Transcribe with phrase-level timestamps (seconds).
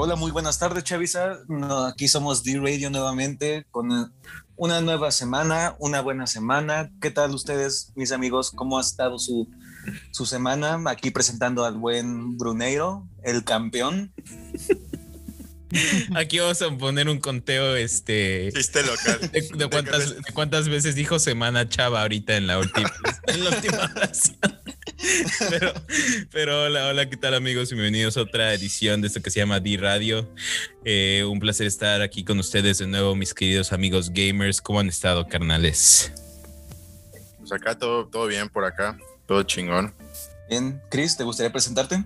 [0.00, 1.40] Hola, muy buenas tardes, Chavisa.
[1.48, 4.12] No, aquí somos D-Radio nuevamente con
[4.54, 6.92] una nueva semana, una buena semana.
[7.00, 8.52] ¿Qué tal ustedes, mis amigos?
[8.52, 9.48] ¿Cómo ha estado su,
[10.12, 10.80] su semana?
[10.86, 14.12] Aquí presentando al buen Bruneiro, el campeón.
[16.14, 18.52] Aquí vamos a poner un conteo, este.
[18.54, 19.32] Chiste local.
[19.32, 22.92] De, cuántas, de cuántas veces dijo semana chava ahorita en la última,
[23.26, 24.57] en la última oración.
[25.50, 25.72] Pero,
[26.32, 27.70] pero hola, hola, ¿qué tal amigos?
[27.70, 30.28] Bienvenidos a otra edición de esto que se llama D-Radio.
[30.84, 34.60] Eh, un placer estar aquí con ustedes de nuevo, mis queridos amigos gamers.
[34.60, 36.12] ¿Cómo han estado, carnales?
[37.38, 39.94] Pues acá todo, todo bien por acá, todo chingón.
[40.48, 42.02] Bien, Chris, ¿te gustaría presentarte?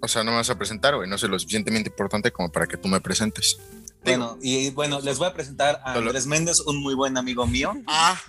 [0.00, 1.08] O sea, no me vas a presentar, güey.
[1.08, 3.58] No sé lo suficientemente importante como para que tú me presentes.
[4.04, 7.72] Bueno, y bueno, les voy a presentar a Andrés Méndez, un muy buen amigo mío.
[7.86, 8.20] Ah,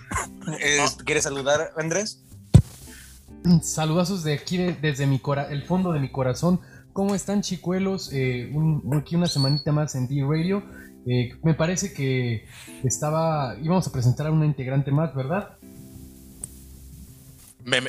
[1.04, 2.20] ¿Quieres saludar, Andrés?
[3.62, 6.60] Saludazos de aquí, de- desde mi cora el fondo de mi corazón.
[6.92, 8.10] ¿Cómo están, chicuelos?
[8.12, 10.62] Eh, un- aquí una semanita más en D-Radio.
[11.06, 12.44] Eh, me parece que
[12.84, 13.56] estaba.
[13.62, 15.56] íbamos a presentar a una integrante más, ¿verdad?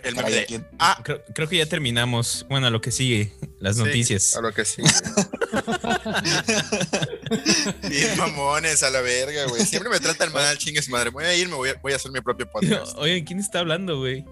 [0.04, 0.68] el meme ¿a de- quién?
[0.80, 2.46] Ah, Creo, creo que ya terminamos.
[2.50, 4.36] Bueno, lo que sigue, las sí, noticias.
[4.38, 4.84] A lo que sí.
[7.90, 9.66] Bien mamones a la verga, güey.
[9.66, 11.10] Siempre me tratan mal, chingues madre.
[11.10, 12.96] Voy a irme, voy a, voy a hacer mi propio podcast.
[12.98, 14.24] Oye, ¿quién está hablando, güey?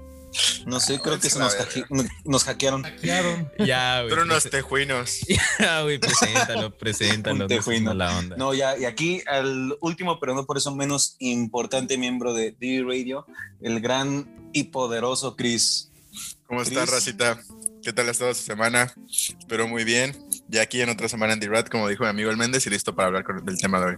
[0.65, 1.71] No sé, creo que se la nos, verga.
[1.71, 2.83] hacke- nos hackearon.
[2.83, 3.51] Hackearon.
[3.65, 4.09] Ya, güey.
[4.09, 5.19] Pero unos tejuinos.
[5.59, 7.43] Ya, güey, preséntalo, preséntalo.
[7.45, 7.85] Un tejuino.
[7.91, 8.37] mala onda.
[8.37, 13.25] No, ya, y aquí al último, pero no por eso menos importante miembro de D-Radio,
[13.61, 15.89] el gran y poderoso Chris.
[16.47, 17.39] ¿Cómo estás, racita?
[17.83, 18.93] ¿Qué tal ha estado su semana?
[19.09, 20.15] Espero muy bien.
[20.47, 22.93] Ya aquí en otra semana en D-Rat, como dijo mi amigo el Méndez, y listo
[22.95, 23.97] para hablar con- del tema de hoy.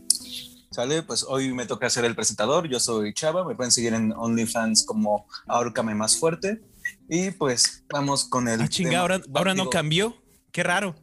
[0.72, 1.04] ¿Sale?
[1.04, 2.68] Pues hoy me toca ser el presentador.
[2.70, 3.44] Yo soy Chava.
[3.46, 6.62] Me pueden seguir en OnlyFans como Ahorcame Más Fuerte.
[7.10, 8.62] Y pues vamos con el.
[8.62, 10.16] Ah, chinga, ahora, ahora no cambió.
[10.52, 10.96] Qué raro.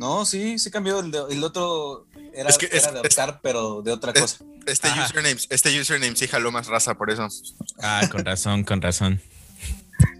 [0.00, 0.98] No, sí, sí cambió.
[1.00, 4.12] El, de- el otro era, Es que es- era de es- Oscar, pero de otra
[4.12, 4.44] es- cosa.
[4.66, 5.04] Este Ajá.
[5.04, 7.28] username, este username sí jaló más raza, por eso.
[7.80, 9.22] Ah, con razón, con razón.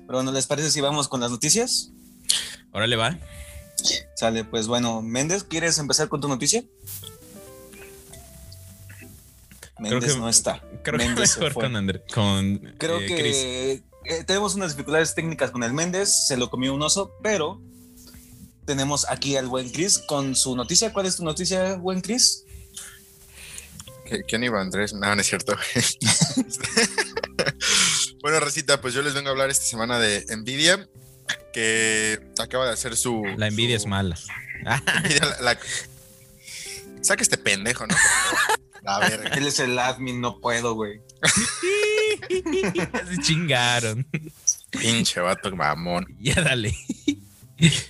[0.06, 1.90] Pero ¿no les parece si vamos con las noticias?
[2.70, 3.18] Órale, va.
[4.14, 6.62] Sale, pues bueno, Méndez, ¿quieres empezar con tu noticia?
[9.76, 10.62] Creo Méndez que- no está.
[10.82, 11.62] Creo que Méndez se mejor fue.
[11.64, 13.36] con André, con Creo eh, que Chris.
[13.36, 13.82] eh,
[14.26, 17.60] tenemos unas dificultades técnicas con el Méndez, se lo comió un oso, pero
[18.64, 20.92] tenemos aquí al buen Chris con su noticia.
[20.92, 22.44] ¿Cuál es tu noticia, buen Chris?
[24.06, 24.92] ¿Qué- ¿Quién iba, Andrés?
[24.94, 25.56] No, no es cierto.
[28.22, 30.88] bueno, Racita, pues yo les vengo a hablar esta semana de Nvidia,
[31.52, 33.22] que acaba de hacer su.
[33.36, 34.16] La envidia su- es mala.
[34.62, 34.82] La-
[35.42, 35.58] la-
[37.02, 37.94] Saca este pendejo, ¿no?
[38.86, 39.30] La verga.
[39.30, 41.00] Él es el admin, no puedo, güey.
[43.10, 44.06] Se chingaron.
[44.70, 46.06] Pinche vato mamón.
[46.20, 46.74] Ya dale.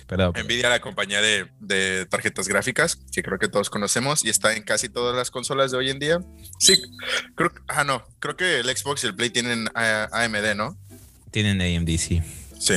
[0.07, 0.33] Perdón.
[0.43, 4.63] Nvidia, la compañía de, de tarjetas gráficas, que creo que todos conocemos y está en
[4.63, 6.19] casi todas las consolas de hoy en día.
[6.57, 6.81] Sí,
[7.35, 7.51] creo.
[7.67, 8.03] Ah, no.
[8.19, 10.77] Creo que el Xbox y el Play tienen ah, AMD, ¿no?
[11.31, 12.21] Tienen AMD, sí.
[12.59, 12.75] Sí.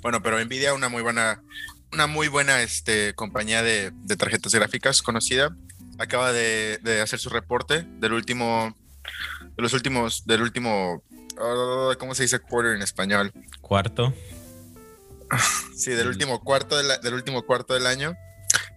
[0.00, 1.42] Bueno, pero Nvidia, una muy buena,
[1.92, 5.56] una muy buena este, compañía de, de tarjetas gráficas conocida,
[5.98, 8.74] acaba de, de hacer su reporte del último,
[9.56, 11.02] de los últimos, del último,
[11.38, 13.32] ah, ¿cómo se dice quarter en español?
[13.60, 14.14] Cuarto.
[15.76, 18.16] Sí, del último cuarto de la- del último cuarto del año.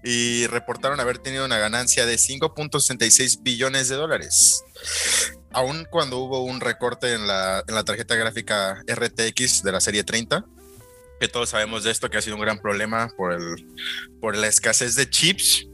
[0.04, 4.64] Y reportaron haber tenido una ganancia de 5.66 billones de dólares.
[5.54, 10.04] Aun cuando hubo un recorte en la, en la tarjeta gráfica RTX de la serie
[10.04, 10.44] 30,
[11.20, 13.68] que todos sabemos de esto, que ha sido un gran problema por, el,
[14.20, 15.68] por la escasez de chips.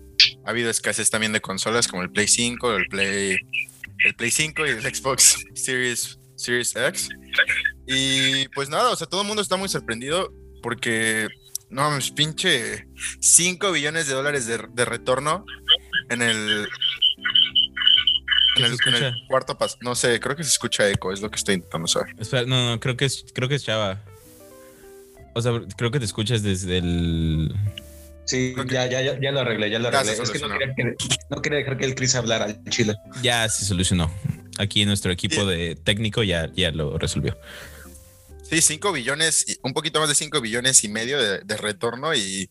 [0.48, 3.38] Ha habido escasez también de consolas como el Play 5, el Play,
[4.06, 7.10] el Play 5 y el Xbox Series, Series X.
[7.86, 10.32] Y pues nada, o sea, todo el mundo está muy sorprendido
[10.64, 11.28] porque,
[11.70, 12.88] no mames, pinche
[13.20, 15.46] 5 billones de dólares de, de retorno
[16.10, 16.38] en el.
[16.60, 16.68] En
[18.56, 19.28] ¿Qué el, se en el escucha?
[19.28, 19.78] cuarto paso.
[19.82, 22.16] No sé, creo que se escucha eco, es lo que estoy intentando saber.
[22.18, 24.02] Espera, no, no, creo que es, creo que es Chava.
[25.36, 27.54] O sea, creo que te escuchas desde el.
[28.28, 30.12] Sí, ya, ya, ya, ya lo arreglé, ya lo arreglé.
[30.22, 30.96] Es que no quería, que-
[31.30, 32.94] no quería dejar que el Chris hablara al chile.
[33.24, 34.12] Ya se solucionó.
[34.60, 37.38] Aquí nuestro equipo de técnico ya, ya lo resolvió.
[38.50, 42.50] Sí, 5 billones, un poquito más de 5 billones y medio de, de retorno y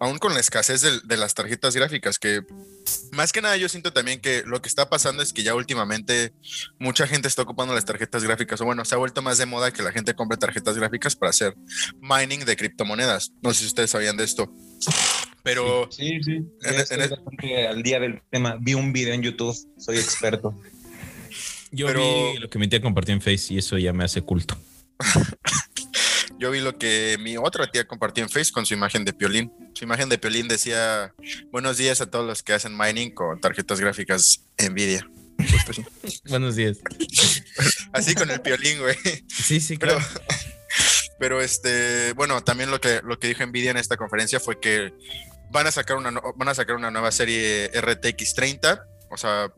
[0.00, 2.42] aún con la escasez de, de las tarjetas gráficas, que
[3.12, 6.32] más que nada yo siento también que lo que está pasando es que ya últimamente
[6.80, 9.70] mucha gente está ocupando las tarjetas gráficas, o bueno, se ha vuelto más de moda
[9.72, 11.54] que la gente compre tarjetas gráficas para hacer
[12.00, 13.30] mining de criptomonedas.
[13.40, 14.52] No sé si ustedes sabían de esto,
[15.44, 16.32] pero Sí, sí.
[16.64, 18.56] En- en- bastante al día del tema.
[18.60, 20.60] Vi un video en YouTube, soy experto.
[21.70, 24.22] Yo Pero- vi lo que mi tía compartió en Face y eso ya me hace
[24.22, 24.56] culto.
[26.38, 29.52] yo vi lo que mi otra tía compartió en Face con su imagen de Piolín.
[29.74, 31.14] Su imagen de Piolín decía,
[31.50, 35.08] buenos días a todos los que hacen mining con tarjetas gráficas Nvidia.
[36.28, 36.78] buenos días.
[37.92, 38.96] Así con el Piolín, güey.
[39.28, 40.00] Sí, sí, claro.
[41.18, 44.92] Pero, este, bueno, también lo que, lo que dijo Nvidia en esta conferencia fue que
[45.50, 49.50] van a sacar una, van a sacar una nueva serie RTX 30, o sea,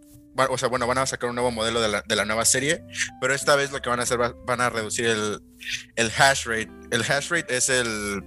[0.51, 2.83] o sea, bueno, van a sacar un nuevo modelo de la, de la, nueva serie,
[3.21, 5.41] pero esta vez lo que van a hacer, van a reducir el,
[5.97, 6.71] el hash rate.
[6.91, 8.23] El hash rate es el,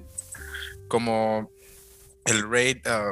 [0.87, 1.51] como,
[2.25, 3.11] el rate, um,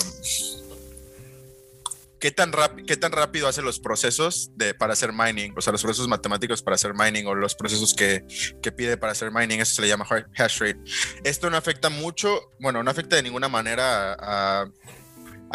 [2.19, 2.51] ¿qué tan,
[2.85, 5.53] ¿qué tan rápido hace los procesos de, para hacer mining?
[5.57, 8.25] O sea, los procesos matemáticos para hacer mining o los procesos que,
[8.61, 10.05] que, pide para hacer mining, eso se le llama
[10.37, 10.79] hash rate.
[11.23, 14.71] Esto no afecta mucho, bueno, no afecta de ninguna manera a, a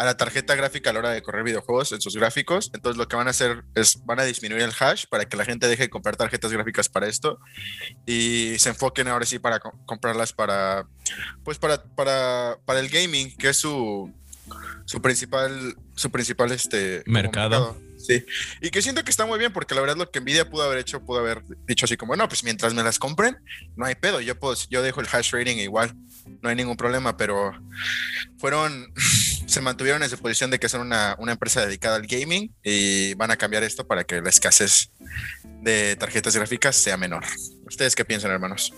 [0.03, 2.71] la tarjeta gráfica a la hora de correr videojuegos en sus gráficos.
[2.73, 5.45] Entonces lo que van a hacer es van a disminuir el hash para que la
[5.45, 7.39] gente deje de comprar tarjetas gráficas para esto
[8.05, 10.85] y se enfoquen ahora sí para comprarlas para
[11.43, 14.13] pues para, para, para el gaming, que es su
[14.85, 17.79] su principal su principal este mercado.
[17.97, 18.23] Sí.
[18.61, 20.77] Y que siento que está muy bien porque la verdad lo que Nvidia pudo haber
[20.77, 23.37] hecho, pudo haber dicho así como, no, pues mientras me las compren,
[23.75, 25.95] no hay pedo, yo puedo, yo dejo el hash rating igual,
[26.41, 27.53] no hay ningún problema, pero
[28.37, 28.93] fueron
[29.45, 33.31] se mantuvieron en su posición de que son una, empresa dedicada al gaming y van
[33.31, 34.91] a cambiar esto para que la escasez
[35.61, 37.23] de tarjetas gráficas sea menor.
[37.65, 38.73] ¿Ustedes qué piensan, hermanos?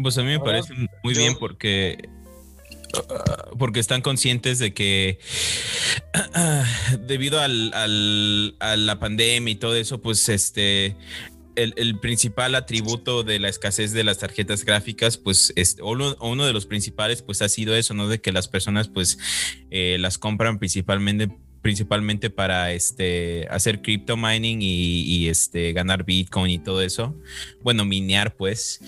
[0.00, 2.08] Pues a mí me parece muy bien porque
[3.58, 5.18] porque están conscientes de que
[7.00, 7.72] debido al,
[8.60, 10.96] a la pandemia y todo eso, pues este
[11.56, 16.52] el, principal atributo de la escasez de las tarjetas gráficas, pues, es, o uno, de
[16.52, 18.08] los principales, pues ha sido eso, ¿no?
[18.08, 19.18] De que las personas, pues,
[19.70, 21.28] eh, las compran principalmente
[21.66, 27.20] principalmente para este hacer crypto mining y, este ganar bitcoin y todo eso.
[27.60, 28.80] Bueno minear pues.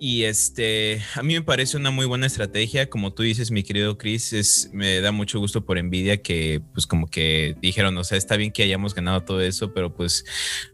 [0.00, 2.90] Y este a mí me parece una muy buena estrategia.
[2.90, 6.88] Como tú dices mi querido Chris es me da mucho gusto por envidia que pues
[6.88, 10.24] como que dijeron o sea está bien que hayamos ganado todo eso pero pues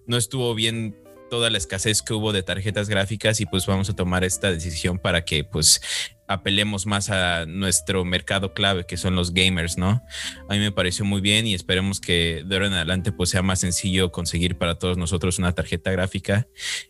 [0.06, 0.96] no estuvo bien
[1.34, 5.00] toda la escasez que hubo de tarjetas gráficas y pues vamos a tomar esta decisión
[5.00, 5.81] para que pues
[6.28, 10.00] apelemos más a nuestro mercado clave que son los gamers, ¿no?
[10.48, 13.42] A mí me pareció muy bien y esperemos que de ahora en adelante pues sea
[13.42, 16.46] más sencillo conseguir para todos nosotros una tarjeta gráfica,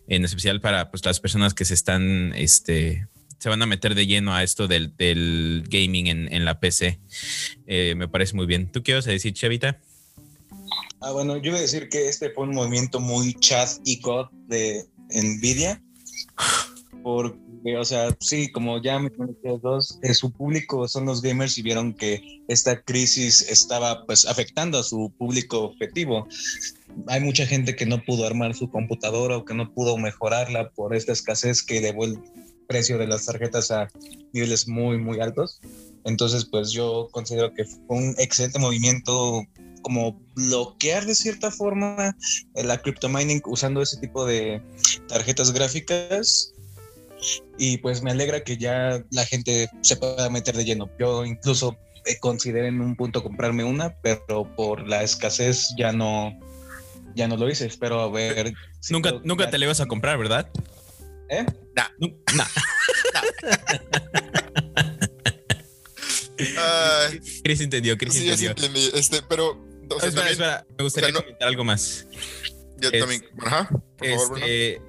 [0.08, 3.08] en especial para pues las personas que se están, este,
[3.38, 7.00] se van a meter de lleno a esto del, gaming en, la PC.
[7.66, 8.70] Eh, me parece muy bien.
[8.70, 9.80] ¿Tú qué vas a decir, Chavita?
[11.00, 14.28] Ah, bueno, yo iba a decir que este fue un movimiento muy chat y code
[14.46, 15.82] de Nvidia.
[17.02, 19.10] Porque, o sea, sí, como ya me
[19.42, 24.26] los dos, eh, su público son los gamers y vieron que esta crisis estaba pues
[24.26, 26.26] afectando a su público objetivo.
[27.08, 30.94] Hay mucha gente que no pudo armar su computadora o que no pudo mejorarla por
[30.94, 32.18] esta escasez que elevó el
[32.66, 33.88] precio de las tarjetas a
[34.32, 35.60] niveles muy, muy altos.
[36.04, 39.42] Entonces, pues yo considero que fue un excelente movimiento
[39.84, 42.16] como bloquear de cierta forma
[42.54, 44.60] la crypto mining usando ese tipo de
[45.06, 46.54] tarjetas gráficas
[47.58, 50.90] y pues me alegra que ya la gente se pueda meter de lleno.
[50.98, 51.76] Yo incluso
[52.20, 56.36] consideré en un punto comprarme una, pero por la escasez ya no
[57.14, 57.66] ya no lo hice.
[57.66, 58.54] Espero a ver.
[58.90, 60.50] nunca nunca te la ibas a comprar, ¿verdad?
[61.28, 61.46] ¿Eh?
[62.00, 62.08] No.
[62.34, 62.44] no.
[67.42, 68.54] Chris entendió, Chris entendió.
[68.94, 69.64] este, pero
[70.02, 72.06] espera, espera, me gustaría comentar algo más.
[72.78, 74.80] Yo también, ajá, por favor, este, eh,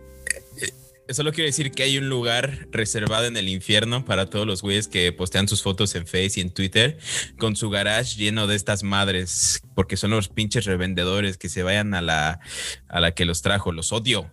[1.09, 4.87] Solo quiero decir que hay un lugar reservado en el infierno para todos los güeyes
[4.87, 6.97] que postean sus fotos en Face y en Twitter
[7.37, 11.93] con su garage lleno de estas madres, porque son los pinches revendedores que se vayan
[11.93, 12.39] a la,
[12.87, 13.71] a la que los trajo.
[13.71, 14.31] Los odio.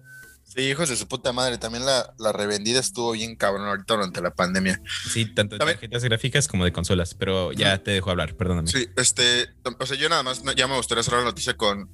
[0.54, 1.56] Sí, hijos de su puta madre.
[1.56, 4.80] También la, la revendida estuvo bien cabrón ahorita durante la pandemia.
[5.10, 8.68] Sí, tanto de tarjetas gráficas como de consolas, pero ya te dejo hablar, perdóname.
[8.68, 11.90] Sí, este, o sea, yo nada más ya me gustaría cerrar la noticia con.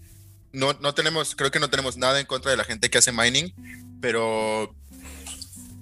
[0.52, 3.12] No, no tenemos, creo que no tenemos nada en contra de la gente que hace
[3.12, 3.52] mining,
[4.00, 4.74] pero.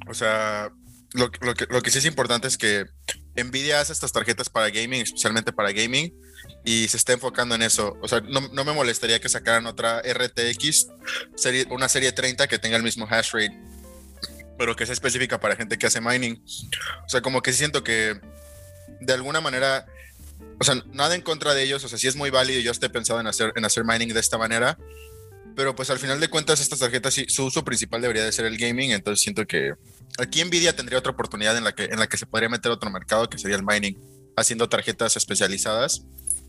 [0.09, 0.71] O sea,
[1.13, 2.85] lo, lo, que, lo que sí es importante es que
[3.37, 6.13] Nvidia hace estas tarjetas para gaming, especialmente para gaming,
[6.67, 7.97] y se está enfocando en eso.
[8.03, 10.89] O sea, no, no me molestaría que sacaran otra RTX,
[11.37, 13.57] serie, una serie 30 que tenga el mismo hash rate,
[14.59, 16.43] pero que sea específica para gente que hace mining.
[17.07, 18.21] O sea, como que siento que
[19.01, 19.87] de alguna manera,
[20.59, 22.91] o sea, nada en contra de ellos, o sea, sí es muy válido, yo esté
[22.91, 24.77] pensado en hacer, en hacer mining de esta manera,
[25.55, 28.59] pero pues al final de cuentas estas tarjetas su uso principal debería de ser el
[28.59, 29.75] gaming, entonces siento que
[30.19, 32.91] aquí Nvidia tendría otra oportunidad en la que, en la que se podría meter otro
[32.91, 33.97] mercado que sería el mining,
[34.37, 36.03] haciendo tarjetas especializadas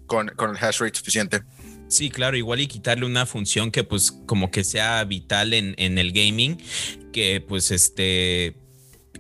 [0.08, 1.44] con, con el hash rate suficiente.
[1.88, 5.98] Sí, claro, igual y quitarle una función que pues como que sea vital en, en
[5.98, 6.62] el gaming,
[7.14, 8.56] que pues este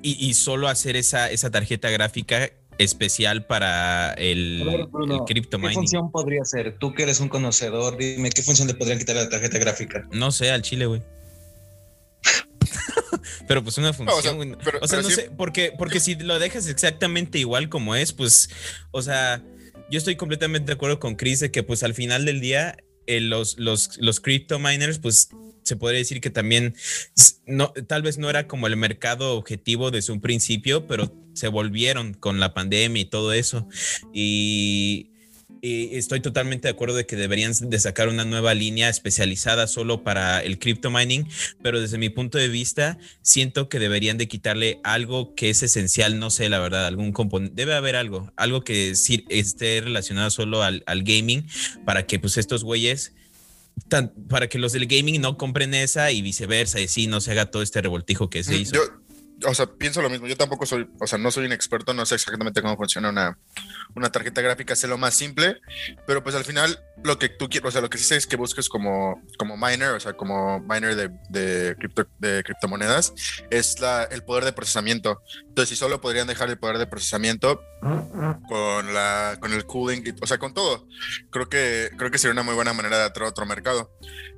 [0.01, 4.87] y, solo hacer esa, esa tarjeta gráfica especial para el,
[5.25, 6.77] cripto ¿Qué función podría ser?
[6.77, 10.07] Tú que eres un conocedor, dime, ¿qué función le podrían quitar a la tarjeta gráfica?
[10.11, 11.01] No sé, al chile, güey.
[13.47, 17.69] pero pues una función, o sea, no sé, porque, porque si lo dejas exactamente igual
[17.69, 18.49] como es, pues,
[18.91, 19.41] o sea,
[19.89, 23.21] yo estoy completamente de acuerdo con Chris de que pues al final del día eh,
[23.21, 25.29] los, los, los crypto miners pues
[25.63, 26.75] se podría decir que también
[27.45, 32.13] no, tal vez no era como el mercado objetivo desde un principio, pero se volvieron
[32.13, 33.67] con la pandemia y todo eso.
[34.13, 35.11] Y,
[35.93, 40.41] estoy totalmente de acuerdo de que deberían de sacar una nueva línea especializada solo para
[40.41, 41.27] el crypto mining,
[41.61, 46.19] pero desde mi punto de vista siento que deberían de quitarle algo que es esencial,
[46.19, 50.83] no sé la verdad, algún componente, debe haber algo, algo que esté relacionado solo al,
[50.85, 51.47] al gaming
[51.85, 53.13] para que pues estos güeyes
[54.29, 57.51] para que los del gaming no compren esa y viceversa, y sí no se haga
[57.51, 58.75] todo este revoltijo que se mm, hizo.
[58.75, 58.81] Yo,
[59.45, 60.27] o sea, pienso lo mismo.
[60.27, 63.37] Yo tampoco soy, o sea, no soy un experto, no sé exactamente cómo funciona una,
[63.95, 65.59] una tarjeta gráfica, sé lo más simple,
[66.05, 68.25] pero pues al final lo que tú quieres, o sea, lo que sí sé es
[68.25, 71.75] que busques como, como miner, o sea, como miner de, de,
[72.19, 73.13] de criptomonedas,
[73.51, 75.21] es la, el poder de procesamiento.
[75.47, 77.61] Entonces, si solo podrían dejar el poder de procesamiento
[78.47, 80.87] con, la, con el cooling, o sea, con todo,
[81.29, 83.91] creo que, creo que sería una muy buena manera de atraer otro mercado.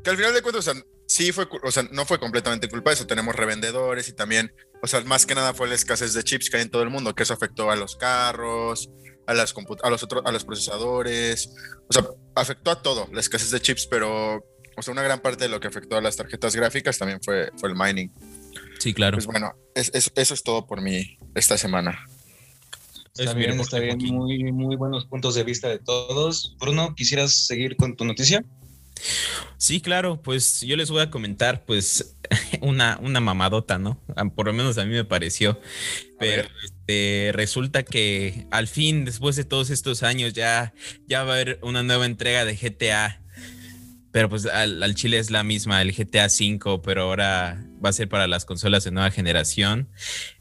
[0.04, 2.92] Que al final de cuentas, o sea, sí fue, o sea, no fue completamente culpa
[2.92, 3.08] de eso.
[3.08, 6.58] Tenemos revendedores y también, o sea, más que nada fue la escasez de chips que
[6.58, 8.90] hay en todo el mundo, que eso afectó a los carros,
[9.26, 11.50] a, las a los otros, a los procesadores,
[11.90, 14.36] o sea, afectó a todo, la escasez de chips, pero,
[14.78, 17.50] o sea, una gran parte de lo que afectó a las tarjetas gráficas también fue,
[17.58, 18.12] fue el mining.
[18.78, 19.18] Sí, claro.
[19.18, 22.06] Pues bueno, eso es todo por mí esta semana.
[23.18, 23.98] Está bien, está bien.
[23.98, 26.56] Muy, muy buenos puntos de vista de todos.
[26.60, 28.46] Bruno, ¿quisieras seguir con tu noticia?
[29.58, 32.16] Sí, claro, pues yo les voy a comentar, pues,
[32.62, 34.02] una, una mamadota, ¿no?
[34.16, 35.60] Ah, por lo menos a mí me pareció.
[36.18, 40.74] Pero este, resulta que al fin, después de todos estos años, ya,
[41.08, 43.22] ya va a haber una nueva entrega de GTA.
[44.12, 48.10] Pero pues al, Chile es la misma, el GTA V, pero ahora va a ser
[48.10, 49.90] para las consolas de nueva generación.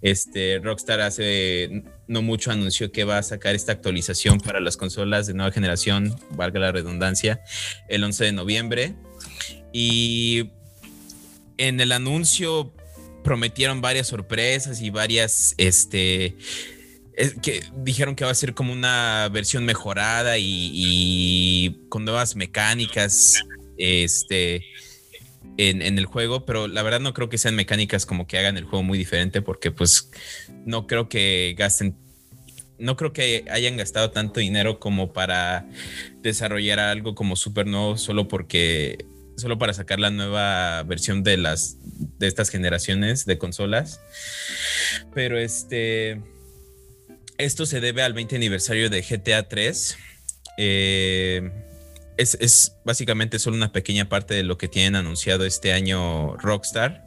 [0.00, 5.26] Este Rockstar hace no mucho anunció que va a sacar esta actualización para las consolas
[5.26, 7.42] de nueva generación, valga la redundancia,
[7.88, 8.94] el 11 de noviembre.
[9.72, 10.50] Y
[11.58, 12.72] en el anuncio
[13.22, 16.36] prometieron varias sorpresas y varias, este,
[17.42, 23.44] que dijeron que va a ser como una versión mejorada y con nuevas mecánicas,
[23.78, 24.64] este,
[25.56, 28.64] en, el juego, pero la verdad no creo que sean mecánicas como que hagan el
[28.64, 30.10] juego muy diferente porque pues
[30.64, 31.96] no creo que gasten,
[32.78, 35.68] no creo que hayan gastado tanto dinero como para
[36.22, 39.04] desarrollar algo como súper nuevo solo porque,
[39.36, 41.76] solo para sacar la nueva versión de las,
[42.18, 44.00] de estas generaciones de consolas.
[45.12, 46.22] Pero este,
[47.36, 49.96] esto se debe al 20 aniversario de GTA 3.
[50.56, 51.50] Eh,
[52.18, 57.04] es, básicamente solo una pequeña parte de lo que tienen anunciado este año Rockstar.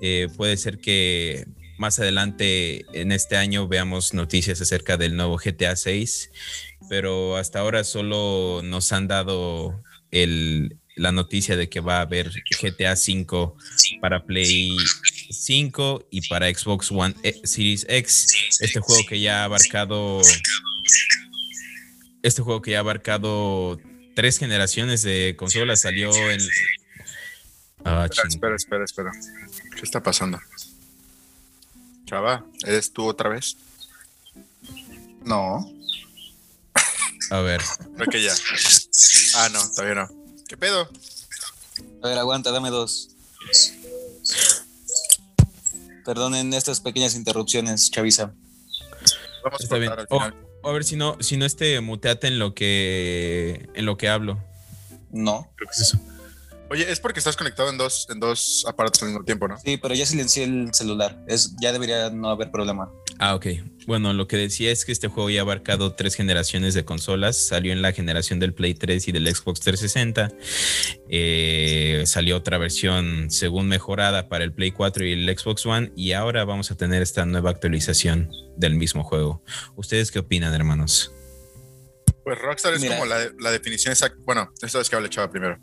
[0.00, 1.46] Eh, puede ser que
[1.78, 6.30] más adelante en este año veamos noticias acerca del nuevo GTA 6,
[6.88, 9.82] pero hasta ahora solo nos han dado
[10.94, 12.30] la noticia de que va a haber
[12.60, 13.56] GTA 5
[14.00, 14.70] para Play
[15.30, 18.26] 5 y para Xbox One eh, Series X.
[18.60, 20.20] Este juego que ya ha abarcado
[22.22, 23.80] este juego que ya ha abarcado
[24.14, 26.40] tres generaciones de consolas salió en.
[27.84, 29.10] Ah, espera, espera, espera,
[29.74, 30.40] ¿Qué está pasando?
[32.06, 33.56] Chava, ¿eres tú otra vez?
[35.24, 35.70] No.
[37.30, 37.60] A ver.
[37.96, 38.34] Creo que ya.
[39.36, 40.10] Ah, no, todavía no.
[40.46, 40.88] ¿Qué pedo?
[42.02, 43.10] A ver, aguanta, dame dos.
[46.04, 48.34] Perdonen estas pequeñas interrupciones, Chavisa.
[49.44, 49.92] Vamos a bien.
[49.92, 50.51] Al final.
[50.64, 54.38] A ver si no, si no este muteate en lo que en lo que hablo.
[55.10, 55.48] No.
[55.56, 55.98] Creo que es eso.
[56.72, 59.58] Oye, es porque estás conectado en dos, en dos aparatos al mismo tiempo, ¿no?
[59.58, 61.22] Sí, pero ya silencié el celular.
[61.28, 62.90] Es, ya debería no haber problema.
[63.18, 63.46] Ah, ok.
[63.86, 67.36] Bueno, lo que decía es que este juego ya ha abarcado tres generaciones de consolas.
[67.36, 70.32] Salió en la generación del Play 3 y del Xbox 360.
[71.10, 75.92] Eh, salió otra versión según mejorada para el Play 4 y el Xbox One.
[75.94, 79.44] Y ahora vamos a tener esta nueva actualización del mismo juego.
[79.76, 81.12] ¿Ustedes qué opinan, hermanos?
[82.24, 84.16] Pues Rockstar es como la, definición exacta.
[84.24, 85.58] Bueno, esto es que habla Chava primero.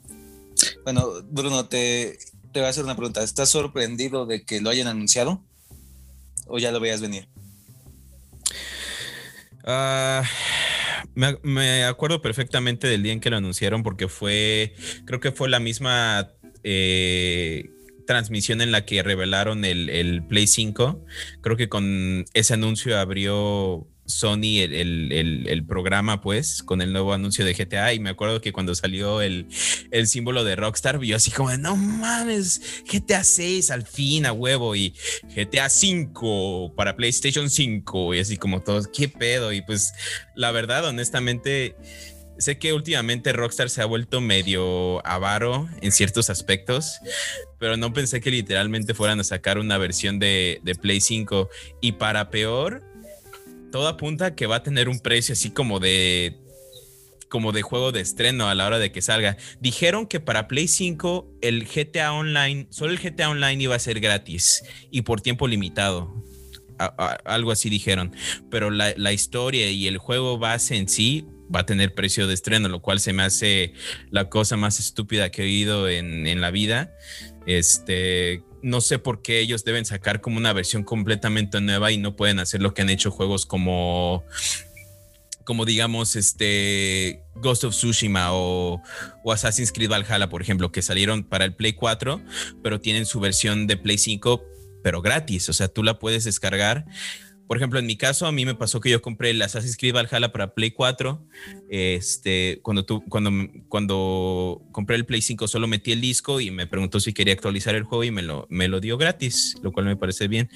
[0.92, 2.18] Bueno, Bruno, te,
[2.52, 3.22] te voy a hacer una pregunta.
[3.22, 5.44] ¿Estás sorprendido de que lo hayan anunciado?
[6.48, 7.30] ¿O ya lo veías venir?
[9.64, 10.24] Ah,
[11.14, 14.74] me, acuerdo perfectamente del día en que lo anunciaron porque fue,
[15.06, 16.32] creo que fue la misma
[16.64, 17.70] eh,
[18.08, 21.06] transmisión en la que revelaron el, el Play 5.
[21.42, 27.54] Creo que con ese anuncio abrió Sony el, programa, pues, con el nuevo anuncio de
[27.54, 27.94] GTA.
[27.94, 29.48] Y me acuerdo que cuando salió el,
[30.06, 34.94] símbolo de Rockstar, vio así como, no mames, GTA 6 al fin a huevo y
[35.36, 39.54] GTA 5 para PlayStation 5 y así como todos, qué pedo.
[39.54, 39.94] Y pues,
[40.36, 41.76] la verdad, honestamente,
[42.40, 47.00] sé que últimamente Rockstar se ha vuelto medio avaro en ciertos aspectos,
[47.60, 51.50] pero no pensé que literalmente fueran a sacar una versión de, de Play 5.
[51.82, 52.89] Y para peor,
[53.72, 56.38] todo apunta que va a tener un precio así como de
[57.30, 59.38] como de juego de estreno a la hora de que salga.
[59.62, 64.00] Dijeron que para Play 5 el GTA Online, solo el GTA Online iba a ser
[64.00, 66.12] gratis y por tiempo limitado.
[67.26, 68.16] algo así dijeron.
[68.50, 72.68] Pero la, historia y el juego base en sí va a tener precio de estreno,
[72.68, 73.74] lo cual se me hace
[74.10, 76.96] la cosa más estúpida que he oído en, en la vida.
[77.50, 82.16] Este, no sé por qué ellos deben sacar como una versión completamente nueva y no
[82.16, 84.24] pueden hacer lo que han hecho juegos como
[85.46, 88.84] como digamos este Ghost of Tsushima o,
[89.24, 92.22] o, Assassin's Creed Valhalla, por ejemplo, que salieron para el Play 4,
[92.62, 94.46] pero tienen su versión de Play 5,
[94.84, 96.86] pero gratis, o sea, tú la puedes descargar
[97.50, 99.96] por ejemplo, en mi caso, a mí me pasó que yo compré el Assassin's Creed
[99.96, 101.20] Valhalla para Play 4.
[101.68, 103.32] Este, cuando, tú, cuando,
[103.68, 107.74] cuando compré el Play 5, solo metí el disco y me preguntó si quería actualizar
[107.74, 110.48] el juego y me lo, me lo dio gratis, lo cual me parece bien.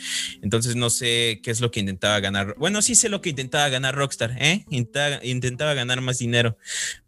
[0.43, 2.53] Entonces, no sé qué es lo que intentaba ganar.
[2.59, 4.63] Bueno, sí sé lo que intentaba ganar Rockstar, ¿eh?
[4.69, 6.59] Intentaba, intentaba ganar más dinero,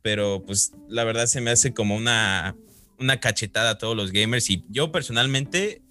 [0.02, 2.56] pero pues la verdad se me hace como una,
[2.98, 5.84] una cachetada a todos los gamers y yo personalmente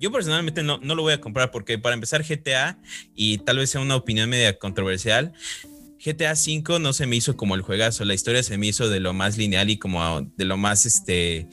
[0.00, 2.78] yo personalmente no, no lo voy a comprar porque para empezar GTA,
[3.14, 5.32] y tal vez sea una opinión media controversial,
[6.04, 9.00] GTA V no se me hizo como el juegazo, la historia se me hizo de
[9.00, 11.48] lo más lineal y como de lo más, este,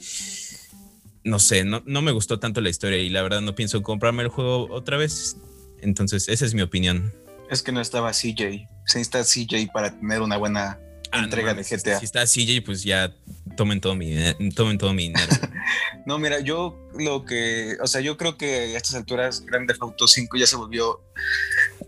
[1.24, 4.22] no sé, no, no me gustó tanto la historia y la verdad no pienso comprarme
[4.22, 5.36] el juego otra vez.
[5.82, 7.12] Entonces, esa es mi opinión.
[7.50, 8.68] Es que no estaba CJ.
[8.86, 10.78] Se necesita CJ para tener una buena
[11.12, 11.98] Ah, entrega de GTA.
[11.98, 13.14] Si está CJ, pues ya
[13.56, 14.14] tomen todo mi,
[14.54, 15.26] tomen todo mi dinero.
[16.06, 19.82] no, mira, yo lo que, o sea, yo creo que a estas alturas Grand Theft
[19.82, 21.00] Auto 5 ya se volvió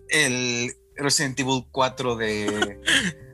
[0.09, 2.81] el Resident Evil 4 de,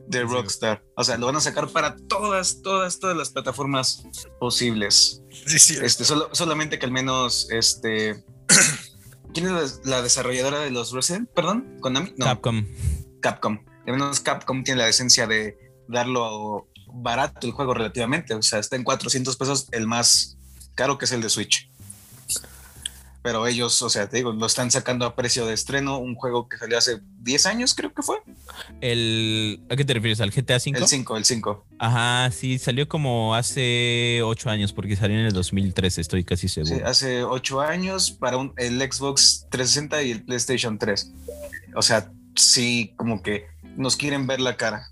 [0.07, 0.85] de Rockstar.
[0.96, 4.04] O sea, lo van a sacar para todas, todas, todas las plataformas
[4.38, 5.22] posibles.
[5.46, 5.78] Sí, sí.
[5.83, 8.24] Este, solo, solamente que al menos, este,
[9.35, 11.28] ¿quién es la, desarrolladora de los Resident?
[11.30, 12.12] Perdón, Konami.
[12.16, 12.26] No.
[12.26, 12.66] Capcom.
[13.20, 13.64] Capcom.
[13.87, 18.35] Al menos Capcom tiene la decencia de darlo barato el juego relativamente.
[18.35, 20.34] O sea, está en 400 pesos el más
[20.74, 21.68] caro que es el de Switch.
[23.24, 26.46] Pero ellos, o sea, te digo, lo están sacando a precio de estreno, un juego
[26.46, 28.18] que salió hace 10 años, creo que fue.
[28.82, 30.20] El, ¿A qué te refieres?
[30.20, 30.78] ¿Al GTA V?
[30.78, 31.66] El 5, el 5.
[31.78, 36.76] Ajá, sí, salió como hace 8 años, porque salió en el 2013, estoy casi seguro.
[36.76, 41.10] Sí, hace 8 años para un, el Xbox 360 y el PlayStation 3.
[41.76, 44.88] O sea, sí, como que nos quieren ver la cara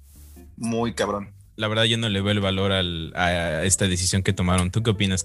[0.57, 1.35] muy cabrón.
[1.57, 4.71] La verdad yo no le veo el valor a esta decisión que tomaron.
[4.71, 5.23] ¿Tú qué opinas,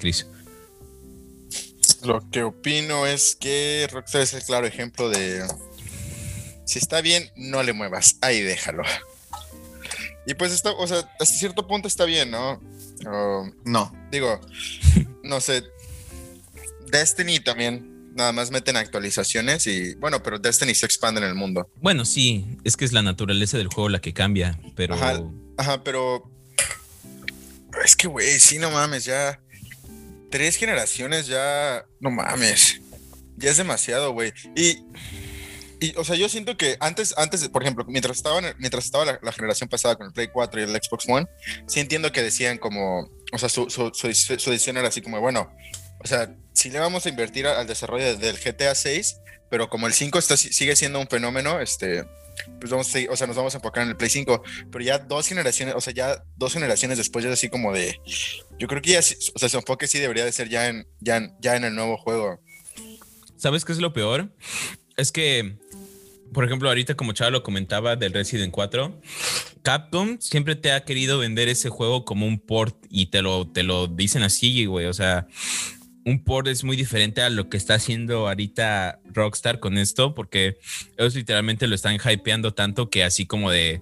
[2.04, 5.44] Lo que opino es que Rockstar es el claro ejemplo de
[6.68, 8.84] si está bien, no le muevas, ahí déjalo.
[10.26, 12.62] Y pues está, o sea, hasta cierto punto está bien, ¿no?
[13.64, 13.94] no.
[14.12, 14.42] Digo,
[15.24, 15.64] no sé.
[16.92, 21.70] Destiny también nada más meten actualizaciones y bueno, pero Destiny se expande en el mundo.
[21.82, 24.96] Bueno, sí, es que es la naturaleza del juego la que cambia, pero...
[25.58, 26.30] Ajá, pero...
[27.86, 29.40] Es que, güey, sí, no mames, ya...
[30.30, 31.86] Tres generaciones ya...
[32.00, 32.82] No mames.
[33.38, 34.34] Ya es demasiado, güey.
[34.56, 34.84] Y...
[35.80, 39.32] Y, o sea, yo siento que antes, antes, por ejemplo, mientras estaba, mientras estaba la,
[39.32, 41.28] generación pasada con el Play 4 y el Xbox One,
[41.68, 45.22] sí entiendo que decían como, o sea, su, su, su, su decisión era así como,
[45.22, 45.52] bueno,
[46.04, 49.18] o sea, si le vamos a invertir al desarrollo del GTA 6,
[49.50, 52.06] pero como el 5 está, sigue siendo un fenómeno, este,
[52.60, 55.00] pues vamos a, o sea, nos vamos a enfocar en el Play 5, pero ya
[55.00, 58.00] dos generaciones, o sea, ya dos generaciones después ya es así como de,
[58.58, 61.36] yo creo que ya, o sea, su enfoque sí debería de ser ya en, ya
[61.40, 62.40] ya en el nuevo juego.
[63.38, 64.32] ¿Sabes qué es lo peor?
[64.96, 65.58] Es que,
[66.34, 69.00] por ejemplo, ahorita como Chava lo comentaba del Resident 4,
[69.62, 73.64] Capcom siempre te ha querido vender ese juego como un port y te lo, te
[73.64, 75.28] lo dicen así, güey, o sea
[76.08, 80.58] un port es muy diferente a lo que está haciendo ahorita Rockstar con esto, porque
[80.98, 83.82] ellos literalmente lo están hypeando tanto que así como de,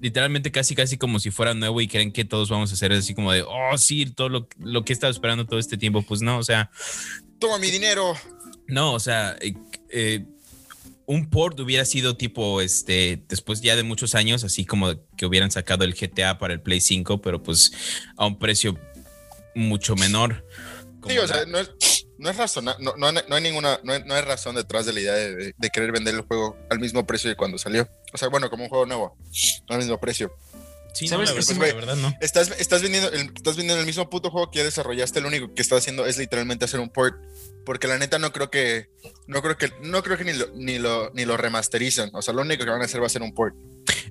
[0.00, 3.14] literalmente casi casi como si fuera nuevo y creen que todos vamos a hacer así
[3.14, 6.38] como de, oh sí, todo lo, que he estado esperando todo este tiempo, pues no,
[6.38, 6.72] o sea...
[7.38, 8.16] Toma mi dinero.
[8.66, 9.54] No, o sea, eh,
[9.90, 10.24] eh,
[11.06, 15.52] un port hubiera sido tipo, este, después ya de muchos años, así como que hubieran
[15.52, 17.70] sacado el GTA para el Play 5, pero pues
[18.16, 18.76] a un precio
[19.54, 20.44] mucho menor.
[21.06, 21.70] Sí, o sea, no es,
[22.18, 24.92] no es razón, no, no, no hay ninguna, no hay, no hay, razón detrás de
[24.92, 27.88] la idea de, de, querer vender el juego al mismo precio de cuando salió.
[28.12, 29.16] O sea, bueno, como un juego nuevo,
[29.68, 30.30] al mismo precio.
[30.92, 31.30] Sí, ¿Sabes?
[31.30, 32.12] No, la, verdad, no.
[32.20, 35.54] Estás, estás, vendiendo el, estás vendiendo el mismo puto juego que ya desarrollaste, lo único
[35.54, 37.16] que estás haciendo es literalmente hacer un port.
[37.64, 38.88] Porque la neta no creo que,
[39.26, 42.10] no creo que, no creo que ni lo, ni lo, ni lo remasterizan.
[42.14, 43.54] O sea, lo único que van a hacer va a ser un port.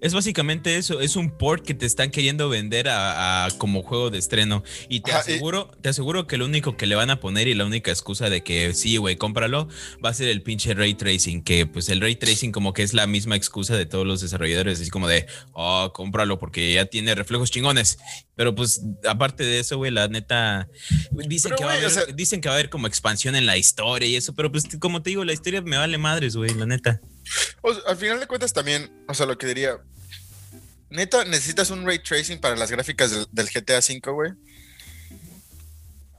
[0.01, 4.17] Es básicamente eso, es un port que te están queriendo vender a, como juego de
[4.17, 4.63] estreno.
[4.87, 7.65] Y te aseguro, te aseguro que lo único que le van a poner y la
[7.65, 9.67] única excusa de que sí, güey, cómpralo,
[10.03, 12.93] va a ser el pinche ray tracing, que pues el ray tracing como que es
[12.93, 17.15] la misma excusa de todos los desarrolladores, así como de, oh, cómpralo porque ya tiene
[17.15, 17.99] reflejos chingones.
[18.35, 20.69] Pero pues aparte de eso, güey, la neta,
[21.27, 24.07] dicen, que va a haber, dicen que va a haber como expansión en la historia
[24.07, 27.01] y eso, pero pues como te digo, la historia me vale madres, güey, la neta.
[27.87, 29.79] Al final de cuentas también, o sea, lo que diría,
[30.89, 34.31] neta, necesitas un ray tracing para las gráficas del, GTA V, güey.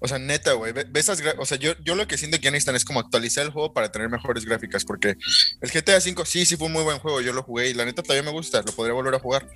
[0.03, 0.73] O sea, neta, güey.
[1.39, 3.75] O sea, yo, yo lo que siento que ya necesitan es como actualizar el juego
[3.75, 4.85] para tener mejores gráficas.
[4.85, 5.17] Porque
[5.61, 7.21] el GTA V sí, sí fue un muy buen juego.
[7.21, 8.63] Yo lo jugué y la neta todavía me gusta.
[8.63, 9.47] Lo podría volver a jugar.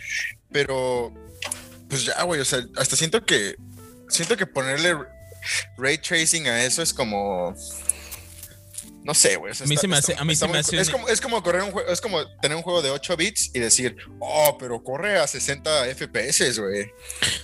[0.52, 1.14] Pero,
[1.88, 2.42] pues ya, güey.
[2.42, 3.56] O sea, hasta siento que.
[4.10, 4.94] Siento que ponerle
[5.78, 7.56] ray tracing a eso es como.
[9.04, 9.52] No sé, güey.
[9.52, 10.14] a mí se me hace.
[10.16, 11.90] A mí se me hace es, como, es como correr un juego.
[11.90, 15.94] Es como tener un juego de 8 bits y decir, oh, pero corre a 60
[15.94, 16.86] FPS, güey.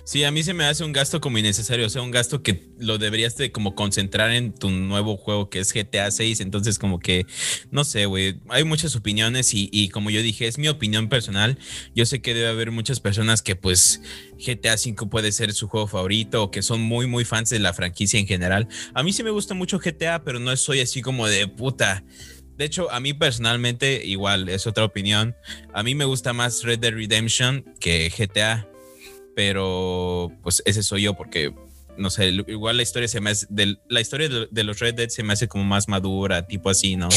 [0.05, 1.87] Sí, a mí se me hace un gasto como innecesario.
[1.87, 5.61] O sea, un gasto que lo deberías de como concentrar en tu nuevo juego que
[5.61, 6.41] es GTA 6.
[6.41, 7.27] Entonces, como que,
[7.71, 8.41] no sé, güey.
[8.49, 11.59] Hay muchas opiniones y, y como yo dije, es mi opinión personal.
[11.95, 14.01] Yo sé que debe haber muchas personas que, pues,
[14.45, 17.73] GTA 5 puede ser su juego favorito o que son muy, muy fans de la
[17.73, 18.69] franquicia en general.
[18.95, 22.05] A mí sí me gusta mucho GTA, pero no soy así como de puta.
[22.57, 25.35] De hecho, a mí personalmente, igual, es otra opinión.
[25.73, 28.67] A mí me gusta más Red Dead Redemption que GTA.
[29.35, 31.55] Pero, pues ese soy yo porque,
[32.01, 35.09] no sé, igual la historia se me hace, de, la historia de, los Red Dead
[35.09, 37.09] se me hace como más madura, tipo así, ¿no?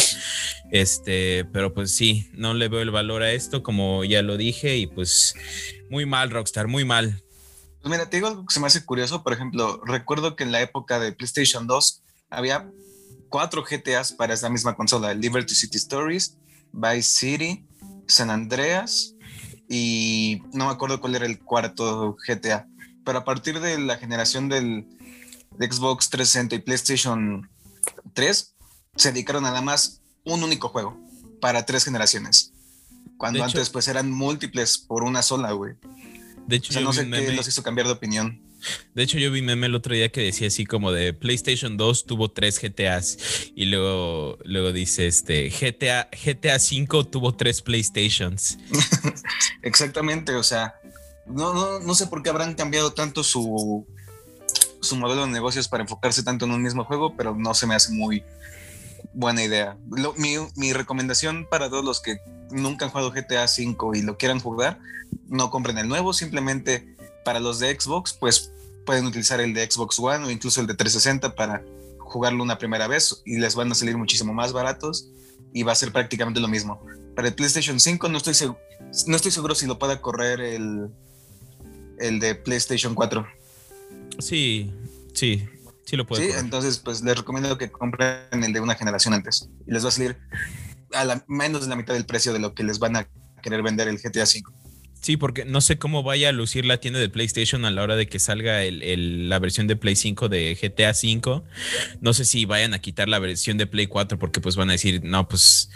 [0.71, 4.77] Este, pero pues sí, no le veo el valor a esto, como ya lo dije,
[4.77, 5.35] y pues
[5.89, 7.23] muy mal, Rockstar, muy mal.
[7.81, 9.23] Pues mira, te digo algo que se me hace curioso.
[9.23, 12.69] Por ejemplo, recuerdo que en la época de PlayStation 2 había
[13.29, 16.37] cuatro GTAs para esta misma consola: Liberty City Stories,
[16.71, 17.65] Vice City,
[18.07, 19.15] San Andreas
[19.69, 22.67] y no me acuerdo cuál era el cuarto GTA.
[23.05, 24.85] Pero a partir de la generación del
[25.59, 27.49] Xbox 360 y PlayStation
[28.13, 28.55] 3,
[28.95, 30.99] se dedicaron nada más un único juego
[31.41, 32.53] para tres generaciones.
[33.17, 35.73] Cuando antes pues eran múltiples por una sola, güey.
[36.47, 38.41] De hecho, no sé qué los hizo cambiar de opinión.
[38.93, 42.05] De hecho, yo vi meme el otro día que decía así como de PlayStation 2
[42.05, 48.57] tuvo tres GTAs y luego, luego dice este GTA, GTA 5 tuvo tres PlayStations.
[49.61, 50.75] Exactamente, o sea,
[51.25, 53.85] no, no, no sé por qué habrán cambiado tanto su,
[54.81, 57.75] su modelo de negocios para enfocarse tanto en un mismo juego, pero no se me
[57.75, 58.23] hace muy
[59.13, 59.77] buena idea.
[60.17, 62.17] mi, mi recomendación para todos los que
[62.51, 64.79] nunca han jugado GTA 5 y lo quieran jugar,
[65.27, 68.51] no compren el nuevo, simplemente para los de Xbox, pues
[68.85, 71.63] pueden utilizar el de Xbox One o incluso el de 360 para
[71.99, 75.07] jugarlo una primera vez y les van a salir muchísimo más baratos
[75.53, 76.81] y va a ser prácticamente lo mismo.
[77.15, 78.35] Para el PlayStation 5 no estoy,
[79.07, 80.89] no estoy seguro si lo pueda correr el,
[82.03, 83.25] el de PlayStation 4.
[84.19, 84.71] Sí,
[85.13, 85.47] sí,
[85.85, 86.31] sí lo puede.
[86.31, 89.89] Sí, entonces pues les recomiendo que compren el de una generación antes y les va
[89.89, 90.17] a salir
[90.93, 93.07] a la, menos de la mitad del precio de lo que les van a
[93.41, 94.53] querer vender el GTA 5.
[95.01, 97.97] Sí, porque no sé cómo vaya a lucir la tienda de PlayStation a la hora
[97.97, 101.43] de que salga la versión de Play 5 de GTA 5.
[101.99, 104.73] No sé si vayan a quitar la versión de Play 4 porque pues van a
[104.73, 105.69] decir, no, pues...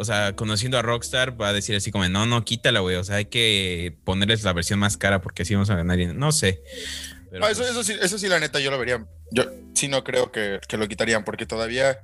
[0.00, 2.94] O sea, conociendo a Rockstar, va a decir así como, no, no, quítala, güey.
[2.96, 5.98] O sea, hay que ponerles la versión más cara porque así vamos a ganar.
[6.14, 6.62] No sé.
[7.42, 9.04] Ah, eso, pues eso, sí, eso sí, la neta, yo lo vería.
[9.32, 11.98] Yo sí no creo que, que lo quitarían porque todavía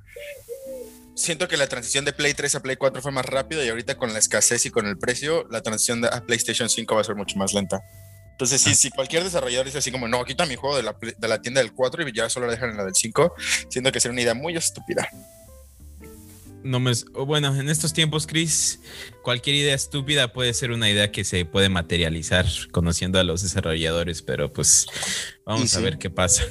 [1.15, 3.95] siento que la transición de Play 3 a Play 4 fue más rápida y ahorita
[3.95, 7.15] con la escasez y con el precio, la transición a PlayStation 5 va a ser
[7.15, 7.81] mucho más lenta.
[8.31, 8.75] Entonces, sí, ah.
[8.75, 11.61] si cualquier desarrollador dice así como, no, quita mi juego de la, de la tienda
[11.61, 13.33] del 4 y ya solo la dejan en la del 5,
[13.69, 15.09] siento que sería una idea muy estúpida.
[16.65, 18.79] No me, bueno, en estos tiempos, Chris,
[19.21, 24.23] cualquier idea estúpida puede ser una idea que se puede materializar conociendo a los desarrolladores,
[24.23, 24.87] pero pues
[25.45, 26.43] vamos a ver qué pasa.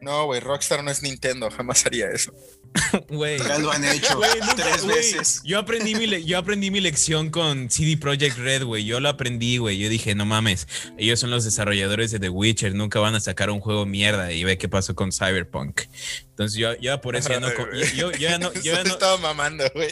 [0.00, 2.32] No, güey, Rockstar no es Nintendo, jamás haría eso.
[3.08, 3.38] Güey.
[3.38, 4.20] Ya lo han hecho
[4.56, 5.42] tres veces.
[5.44, 8.84] Yo aprendí, mi yo aprendí mi lección con CD Projekt Red, güey.
[8.84, 9.78] Yo lo aprendí, güey.
[9.78, 13.50] Yo dije, no mames, ellos son los desarrolladores de The Witcher, nunca van a sacar
[13.50, 14.32] un juego mierda.
[14.32, 15.82] Y ve qué pasó con Cyberpunk.
[16.30, 17.48] Entonces yo, yo por eso ya no.
[17.94, 18.52] Yo, ya no.
[18.54, 19.90] Yo ya no estaba mamando, güey.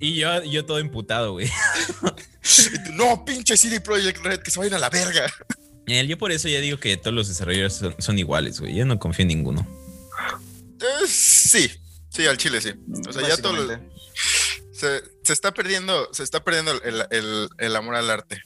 [0.00, 1.50] Y yo, yo todo imputado, güey.
[2.92, 5.32] No, pinche CD Projekt Red, que se vayan a la verga.
[5.86, 8.74] Yo por eso ya digo que todos los desarrolladores son, iguales, güey.
[8.74, 9.66] Yo no confío en ninguno.
[11.06, 11.70] Sí,
[12.14, 12.72] sí, al chile sí.
[13.08, 13.68] O sea, ya todo lo-
[14.72, 18.42] se, se está perdiendo, se está perdiendo el, el- el amor al arte.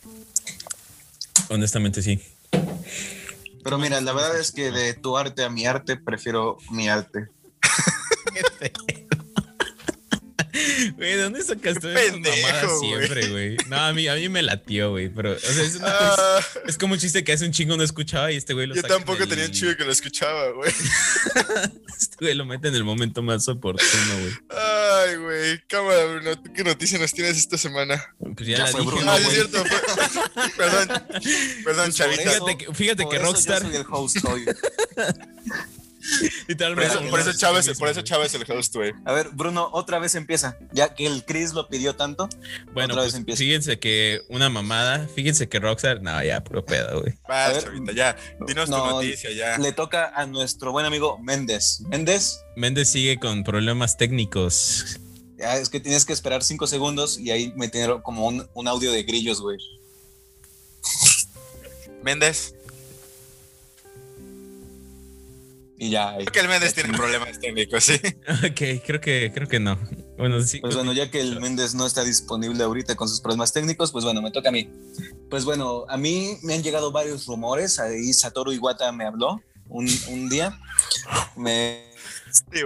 [1.48, 2.20] Honestamente, sí.
[3.64, 7.28] Pero mira, la verdad es que de tu arte a mi arte, prefiero mi arte.
[10.96, 13.56] Güey, ¿de dónde sacaste pendejo, siempre, güey?
[13.68, 15.08] No, a mí, a mí me latió, güey.
[15.08, 17.82] Pero, o sea, es, una- Ah, es como un chiste que hace un chingo no
[17.82, 20.70] escuchaba y este güey lo yo tampoco tenía un chido que lo escuchaba, güey.
[21.98, 24.32] Este güey lo mete en el momento más oportuno, güey.
[24.50, 25.60] Ay, güey.
[25.66, 28.14] Cámara, Bruno, ¿tú qué noticia nos tienes esta semana?
[28.36, 29.64] Pues ya, Ya la fue dije, Bruno, ah, es cierto.
[29.64, 30.88] fue- perdón,
[31.64, 32.22] perdón, Pues chavita.
[32.22, 34.44] por eso- Fíjate que, fíjate que yo Rockstar soy el host hoy.
[36.58, 38.92] Por eso, por eso Chávez, por eso Chávez el host, güey.
[39.04, 40.56] A ver, Bruno, otra vez empieza.
[40.72, 42.28] Ya que el Chris lo pidió tanto.
[42.72, 43.38] Bueno, otra vez pues, empieza.
[43.38, 47.14] fíjense que una mamada, fíjense que Rockstar, no, ya, puro pedo, güey.
[47.28, 48.16] Chavita, ya.
[48.46, 49.58] Dinos tu no, noticia, ya.
[49.58, 51.80] Le toca a nuestro buen amigo Méndez.
[51.88, 54.98] Méndez, Méndez sigue con problemas técnicos.
[55.36, 58.68] ya es que tienes que esperar cinco segundos y ahí me tiene como un, un
[58.68, 59.58] audio de grillos, güey.
[62.02, 62.54] Méndez.
[65.78, 66.16] Y ya.
[66.16, 67.94] Creo que el Méndez tiene problemas técnicos, sí.
[68.28, 69.78] Ok, creo que, creo que no.
[70.16, 70.60] Bueno, sí.
[70.60, 74.04] Pues bueno, ya que el Méndez no está disponible ahorita con sus problemas técnicos, pues
[74.04, 74.68] bueno, me toca a mí.
[75.30, 77.78] Pues bueno, a mí me han llegado varios rumores.
[77.78, 80.58] Ahí Satoru Iwata me habló un, un día.
[81.36, 81.87] Me.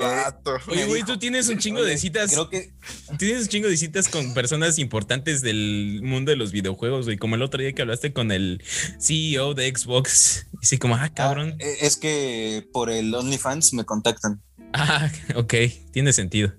[0.00, 0.56] Vato.
[0.68, 2.30] Oye, güey, tú tienes un chingo "Oye, de citas.
[2.30, 2.72] Creo que.
[3.18, 7.18] Tienes un chingo de citas con personas importantes del mundo de los videojuegos, güey.
[7.18, 8.62] Como el otro día que hablaste con el
[8.98, 10.46] CEO de Xbox.
[10.62, 11.56] Y sí, como, ah, cabrón.
[11.60, 14.40] Ah, eh, es que por el OnlyFans me contactan.
[14.72, 15.54] Ah, ok,
[15.92, 16.52] tiene sentido.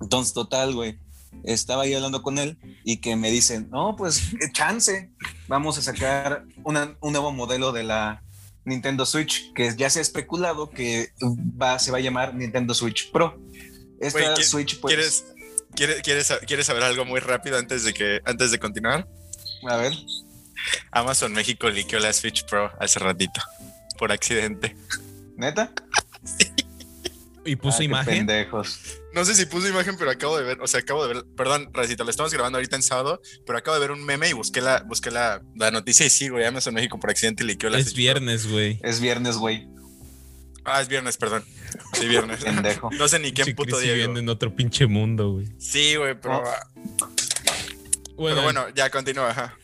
[0.00, 0.98] Entonces, total, güey.
[1.44, 5.10] Estaba ahí hablando con él y que me dicen, no, pues eh, chance,
[5.46, 8.22] vamos a sacar una- un nuevo modelo de la
[8.64, 11.12] Nintendo Switch, que ya se ha especulado que
[11.60, 13.38] va, se va a llamar Nintendo Switch Pro.
[14.00, 15.24] Esta Güey, ¿qui- Switch, pues, ¿Quieres,
[15.74, 19.06] quieres, quieres, quieres saber algo muy rápido antes de que antes de continuar?
[19.68, 19.92] a ver,
[20.90, 23.40] Amazon México liqueó la Switch Pro hace ratito.
[23.98, 24.76] Por accidente.
[25.36, 25.72] neta.
[27.46, 28.14] Y puso Ah, qué imagen.
[28.26, 28.78] Pendejos.
[29.14, 31.70] No sé si puso imagen, pero acabo de ver, o sea, acabo de ver, perdón,
[31.72, 34.60] Racito, lo estamos grabando ahorita en sábado, pero acabo de ver un meme y busqué
[34.60, 37.94] la, busqué la, la noticia y sí, güey, Amazon México por accidente liqueó la Es
[37.94, 38.80] viernes, güey.
[38.82, 39.68] Es viernes, güey.
[40.64, 41.44] Ah, es viernes, perdón.
[41.92, 42.42] Sí, viernes.
[42.42, 42.90] Pendejo.
[42.92, 43.92] no sé ni qué puto día.
[43.92, 45.46] viviendo en otro pinche mundo, güey.
[45.58, 46.42] Sí, güey, pero,
[46.96, 47.14] Oh.
[48.16, 49.58] pero bueno, ya continúa, ajá.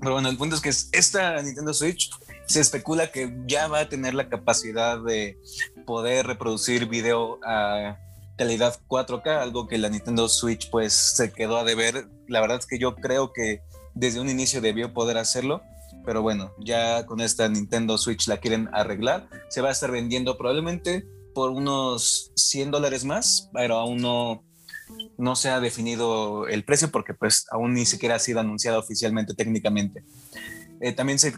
[0.00, 2.10] Pero bueno, el punto es que es- esta Nintendo Switch
[2.46, 5.38] se especula que ya va a tener la capacidad de
[5.86, 7.96] poder reproducir video a
[8.36, 12.08] calidad 4K, algo que la Nintendo Switch pues se quedó a deber.
[12.28, 13.62] La verdad es que yo creo que
[13.94, 15.62] desde un inicio debió poder hacerlo,
[16.04, 19.28] pero bueno, ya con esta Nintendo Switch la quieren arreglar.
[19.48, 24.44] Se va a estar vendiendo probablemente por unos 100 dólares más, pero aún no,
[25.16, 29.34] no se ha definido el precio porque pues aún ni siquiera ha sido anunciado oficialmente
[29.34, 30.04] técnicamente.
[30.80, 31.34] Eh, también se,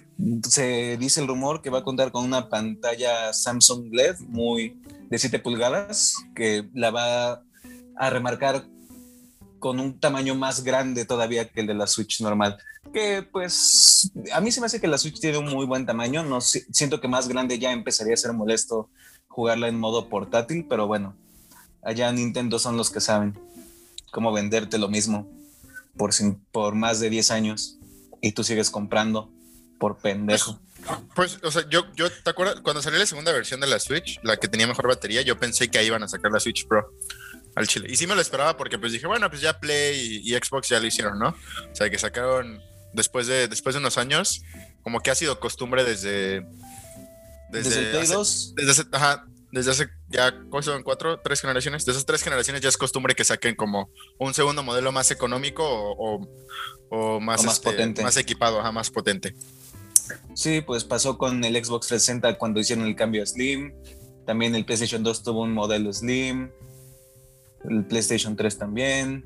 [0.48, 4.80] se dice el rumor que va a contar con una pantalla Samsung LED muy
[5.10, 7.42] de 7 pulgadas que la va
[7.96, 8.66] a remarcar
[9.58, 12.58] con un tamaño más grande todavía que el de la Switch normal.
[12.92, 16.22] Que pues a mí se me hace que la Switch tiene un muy buen tamaño.
[16.22, 18.90] No si- siento que más grande ya empezaría a ser molesto
[19.28, 21.16] jugarla en modo portátil, pero bueno,
[21.82, 23.38] allá Nintendo son los que saben
[24.12, 25.28] cómo venderte lo mismo
[25.96, 26.10] por,
[26.52, 27.78] por más de 10 años
[28.20, 29.30] y tú sigues comprando
[29.78, 30.58] por pendejo.
[31.14, 32.60] Pues, o sea, yo, yo, ¿te acuerdas?
[32.62, 35.68] Cuando salió la segunda versión de la Switch, la que tenía mejor batería, yo pensé
[35.70, 36.92] que ahí iban a sacar la Switch Pro
[37.54, 37.86] al chile.
[37.90, 40.68] Y sí me lo esperaba porque pues dije, bueno, pues ya Play y, y Xbox
[40.68, 41.28] ya lo hicieron, ¿no?
[41.30, 42.60] O sea, que sacaron
[42.92, 44.42] después de, después de unos años,
[44.82, 46.46] como que ha sido costumbre desde...
[47.50, 50.82] Desde, el Play hace- 2, Desde hace, ajá, desde hace ya, ¿cómo son?
[50.82, 51.20] ¿Cuatro?
[51.20, 51.84] ¿Tres generaciones?
[51.86, 55.64] De esas tres generaciones ya es costumbre que saquen como un segundo modelo más económico
[55.64, 56.28] o, o-
[56.88, 58.02] o más, O más este, potente.
[58.02, 59.34] más equipado, ajá, más potente.
[60.34, 63.72] Sí, pues pasó con el Xbox 360 cuando hicieron el cambio a Slim.
[64.26, 66.50] También el PlayStation 2 tuvo un modelo Slim.
[67.68, 69.24] El PlayStation 3 también.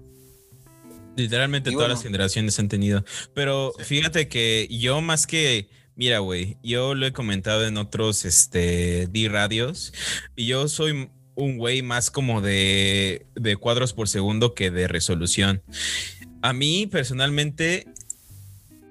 [1.16, 1.94] Literalmente Y todas bueno.
[1.94, 3.04] las generaciones han tenido.
[3.34, 9.06] Pero fíjate que yo más que, mira, güey, yo lo he comentado en otros este,
[9.08, 9.92] D-radios
[10.36, 15.62] y yo soy un güey más como de, de cuadros por segundo que de resolución.
[16.42, 17.86] A mí personalmente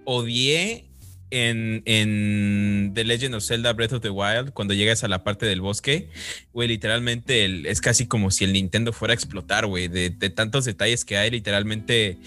[0.06, 0.88] odié
[1.31, 5.45] en, en The Legend of Zelda Breath of the Wild, cuando llegas a la parte
[5.45, 6.09] del bosque,
[6.53, 10.29] güey, literalmente el- es casi como si el Nintendo fuera a explotar, güey, de, de
[10.29, 12.17] tantos detalles que hay, literalmente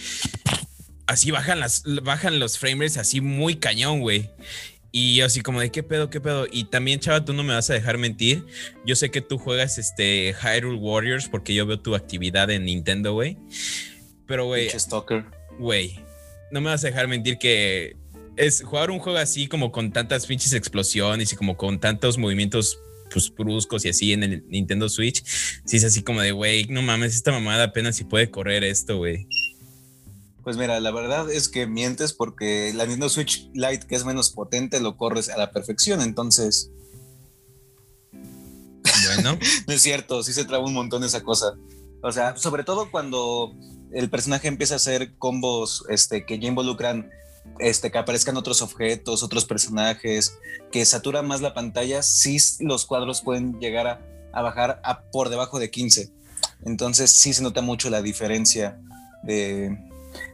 [1.06, 4.30] así bajan, las, bajan los frames así muy cañón, güey.
[4.94, 6.46] Y yo así como de qué pedo, qué pedo.
[6.50, 8.44] Y también, chava, tú no me vas a dejar mentir.
[8.84, 13.14] Yo sé que tú juegas este Hyrule Warriors porque yo veo tu actividad en Nintendo,
[13.14, 13.38] güey.
[14.26, 14.68] Pero, güey,
[15.58, 15.98] güey,
[16.50, 17.96] no me vas a dejar mentir que
[18.36, 22.78] es jugar un juego así como con tantas pinches explosiones y como con tantos movimientos
[23.12, 25.22] pues bruscos y así en el Nintendo Switch.
[25.66, 28.96] Sí es así como de, güey, no mames, esta mamada apenas si puede correr esto,
[28.98, 29.26] güey.
[30.42, 34.30] Pues mira, la verdad es que mientes porque la Nintendo Switch Lite, que es menos
[34.30, 36.00] potente, lo corres a la perfección.
[36.00, 36.70] Entonces,
[39.14, 41.54] Bueno, no es cierto, sí se traba un montón esa cosa.
[42.02, 43.54] O sea, sobre todo cuando
[43.92, 47.10] el personaje empieza a hacer combos este, que ya involucran
[47.58, 50.38] este, que aparezcan otros objetos, otros personajes,
[50.70, 54.00] que satura más la pantalla, sí los cuadros pueden llegar a,
[54.32, 56.12] a bajar a por debajo de 15.
[56.64, 58.80] Entonces sí se nota mucho la diferencia
[59.22, 59.76] de,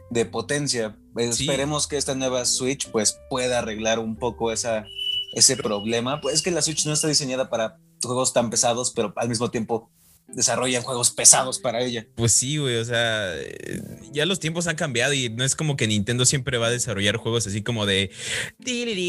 [0.09, 0.95] de potencia.
[1.31, 1.43] Sí.
[1.43, 4.85] Esperemos que esta nueva Switch pues pueda arreglar un poco esa,
[5.33, 6.21] ese problema.
[6.21, 9.51] Pues es que la Switch no está diseñada para juegos tan pesados, pero al mismo
[9.51, 9.89] tiempo
[10.35, 12.07] desarrollan juegos pesados para ella.
[12.15, 15.75] pues sí, güey, o sea, eh, ya los tiempos han cambiado y no es como
[15.75, 18.11] que Nintendo siempre va a desarrollar juegos así como de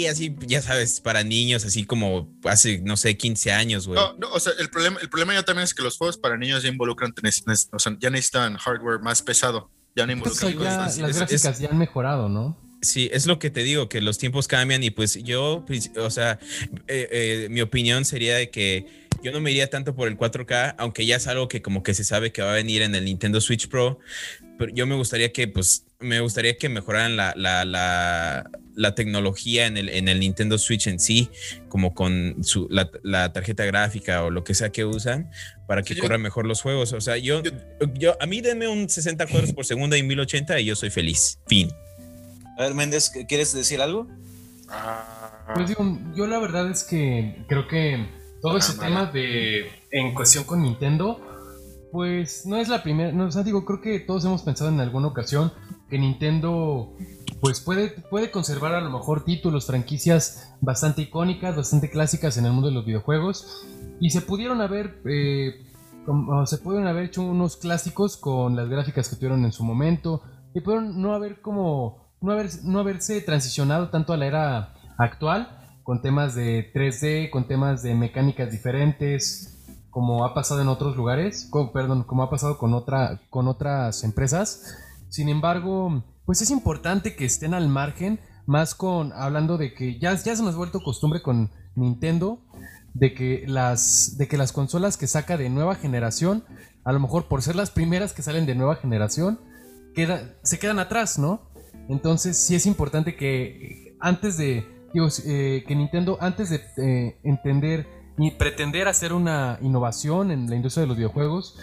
[0.09, 3.99] así, ya sabes, para niños, así como hace, no sé, 15 años, güey.
[4.01, 6.37] No, no, o sea, el problema, el problema ya también es que los juegos para
[6.37, 7.13] niños ya involucran,
[7.73, 9.71] o sea, ya necesitan hardware más pesado.
[9.97, 10.99] Ya no Pues involucran ya cosas.
[10.99, 12.57] las es- gráficas ya han mejorado, ¿no?
[12.83, 16.11] Sí, es lo que te digo, que los tiempos cambian y pues yo, pues, o
[16.11, 16.39] sea,
[16.89, 18.87] eh, eh, mi opinión sería de que
[19.23, 21.93] yo no me iría tanto por el 4K, aunque ya es algo que como que
[21.93, 23.99] se sabe que va a venir en el Nintendo Switch Pro,
[24.59, 29.67] pero yo me gustaría que, pues, me gustaría que mejoraran la, la, la, la tecnología
[29.67, 31.29] en el, en el Nintendo Switch en sí,
[31.69, 35.31] como con su, la, la tarjeta gráfica o lo que sea que usan,
[35.69, 36.95] para que Sí, yo- corran mejor los juegos.
[36.95, 37.43] O sea, yo,
[37.99, 41.39] yo, a mí denme un 60 cuadros por segundo y 1080 y yo soy feliz.
[41.47, 41.71] Fin.
[42.61, 44.07] A ver, Méndez, ¿quieres decir algo?
[44.69, 45.83] Ah, Pues digo,
[46.15, 48.07] yo la verdad es que creo que
[48.43, 51.19] todo ese tema de en cuestión con Nintendo,
[51.91, 54.79] pues no es la primera, no, o sea, digo, creo que todos hemos pensado en
[54.79, 55.51] alguna ocasión
[55.89, 56.95] que Nintendo
[57.41, 62.53] pues puede, puede conservar a lo mejor títulos, franquicias bastante icónicas, bastante clásicas en el
[62.53, 63.67] mundo de los videojuegos
[64.01, 65.67] y se pudieron haber eh,
[66.05, 70.23] como- se pudieron haber hecho unos clásicos con las gráficas que tuvieron en su momento
[70.55, 75.57] y pudieron no haber como no, haber, no haberse transicionado tanto a la era actual
[75.83, 79.57] con temas de 3D, con temas de mecánicas diferentes,
[79.91, 84.05] como ha pasado en otros lugares, co- perdón, como ha pasado con, otra, con otras
[84.05, 84.63] empresas.
[85.09, 90.15] Sin embargo, pues es importante que estén al margen, más con hablando de que ya,
[90.15, 92.41] ya se nos ha vuelto costumbre con Nintendo,
[92.95, 96.45] de que, las, de que las consolas que saca de nueva generación,
[96.85, 99.41] a lo mejor por ser las primeras que salen de nueva generación,
[99.95, 101.50] queda, se quedan atrás, ¿no?
[101.89, 107.19] Entonces sí es importante que eh, antes de, digo, eh, que Nintendo antes de eh,
[107.25, 107.87] entender
[108.19, 111.59] y pretender hacer una innovación en la industria de los videojuegos,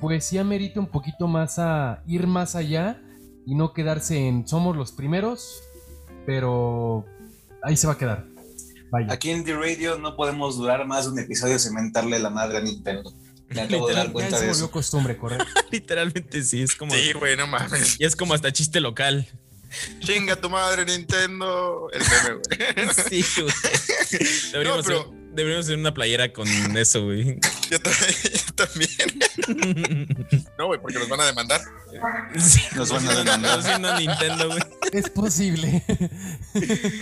[0.00, 3.00] pues sí amerita un poquito más a ir más allá
[3.46, 5.62] y no quedarse en somos los primeros,
[6.26, 7.04] pero
[7.62, 8.26] ahí se va a quedar.
[8.90, 9.12] Vaya.
[9.12, 12.58] Aquí en The Radio no podemos durar más de un episodio sin mentarle la madre
[12.58, 13.12] a Nintendo.
[13.54, 14.70] Me acabo de dar ya cuenta se de volvió eso.
[14.70, 15.46] costumbre, correcto.
[15.70, 16.94] Literalmente sí, es como.
[16.94, 17.96] sí, güey, no mames.
[18.00, 19.26] Y es como hasta chiste local.
[20.00, 21.88] Chinga tu madre, Nintendo.
[21.92, 22.88] El meme, güey.
[23.24, 23.54] Sí, güey.
[24.52, 27.38] Deberíamos, pero- hacer, deberíamos hacer una playera con eso, güey.
[27.70, 27.90] Yo, ta-
[28.32, 28.90] yo también.
[30.58, 31.60] No, güey, porque nos van a demandar.
[32.38, 32.60] Sí.
[32.76, 33.58] Nos van a demandar.
[33.60, 34.60] Haciendo Nintendo, güey.
[34.92, 35.84] es posible.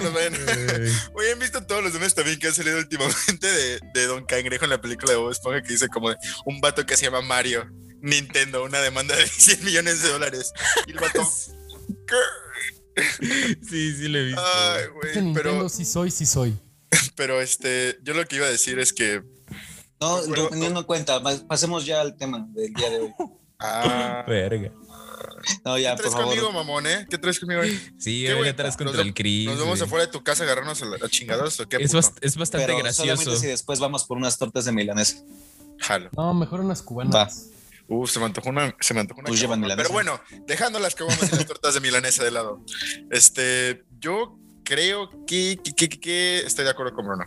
[0.02, 3.80] Nos van a- Güey, ¿han visto todos los memes también que han salido últimamente de,
[3.94, 6.16] de Don Cangrejo en la película de Bob Esponja que dice como de
[6.46, 10.52] un vato que se llama Mario, Nintendo, una demanda de 100 millones de dólares.
[10.86, 11.22] Y el vato...
[13.68, 14.42] Sí, sí, le he visto.
[14.54, 16.58] Ay, güey, Nintendo pero, sí soy, sí soy.
[17.16, 19.22] Pero este, yo lo que iba a decir es que...
[20.00, 21.22] No, Bueno, no cuenta.
[21.46, 23.14] Pasemos ya al tema del día de hoy.
[23.58, 24.72] Ah, Verga.
[25.64, 26.24] No, ¿Qué ya, por traes favor.
[26.28, 27.06] conmigo, mamón, eh?
[27.08, 27.60] ¿Qué traes conmigo?
[27.60, 27.78] hoy?
[27.98, 29.46] Sí, ¿Qué, hoy atrás contra Nos el Chris.
[29.46, 29.86] ¿Nos vemos güey.
[29.86, 31.76] afuera de tu casa a agarrarnos a, la, a chingados o qué?
[31.76, 33.16] Es, bast- es bastante Pero gracioso.
[33.16, 35.18] solamente si después vamos por unas tortas de milanesa.
[35.78, 36.10] Jalo.
[36.16, 37.46] No, mejor unas cubanas.
[37.88, 39.40] Uf, se me antojó una, se me antojó una Pues.
[39.76, 42.60] Pero bueno, dejando las caguamas y las tortas de milanesa de lado.
[43.10, 47.24] Este, yo creo que, que, que- que- estoy de acuerdo con Bruno.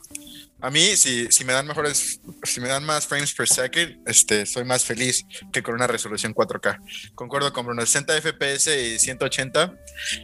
[0.61, 4.45] A mí, si, si me dan mejores, si me dan más frames per second, este,
[4.45, 7.11] soy más feliz que con una resolución 4K.
[7.13, 9.73] Concuerdo con Bruno, 60 FPS y 180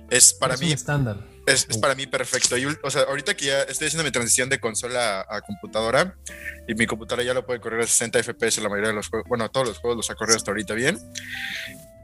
[0.09, 1.18] es para Es mí estándar.
[1.45, 2.57] es, es para mí perfecto.
[2.57, 6.16] Y, o sea, ahorita que ya estoy haciendo mi transición de consola a, a computadora
[6.68, 9.28] y mi computadora ya lo puede correr a 60 FPS la mayoría de los juegos,
[9.28, 10.97] bueno, todos los juegos los ha corrido hasta ahorita bien.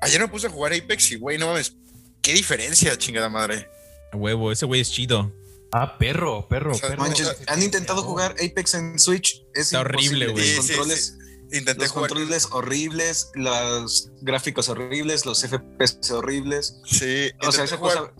[0.02, 1.74] Ayer me puse a jugar Apex y, güey, no mames,
[2.22, 3.68] qué diferencia, chingada madre.
[4.12, 5.32] A huevo, ese güey es chido.
[5.72, 7.02] Ah, perro, perro, O sea, perro.
[7.04, 9.44] Manches, ¿han intentado jugar Apex en Switch?
[9.54, 10.56] Es Está horrible, güey.
[10.56, 11.18] Los Sí, sí, controles,
[11.52, 12.10] Intenté los jugar.
[12.10, 16.76] controles horribles, los gráficos horribles, los FPS horribles.
[16.86, 18.14] Sí, O sea, esa jugar, cosa.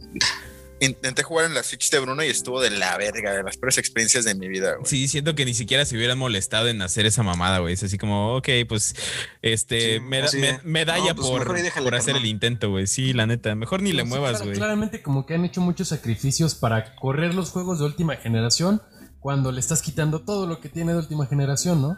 [0.80, 3.78] Intenté jugar en la Switch de Bruno y estuvo de la verga, de las peores
[3.78, 4.86] experiencias de mi vida, güey.
[4.86, 7.74] Sí, siento que ni siquiera se hubieran molestado en hacer esa mamada, güey.
[7.74, 8.96] Es así como, ok, pues,
[9.42, 12.88] este, Sí, me- así me- de, medalla no, pues, por, déjale, hacer el intento, güey.
[12.88, 13.56] Sí, la neta.
[13.56, 14.56] Mejor ni le Sí, muevas, güey.
[14.56, 18.82] Claramente como que han hecho muchos sacrificios para correr los juegos de última generación
[19.20, 21.98] cuando le estás quitando todo lo que tiene de última generación, ¿no?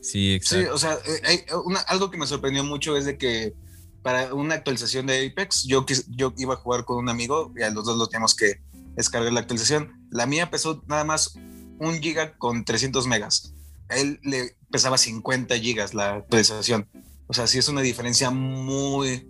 [0.00, 0.74] Sí, Sí, exacto.
[0.74, 3.54] o sea, eh, hay una- algo que me sorprendió mucho es de que
[4.06, 5.84] para una actualización de Apex, yo,
[6.38, 8.60] iba a jugar con un amigo y a los dos lo teníamos que
[8.94, 10.06] descargar la actualización.
[10.12, 11.34] La mía pesó nada más
[11.80, 13.52] un giga con 300 megas.
[13.88, 16.88] A él le pesaba 50 gigas la actualización.
[17.26, 19.28] O sea, sí es una diferencia muy,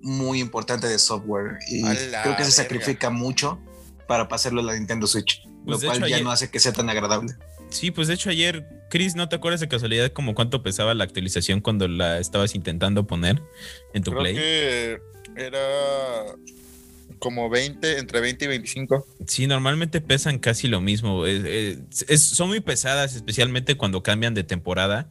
[0.00, 1.58] muy importante de software.
[1.68, 2.50] Y creo que se verga.
[2.50, 3.60] sacrifica mucho
[4.08, 5.42] para pasarlo a la Nintendo Switch.
[5.66, 7.34] Pues, lo cual hecho, ya ayer- no hace que sea tan agradable.
[7.68, 11.04] Sí, pues de hecho ayer, Chris, ¿no te acuerdas de casualidad como cuánto pesaba la
[11.04, 13.42] actualización cuando la estabas intentando poner
[13.92, 14.34] en tu Creo play?
[14.34, 14.98] que
[15.36, 15.58] era
[17.18, 19.06] como 20, entre 20 y 25.
[19.26, 21.26] Sí, normalmente pesan casi lo mismo.
[21.26, 25.08] Es- es- es- son muy pesadas, especialmente cuando cambian de temporada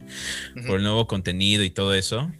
[0.66, 2.30] por el nuevo contenido y todo eso.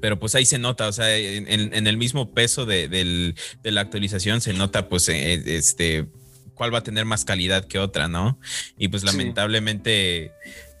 [0.00, 3.80] Pero pues ahí se nota, o sea, en, el mismo peso de, del- de la
[3.80, 6.06] actualización se nota pues eh, este
[6.58, 8.38] cuál va a tener más calidad que otra, ¿no?
[8.76, 10.32] Y pues lamentablemente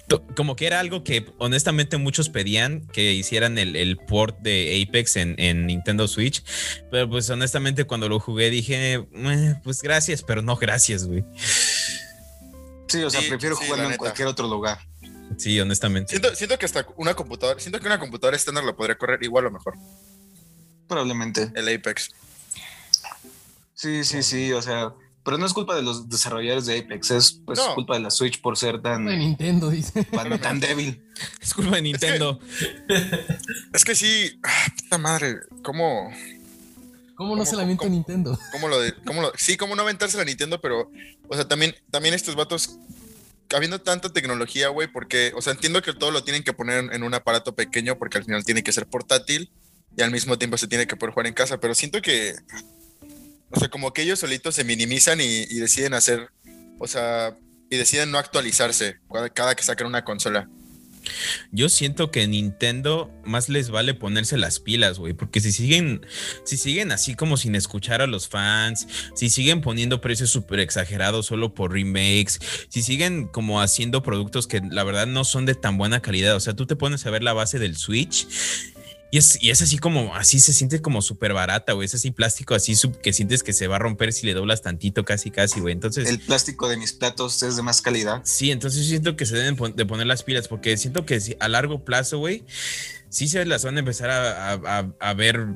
[0.08, 4.84] to- como que era algo que honestamente muchos pedían que hicieran el, el port de
[4.86, 6.42] Apex en, en Nintendo Switch,
[6.90, 11.24] pero pues honestamente cuando lo jugué dije, "Eh, pues gracias, pero no gracias, güey.
[12.88, 14.78] Sí, o sea, Sí, prefiero sí, jugarlo la en cualquier otro lugar.
[15.36, 16.10] Sí, honestamente.
[16.10, 19.46] Siento, siento que hasta una computadora, siento que una computadora estándar lo podría correr igual
[19.46, 19.74] o mejor,
[20.88, 21.52] Probablemente.
[21.54, 22.10] el Apex.
[23.74, 24.92] Sí, sí, sí, o sea,
[25.24, 27.74] pero no es culpa de los desarrolladores de Apex, es pues No.
[27.74, 30.04] culpa de la Switch por ser tan, De Nintendo, dice.
[30.12, 31.02] tan, tan débil.
[31.40, 32.38] Es culpa de Nintendo.
[33.72, 36.10] Es que sí, ah, puta madre, ¿cómo,
[37.14, 38.38] ¿Cómo no ¿Cómo- se la miente Nintendo?
[38.52, 40.90] cómo lo de, cómo lo, sí, cómo no aventarse a Nintendo, pero,
[41.28, 42.78] o sea, también, también estos vatos,
[43.54, 47.02] habiendo tanta tecnología, güey, porque, o sea, entiendo que todo lo tienen que poner en
[47.02, 49.50] un aparato pequeño porque al final tiene que ser portátil
[49.96, 52.34] y al mismo tiempo se tiene que poder jugar en casa, pero siento que,
[53.50, 56.28] o sea, como que ellos solitos se minimizan y, y deciden hacer,
[56.78, 57.36] o sea,
[57.70, 58.98] y deciden no actualizarse
[59.34, 60.48] cada, que sacan una consola.
[61.52, 66.04] Yo siento que Nintendo más les vale ponerse las pilas, güey, porque si siguen,
[66.44, 71.26] si siguen así como sin escuchar a los fans, si siguen poniendo precios súper exagerados
[71.26, 75.78] solo por remakes, si siguen como haciendo productos que la verdad no son de tan
[75.78, 78.26] buena calidad, o sea, tú te pones a ver la base del Switch.
[79.10, 81.86] Y es, y es así como, así se siente como súper barata, güey.
[81.86, 84.60] Es así plástico, así sub- que sientes que se va a romper si le doblas
[84.60, 85.72] tantito, casi, casi, güey.
[85.72, 88.20] Entonces, El plástico de mis platos es de más calidad.
[88.24, 91.48] Sí, entonces yo siento que se deben de poner las pilas porque siento que a
[91.48, 92.44] largo plazo, güey,
[93.08, 95.46] sí se las van a empezar a, a- a- a ver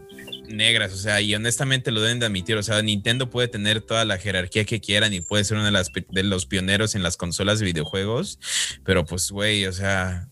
[0.48, 4.06] negras, o sea, y honestamente lo deben de admitir, o sea, Nintendo puede tener toda
[4.06, 7.18] la jerarquía que quieran y puede ser uno de, las, de los pioneros en las
[7.18, 8.38] consolas de videojuegos,
[8.84, 10.28] pero pues, güey, o sea...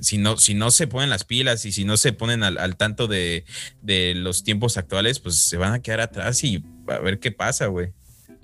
[0.00, 2.76] Si no, si no se ponen las pilas y si no se ponen al, al
[2.76, 3.44] tanto de,
[3.82, 7.66] de los tiempos actuales, pues se van a quedar atrás y a ver qué pasa,
[7.66, 7.92] güey.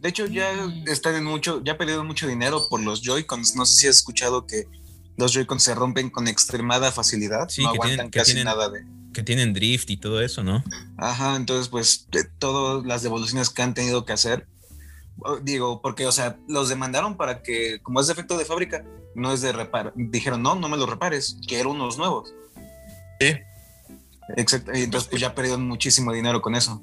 [0.01, 0.51] De hecho, ya
[0.87, 3.57] están en mucho, ya perdieron mucho dinero por los Joy-Cons.
[3.57, 4.67] No sé si has escuchado que
[5.17, 7.49] los Joy-Cons se rompen con extremada facilidad.
[7.49, 8.85] Sí, no que aguantan tienen- que casi tienen- nada de.
[9.15, 10.65] Que tienen drift y todo eso, ¿no?
[10.99, 14.47] Ajá, entonces, pues, de todas las devoluciones que han tenido que hacer.
[15.21, 18.85] O- Digo, porque, o sea, los demandaron para que, como es defecto de fábrica,
[19.15, 19.93] no es de reparo.
[19.95, 22.33] Dijeron, no, no me los repares, quiero unos nuevos.
[23.21, 23.33] Sí.
[24.37, 24.73] Exacto.
[24.75, 26.83] Y entonces, pues ya perdieron muchísimo dinero con eso.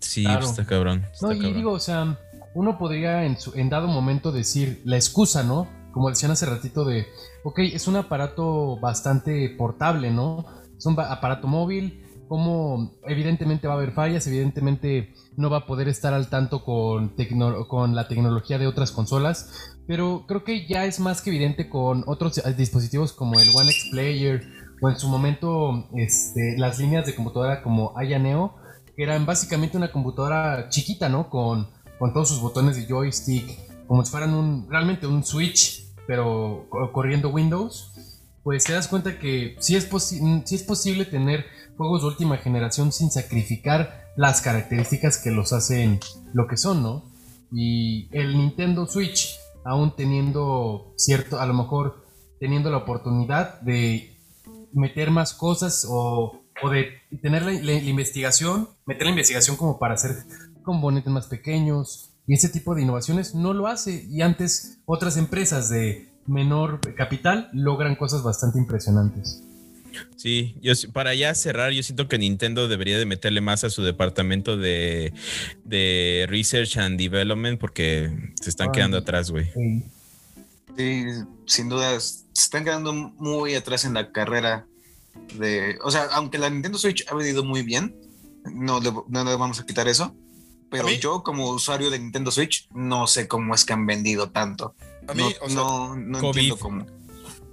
[0.00, 0.40] Sí, Claro.
[0.40, 1.04] pues, está cabrón.
[1.12, 1.54] está No, y cabrón.
[1.56, 2.18] digo, o sea,
[2.54, 5.68] uno podría en, su- en dado momento decir la excusa, ¿no?
[5.92, 7.06] Como decían hace ratito de,
[7.44, 10.46] ok, es un aparato bastante portable, ¿no?
[10.76, 15.88] Es un aparato móvil, como evidentemente va a haber fallas, evidentemente no va a poder
[15.88, 17.14] estar al tanto con,
[17.68, 22.02] con la tecnología de otras consolas, pero creo que ya es más que evidente con
[22.06, 24.42] otros dispositivos como el One X Player
[24.82, 28.56] o en su momento este, las líneas de computadora como Aya Neo,
[28.96, 31.30] que eran básicamente una computadora chiquita, ¿no?
[31.30, 31.68] Con,
[31.98, 33.46] con todos sus botones de joystick,
[33.86, 37.92] como si fueran realmente un Switch, pero co- corriendo Windows,
[38.42, 41.44] pues te das cuenta que sí es, sí es posible tener
[41.76, 46.00] juegos de última generación sin sacrificar las características que los hacen
[46.34, 47.04] lo que son, ¿no?
[47.52, 52.04] Y el Nintendo Switch, aún teniendo cierto, a lo mejor
[52.40, 54.16] teniendo la oportunidad de
[54.72, 56.88] meter más cosas o, o de
[57.22, 60.16] tener la, la- la investigación, meter la investigación como para hacer
[60.64, 64.04] componentes más pequeños, y ese tipo de innovaciones no lo hace.
[64.10, 69.42] Y antes otras empresas de menor capital logran cosas bastante impresionantes.
[70.16, 73.82] Sí, yo para ya cerrar, yo siento que Nintendo debería de meterle más a su
[73.82, 75.12] departamento de,
[75.64, 79.50] de Research and Development porque se están quedando atrás, güey.
[80.76, 81.04] Sí,
[81.46, 84.66] sin duda, se están quedando muy atrás en la carrera
[85.34, 85.78] de...
[85.82, 87.96] O sea, aunque la Nintendo Switch ha vendido muy bien,
[88.52, 90.14] no le, no le vamos a quitar eso,
[90.70, 94.74] pero yo como usuario de Nintendo Switch no sé cómo es que han vendido tanto.
[95.06, 96.97] A mí, no, o sea, no, no entiendo cómo.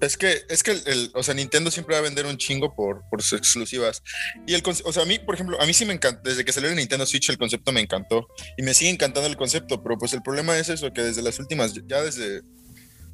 [0.05, 3.01] Es que, es que el, o sea, Nintendo siempre va a vender un chingo por,
[3.09, 4.03] por sus exclusivas.
[4.45, 6.51] Y el o sea, a mí, por ejemplo, a mí sí me encanta, desde que
[6.53, 8.27] salió el Nintendo Switch el concepto me encantó.
[8.55, 11.39] Y me sigue encantando el concepto, pero pues el problema es eso, que desde las
[11.39, 12.41] últimas, ya desde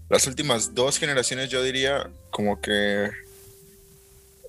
[0.09, 3.09] las últimas dos generaciones yo diría como que,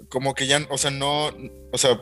[0.09, 1.31] como que ya, o sea, no,
[1.71, 2.01] o sea,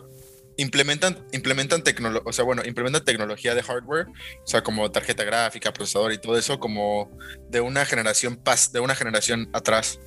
[0.57, 5.72] implementan, implementan tecnología, o sea, bueno, implementan tecnología de hardware, o sea, como tarjeta gráfica,
[5.72, 7.11] procesador y todo eso, como
[7.51, 10.01] de una generación pas, de una generación atrás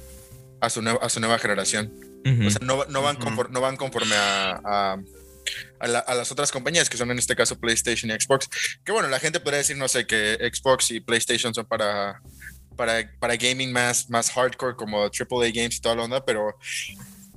[0.63, 1.93] a su, a su nueva generación.
[2.25, 4.97] O sea, no, no van, conforme, no van conforme a,
[5.79, 8.47] a, las otras compañías, que son en este caso PlayStation y Xbox.
[8.85, 12.21] Que bueno, la gente podría decir, no sé, que Xbox y PlayStation son para,
[12.77, 16.57] para, para gaming más, más hardcore, como AAA games y toda la onda, pero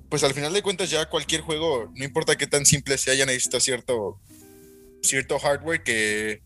[0.08, 3.26] pues al final de cuentas ya cualquier juego, no importa qué tan simple sea, ya
[3.26, 4.20] necesita cierto,
[5.02, 6.42] cierto hardware que,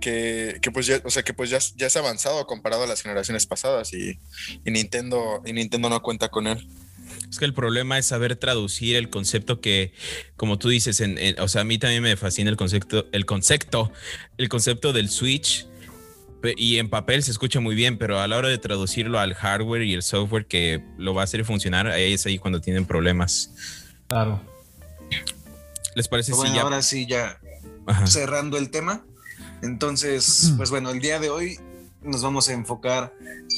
[0.00, 3.46] que, pues ya, o sea, que pues ya, ya es avanzado comparado a las generaciones
[3.46, 4.18] pasadas y,
[4.64, 6.66] Nintendo, y Nintendo no cuenta con él.
[7.28, 9.92] Es que el problema es saber traducir el concepto que,
[10.36, 13.92] como tú dices, en, o sea, a mí también me fascina el concepto, el concepto,
[14.38, 15.66] el concepto del Switch.
[16.56, 19.82] Y en papel se escucha muy bien, pero a la hora de traducirlo al hardware
[19.82, 23.52] y el software que lo va a hacer funcionar, ahí es ahí cuando tienen problemas.
[24.06, 24.40] Claro.
[25.96, 26.62] ¿Les parece bueno, ya?
[26.62, 27.40] Ahora sí, ya
[28.06, 29.04] cerrando el tema.
[29.62, 31.58] Entonces, pues bueno, el día de hoy
[32.02, 33.12] nos vamos a enfocar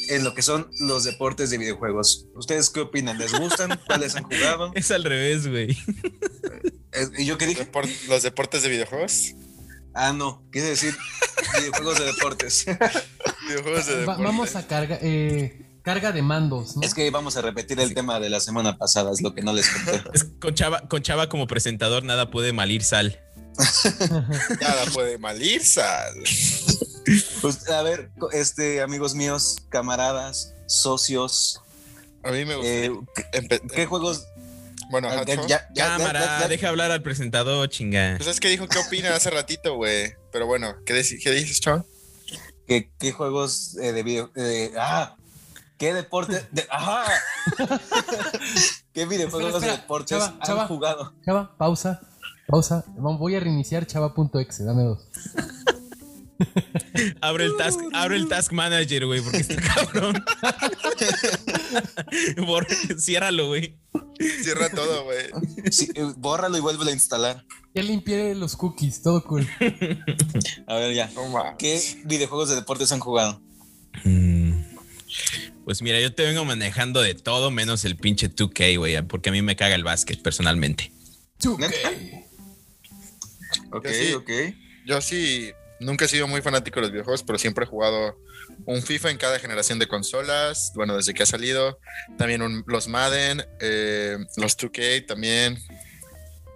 [0.09, 2.27] en lo que son los deportes de videojuegos.
[2.35, 3.19] ¿Ustedes qué opinan?
[3.19, 3.79] ¿Les gustan?
[3.87, 4.73] ¿Cuáles han jugado?
[4.75, 5.77] Es al revés, güey.
[6.93, 7.69] Eh, ¿Y yo qué dije?
[8.09, 9.35] ¿Los deportes de videojuegos?
[9.95, 10.97] Ah, no, quiere decir
[11.59, 12.65] videojuegos de deportes.
[13.49, 14.25] videojuegos de deportes.
[14.25, 16.77] vamos a carga, eh, carga de mandos.
[16.81, 19.53] Es que vamos a repetir el tema de la semana pasada, es lo que no
[19.53, 20.03] les conté.
[20.41, 23.21] con, Chava, con Chava como presentador, nada puede malir sal.
[24.61, 26.15] Nada puede malir sal.
[27.41, 31.61] Pues a ver, este, amigos míos, camaradas, socios.
[32.23, 32.71] A mí me gusta.
[32.71, 32.93] Eh,
[33.75, 34.27] ¿qué, juegos?
[34.91, 35.09] Bueno,
[35.47, 38.15] ya, cámara, deja hablar al presentador, chinga.
[38.17, 40.15] Pues es que dijo qué opina hace ratito, güey.
[40.33, 41.85] Pero bueno, ¿qué, dices, Chava?
[42.67, 44.31] ¿Qué, ¿Qué, juegos eh, de video?
[44.79, 45.17] ah,
[45.79, 46.47] ¿qué deporte?
[46.51, 47.05] De, ajá.
[48.93, 51.15] ¿Qué videojuegos de deportes han jugado?
[51.25, 52.01] Chava, pausa.
[52.51, 52.85] Pausa.
[52.97, 54.65] Voy a reiniciar chava.exe.
[54.65, 55.07] Dame dos.
[57.21, 60.25] abre el task, abre el task manager, güey, porque está cabrón.
[62.99, 63.79] ciérralo, güey.
[64.43, 65.27] Cierra todo, güey.
[65.95, 67.45] Eh, bórralo y vuelve a instalar.
[67.75, 69.47] Ya limpié los cookies, todo cool.
[70.67, 71.11] a ver, ya.
[71.59, 73.41] ¿Qué videojuegos de deportes han jugado?
[74.05, 74.53] Mm.
[75.65, 79.33] Pues mira, yo te vengo manejando de todo menos el pinche 2K, güey, porque a
[79.33, 80.93] mí me caga el básquet personalmente.
[81.41, 82.20] 2K.
[83.73, 84.31] Ok, ok.
[84.87, 88.19] Yo sí, nunca he sido muy fanático de los videojuegos, pero siempre he jugado
[88.67, 91.79] un FIFA en cada generación de consolas, bueno, desde que ha salido.
[92.19, 95.59] También los Madden, eh, los 2K también.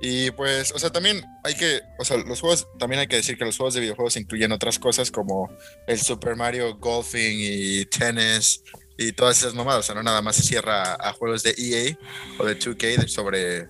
[0.00, 3.38] Y pues, o sea, también hay que, o sea, los juegos, también hay que decir
[3.38, 5.50] que los juegos de videojuegos incluyen otras cosas como
[5.86, 8.62] el Super Mario Golfing y tenis
[8.98, 9.80] y todas esas mamadas.
[9.80, 11.96] O sea, no nada más se cierra a juegos de EA
[12.38, 13.68] o de 2K sobre,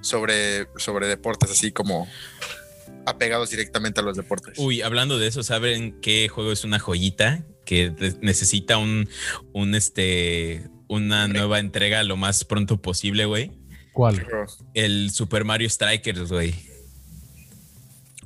[0.00, 2.08] sobre, sobre deportes así como
[3.06, 4.58] apegados directamente a los deportes.
[4.58, 9.08] Uy, hablando de eso, ¿saben qué juego es una joyita que necesita un,
[9.52, 13.52] un este, una nueva entrega lo más pronto posible, güey?
[13.92, 14.26] ¿Cuál?
[14.74, 16.54] El Super Mario Strikers, güey.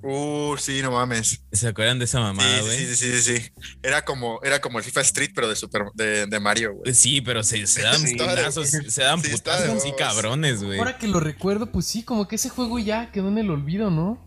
[0.03, 1.41] Uh, sí, no mames.
[1.51, 2.79] ¿Se acuerdan de esa mamada, güey?
[2.79, 3.51] Sí, sí, sí, sí,
[3.83, 6.95] Era como, era como el FIFA Street, pero de Super de, de Mario, güey.
[6.95, 10.79] Sí, pero se, se dan putazos, se dan putazos así cabrones, güey.
[10.79, 13.91] Ahora que lo recuerdo, pues sí, como que ese juego ya quedó en el olvido,
[13.91, 14.25] ¿no?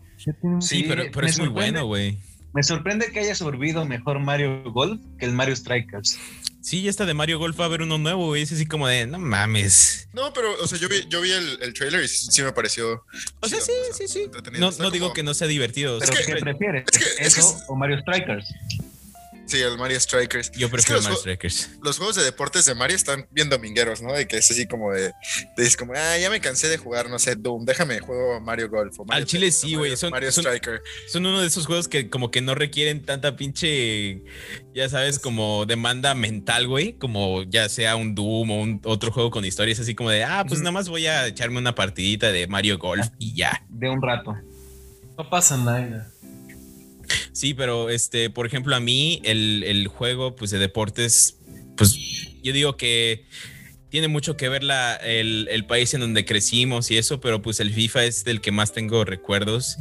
[0.60, 2.18] Sí, pero, pero es muy bueno, güey.
[2.52, 6.18] Me sorprende que haya sorbido mejor Mario Golf que el Mario Strikers.
[6.60, 8.42] Sí, esta de Mario Golf va a haber uno nuevo, güey.
[8.42, 10.08] Es así como de, no mames.
[10.12, 13.04] No, pero, o sea, yo vi, yo vi el, el trailer y sí, me pareció.
[13.40, 14.30] O sea, sí, sí, sí.
[14.58, 15.98] No, no digo que no sea divertido.
[16.00, 16.84] ¿Pero qué prefieres?
[17.18, 18.46] ¿Eso o Mario Strikers?
[19.50, 20.52] Sí, el Mario Strikers.
[20.52, 21.70] Yo Es que prefiero los Mario Strikers.
[21.82, 24.12] Los juegos de deportes de Mario están bien domingueros, ¿no?
[24.12, 25.12] De que es así como de.
[25.56, 28.68] de es como, ah, ya me cansé de jugar, no sé, Doom, déjame juego Mario
[28.70, 28.98] Golf.
[29.00, 30.82] O Mario Al chile sí, Mario- güey, son- Mario son- Striker.
[31.08, 34.22] Son uno de esos juegos que como que no requieren tanta pinche,
[34.74, 36.92] ya sabes, como demanda mental, güey.
[36.92, 40.44] Como ya sea un Doom o un otro juego con historias así como de, ah,
[40.46, 43.64] pues nada más voy a echarme una partidita de Mario Golf y ya.
[43.68, 44.36] De un rato.
[45.18, 46.10] No pasa nada.
[47.32, 51.38] Sí, pero este, por ejemplo, a mí el, el juego pues de deportes,
[51.76, 51.96] pues
[52.42, 53.26] yo digo que
[53.90, 57.58] tiene mucho que ver la, el, el país en donde crecimos y eso, pero pues
[57.58, 59.76] el FIFA es del que más tengo recuerdos.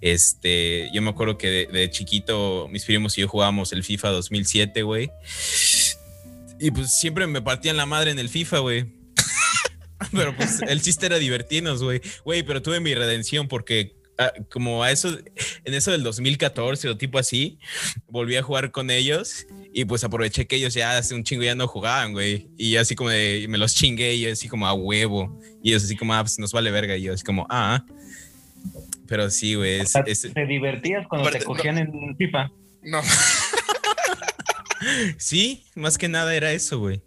[0.00, 4.82] Este, yo me acuerdo que de, chiquito mis primos y yo jugábamos el FIFA 2007,
[4.82, 5.10] güey.
[6.58, 8.86] Y pues siempre me partían la madre en el FIFA, güey.
[10.12, 12.00] Pero pues el chiste era divertirnos, güey.
[12.24, 15.18] Güey, pero tuve mi redención porque ah, como a eso,
[15.64, 17.58] en eso del 2014 o tipo así,
[18.08, 21.54] volví a jugar con ellos y pues aproveché que ellos ya hace un chingo ya
[21.54, 22.48] no jugaban, güey.
[22.56, 25.40] Y así como de, me los chingué y yo así como a huevo.
[25.62, 26.96] Y ellos así como, ah, pues nos vale verga.
[26.96, 27.84] Y yo así como, ah.
[29.08, 32.50] Pero sí, güey, es, es- ¿Te divertías cuando te cogían en FIFA?
[32.82, 33.00] No,
[35.18, 37.02] sí, más que nada era eso, güey.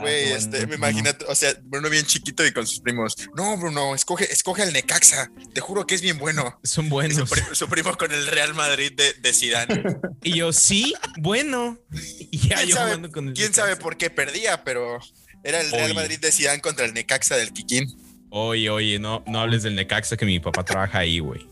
[0.00, 3.16] Güey, este, me imagino, o sea, Bruno bien chiquito y con sus primos.
[3.36, 5.30] No, Bruno, escoge, escoge al Necaxa.
[5.54, 6.58] Te juro que es bien bueno.
[6.62, 7.30] Son Y su, buenos.
[7.30, 9.82] pri- su primo con el Real Madrid de, de Zidane.
[10.22, 11.78] Y yo, sí, bueno.
[12.30, 14.64] Y ya ¿Quién, yo sabe, jugando con el quién sabe por qué perdía?
[14.64, 14.98] Pero
[15.44, 15.94] era el Real Oye.
[15.94, 17.86] Madrid de Zidane contra el Necaxa del Kikín.
[18.30, 21.48] Oye, oye, no, no hables del Necaxa que mi papá trabaja ahí, güey.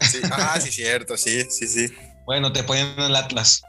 [0.00, 0.18] Sí.
[0.30, 1.88] Ah, sí, cierto, sí, sí, sí.
[2.24, 3.62] Bueno, te ponían en el Atlas.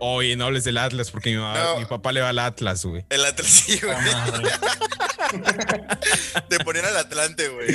[0.00, 1.78] Oye, no hables del Atlas porque mi, mamá- No.
[1.78, 3.04] mi papá le va al Atlas, güey.
[3.10, 3.94] El Atlas, sí, güey.
[4.14, 4.40] Ah.
[6.48, 7.68] Te ponían al Atlante, güey.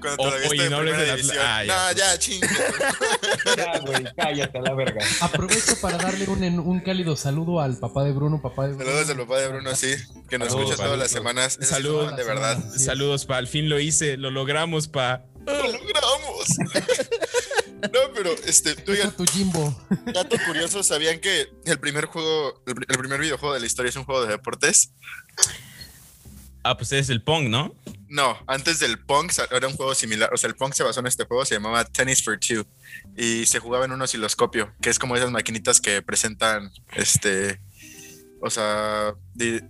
[0.00, 1.44] Cuando O- todavía oye, no hables del Atla- división.
[1.46, 1.96] Ah, ya, no, pues.
[1.96, 2.48] ya, chingue.
[3.56, 5.04] Ya, güey, cállate a la verga.
[5.20, 8.84] Aprovecho para darle un, un cálido saludo al papá de Bruno, papá de Bruno.
[8.90, 9.94] Saludos al papá de Bruno, sí,
[10.28, 11.58] que nos Saludos, escucha todas las semanas.
[11.60, 12.16] Saludos.
[12.16, 12.58] de verdad.
[12.72, 12.84] Sí.
[12.84, 13.36] Saludos, pa.
[13.38, 15.24] Al fin lo hice, lo logramos, pa.
[15.44, 16.46] ¡Lo logramos!
[17.82, 19.76] No, pero este, oigan, tu Jimbo.
[20.12, 23.96] dato curioso, ¿sabían que el primer juego, el, el primer videojuego de la historia es
[23.96, 24.92] un juego de deportes?
[26.64, 27.74] Ah, pues es el Pong, ¿no?
[28.08, 30.32] No, antes del Pong era un juego similar.
[30.32, 32.64] O sea, el Pong se basó en este juego, se llamaba Tennis for Two.
[33.16, 37.60] Y se jugaba en un osciloscopio, que es como esas maquinitas que presentan, este,
[38.40, 39.60] o sea, di-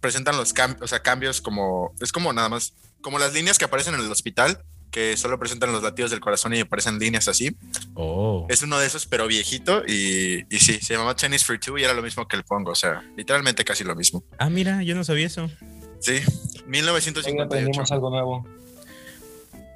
[0.00, 3.64] presentan los cambios, o sea, cambios como, es como nada más, como las líneas que
[3.64, 7.56] aparecen en el hospital, que solo presentan los latidos del corazón y aparecen líneas así.
[7.94, 8.46] Oh.
[8.48, 9.82] Es uno de esos, pero viejito.
[9.86, 12.66] Y, y sí, se llamaba Tennis for Two y era lo mismo que el Pong.
[12.68, 14.24] O sea, literalmente casi lo mismo.
[14.38, 15.50] Ah, mira, yo no sabía eso.
[16.00, 17.42] Sí, Hoy 1958.
[17.44, 18.46] aprendimos algo nuevo.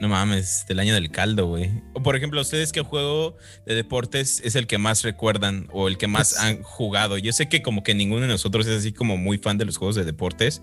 [0.01, 1.71] No mames, del año del caldo, güey.
[1.93, 3.37] O por ejemplo, ¿ustedes qué juego
[3.67, 7.19] de deportes es el que más recuerdan o el que más Pues- han jugado?
[7.19, 9.77] Yo sé que como que ninguno de nosotros es así como muy fan de los
[9.77, 10.63] juegos de deportes,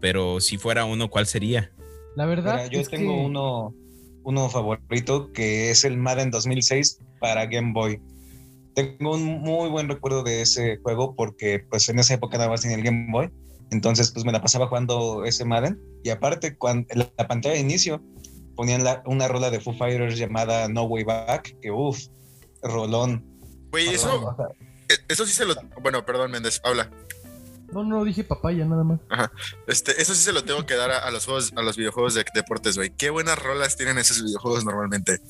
[0.00, 1.70] pero si fuera uno, ¿cuál sería?
[2.16, 2.54] La verdad.
[2.62, 3.74] Mira, yo es tengo que- uno,
[4.24, 8.00] uno favorito que es el Madden 2006 para Game Boy.
[8.74, 12.60] Tengo un muy buen recuerdo de ese juego porque pues en esa época nada más
[12.62, 13.30] tenía el Game Boy.
[13.70, 15.78] Entonces pues me la pasaba jugando ese Madden.
[16.04, 18.02] Y aparte cuando en la, la pantalla de inicio
[18.54, 22.06] ponían la- una rola de Foo Fighters llamada No Way Back, que uff,
[22.62, 23.24] rolón.
[23.70, 24.46] Güey, O eso, sea,
[24.88, 25.54] eh, eso sí se lo.
[25.82, 26.90] Bueno, perdón, Méndez, habla.
[27.72, 29.00] No, no, dije papaya nada más.
[29.66, 32.14] Este, eso sí se lo tengo que dar a, a los juegos, a los videojuegos
[32.14, 32.90] de deportes, güey.
[32.90, 35.20] Qué buenas rolas tienen esos videojuegos normalmente.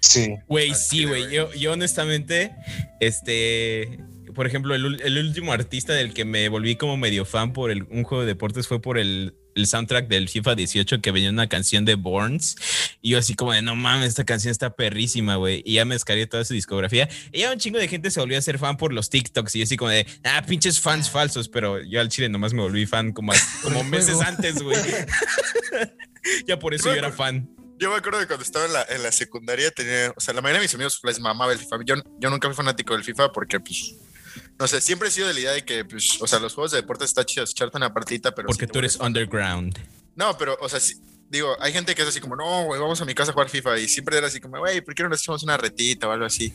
[0.00, 0.34] Sí.
[0.48, 1.30] Güey, sí, güey.
[1.32, 2.54] Yo, yo honestamente,
[3.00, 4.00] este,
[4.34, 7.84] por ejemplo, el, el último artista del que me volví como medio fan por el-
[7.84, 11.48] un juego de deportes fue por el, el soundtrack del FIFA 18 que venía una
[11.48, 12.56] canción de Borns.
[13.00, 15.62] Y yo así como de, no mames, esta canción está perrísima, güey.
[15.64, 17.08] Y ya me descargué toda su discografía.
[17.32, 19.56] Y ya un chingo de gente se volvió a ser fan por los TikToks.
[19.56, 21.48] Y yo así como de, ah, pinches fans falsos.
[21.48, 23.32] Pero yo al chile nomás me volví fan como,
[23.62, 24.78] como meses antes, güey.
[26.46, 27.48] ya por eso yo era fan.
[27.78, 30.40] Yo me acuerdo de cuando estaba en la, en la secundaria, tenía, o sea, la
[30.40, 31.76] mayoría de mis amigos les mamaba el FIFA.
[31.84, 33.96] Yo, yo nunca fui fanático del FIFA porque, pues,
[34.58, 36.70] no sé, siempre he sido de la idea de que, pues, o sea, los juegos
[36.70, 38.48] de deportes está chido echarte una partita, pero.
[38.48, 39.78] Porque si tú eres underground.
[40.14, 40.94] No, pero, o sea, sí,
[41.28, 43.50] digo, hay gente que es así como, no, güey, vamos a mi casa a jugar
[43.50, 43.78] FIFA.
[43.78, 46.24] Y siempre era así como, güey, ¿por qué no nos echamos una retita o algo
[46.24, 46.52] así?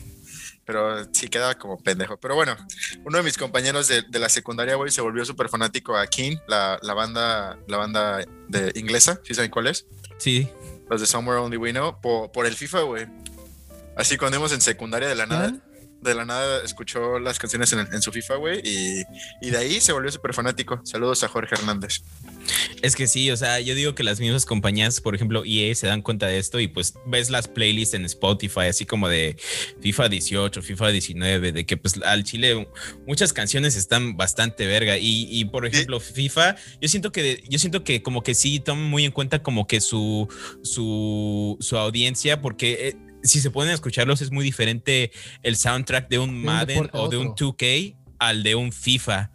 [0.66, 2.18] Pero sí quedaba como pendejo.
[2.18, 2.56] Pero bueno,
[3.04, 6.38] uno de mis compañeros de, de la secundaria, güey, se volvió súper fanático a King,
[6.48, 9.86] la, la banda, la banda de inglesa, ¿sí saben cuál es?
[10.18, 10.50] Sí.
[10.90, 13.08] Los de Somewhere Only We Know, por, por el FIFA, güey.
[13.96, 15.54] Así cuando íbamos en secundaria de la nada.
[16.02, 19.04] De la nada escuchó las canciones en, en su FIFA, güey, y,
[19.42, 20.82] y de ahí se volvió súper fanático.
[20.84, 22.02] Saludos a Jorge Hernández.
[22.82, 25.88] Es que sí, o sea, yo digo que las mismas compañías, por ejemplo, EA, se
[25.88, 29.38] dan cuenta de esto y pues ves las playlists en Spotify, así como de
[29.82, 32.68] FIFA 18, FIFA 19, de que pues al Chile
[33.06, 34.98] muchas canciones están bastante verga.
[34.98, 38.86] Y, y por ejemplo, FIFA, yo siento que yo siento que como que sí toman
[38.86, 40.28] muy en cuenta como que su,
[40.64, 45.12] su, su audiencia, porque eh, si se pueden escucharlos, es muy diferente
[45.44, 47.48] el soundtrack de un Madden o de un otro.
[47.58, 49.32] 2K al de un FIFA.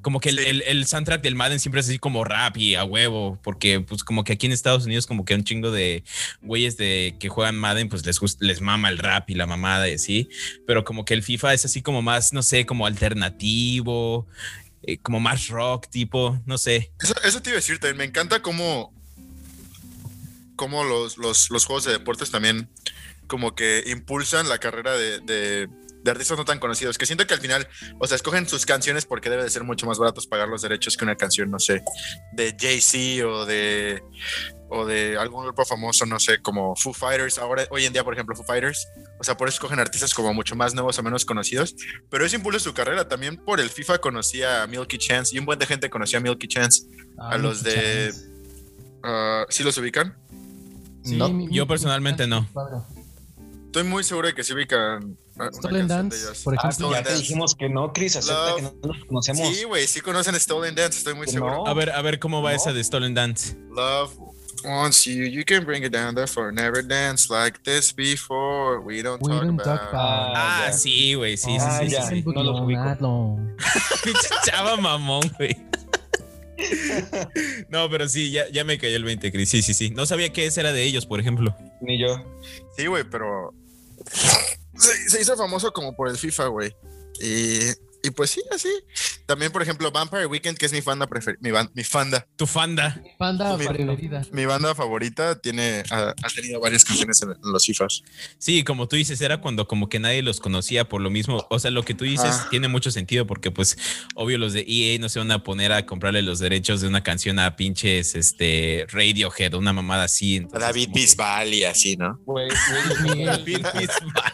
[0.00, 0.44] Como que el, Sí.
[0.46, 4.04] el- el soundtrack del Madden siempre es así como rap y a huevo, porque pues
[4.04, 6.04] como que aquí en Estados Unidos como que un chingo de
[6.40, 9.88] güeyes de que juegan Madden pues les gust- les mama el rap y la mamada
[9.88, 10.28] y así,
[10.68, 14.26] pero como que el FIFA es así como más, no sé, como alternativo,
[14.82, 16.92] eh, como más rock tipo, no sé.
[17.02, 17.96] Eso, eso te iba a decir también.
[17.98, 18.94] Me encanta cómo,
[20.58, 22.68] cómo los, los, los juegos de deportes también
[23.26, 25.68] como que impulsan la carrera de, de-
[26.00, 26.96] de artistas no tan conocidos.
[26.96, 27.66] Que siento que al final,
[27.98, 30.96] o sea, escogen sus canciones porque debe de ser mucho más baratos pagar los derechos
[30.96, 31.82] que una canción, no sé,
[32.32, 34.02] de Jay-Z o de
[34.70, 38.12] o de algún grupo famoso, no sé, como Foo Fighters, ahora, hoy en día, por
[38.14, 38.86] ejemplo, Foo Fighters,
[39.18, 41.74] o sea, por eso escogen artistas como mucho más nuevos o menos conocidos,
[42.10, 45.46] pero eso impulsa su carrera, también por el FIFA conocía a Milky Chance, y un
[45.46, 46.82] buen de gente conocía a Milky Chance,
[47.18, 48.12] Ah, a los Milky de...
[49.02, 50.16] Ah, ¿Sí los ubican?
[51.04, 52.46] Sí, No, mi- yo mi- personalmente mi- no.
[52.52, 52.76] padre.
[53.66, 54.42] Estoy muy seguro de que
[54.76, 54.98] ah,
[55.36, 56.38] una Stolen de Dance, ellos.
[56.42, 56.88] por Ah, ejemplo.
[56.88, 58.56] sí, ya te dijimos que no, Chris, acepta Love.
[58.56, 59.54] que no nos conocemos.
[59.56, 61.56] Sí, güey, sí conocen Stolen Dance, estoy muy Que seguro.
[61.58, 61.66] no.
[61.66, 62.56] A ver, a ver cómo va No.
[62.56, 63.56] esa de Stolen Dance.
[63.70, 64.10] Love
[64.64, 68.80] wants you, you can bring it down, therefore never dance like this before.
[68.80, 69.80] We don't We talk don't about.
[69.80, 70.72] talk about- Ah, ya.
[70.72, 72.08] sí, güey, sí, sí, Ah, sí, sí, ya.
[72.08, 72.24] sí.
[72.26, 73.38] no los ubico.
[74.46, 75.56] Chava mamón, güey.
[77.68, 79.48] No, pero sí, ya, ya me cayó el 20, Chris.
[79.48, 79.90] Sí, sí, sí.
[79.90, 81.56] No sabía que ese era de ellos, por ejemplo.
[81.80, 82.24] Ni yo.
[82.76, 83.54] Sí, güey, pero
[84.76, 86.74] se, se hizo famoso como por el FIFA, güey.
[87.20, 87.60] Y,
[88.02, 88.68] y pues sí, así.
[89.26, 92.46] También, por ejemplo, Vampire Weekend, que es mi fanda prefer- mi, ban- mi fanda, Tu
[92.46, 93.02] fanda.
[93.18, 93.72] Panda Mira.
[93.72, 94.22] preferida.
[94.32, 98.02] mi banda favorita, tiene ha, ha tenido varias canciones en, en los FIFAs.
[98.38, 101.46] Sí, como tú dices, era cuando como que nadie los conocía por lo mismo.
[101.50, 102.46] O sea, lo que tú dices Ah.
[102.50, 103.76] tiene mucho sentido porque pues
[104.14, 107.02] obvio los de EA no se van a poner a comprarle los derechos de una
[107.02, 110.36] canción a pinches este Radiohead una mamada así.
[110.36, 112.20] Entonces, David Bisbal y así, ¿no?
[112.26, 114.32] David Bisbal.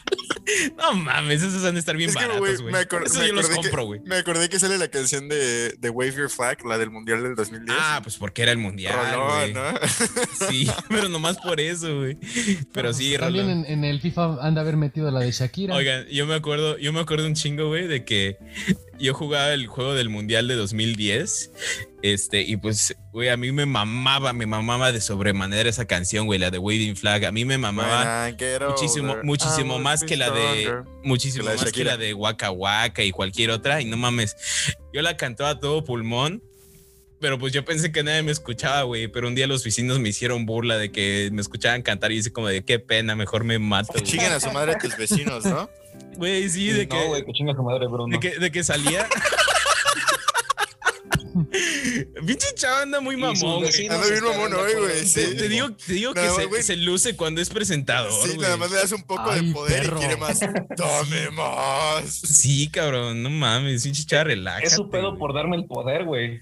[0.76, 2.74] No mames, esos van a estar bien Es baratos, güey,
[3.26, 4.00] yo los acordé compro, güey.
[4.04, 7.34] me acordé que sale la canción de, de Wave Your Flag, la del Mundial del
[7.34, 7.76] 2010.
[7.80, 9.52] Ah, pues porque era el mundial, Rolón, güey.
[9.54, 9.62] ¿no?
[10.48, 12.16] Sí, pero nomás por eso, güey.
[12.72, 13.64] Pero sí, También Rolón.
[13.64, 15.74] en, en el FIFA han de haber metido la de Shakira.
[15.74, 18.36] Oigan, yo me acuerdo, yo me acuerdo un chingo, güey, de que
[18.98, 21.52] yo jugaba el juego del Mundial de 2010.
[22.02, 26.38] Este, y pues, güey, a mí me mamaba, me mamaba de sobremanera esa canción, güey,
[26.38, 27.24] la de Waving Flag.
[27.24, 28.30] A mí me mamaba
[28.68, 33.10] muchísimo, muchísimo will más que la de muchísimo más que la de Waka Waka y
[33.10, 33.80] cualquier otra.
[33.80, 34.36] Y no mames,
[34.92, 36.42] yo la cantaba a todo pulmón.
[37.20, 39.08] Pero pues yo pensé que nadie me escuchaba, güey.
[39.08, 42.32] Pero un día los vecinos me hicieron burla de que me escuchaban cantar y dice
[42.32, 43.94] como de qué pena, mejor me mato.
[43.94, 44.04] güey".
[44.04, 45.70] Chinguen a su madre a tus vecinos, ¿no?
[46.16, 48.06] Güey, sí, de que, No, güey, que chinga su madre, Bruno.
[48.08, 49.08] de que, de que salía.
[52.26, 53.88] Pinche chava anda muy mamón, güey.
[53.88, 55.34] Anda bien hoy, güey, sí.
[55.36, 58.92] Te, digo, te digo que se, luce cuando es presentador, Sí, nada más le das
[58.92, 59.96] un poco Ay, de poder perro.
[59.96, 60.40] y quiere más.
[60.76, 62.04] Dame más.
[62.10, 64.66] Sí, cabrón, no mames, pinche chava, relájate.
[64.66, 66.40] Es su pedo por darme el poder, güey.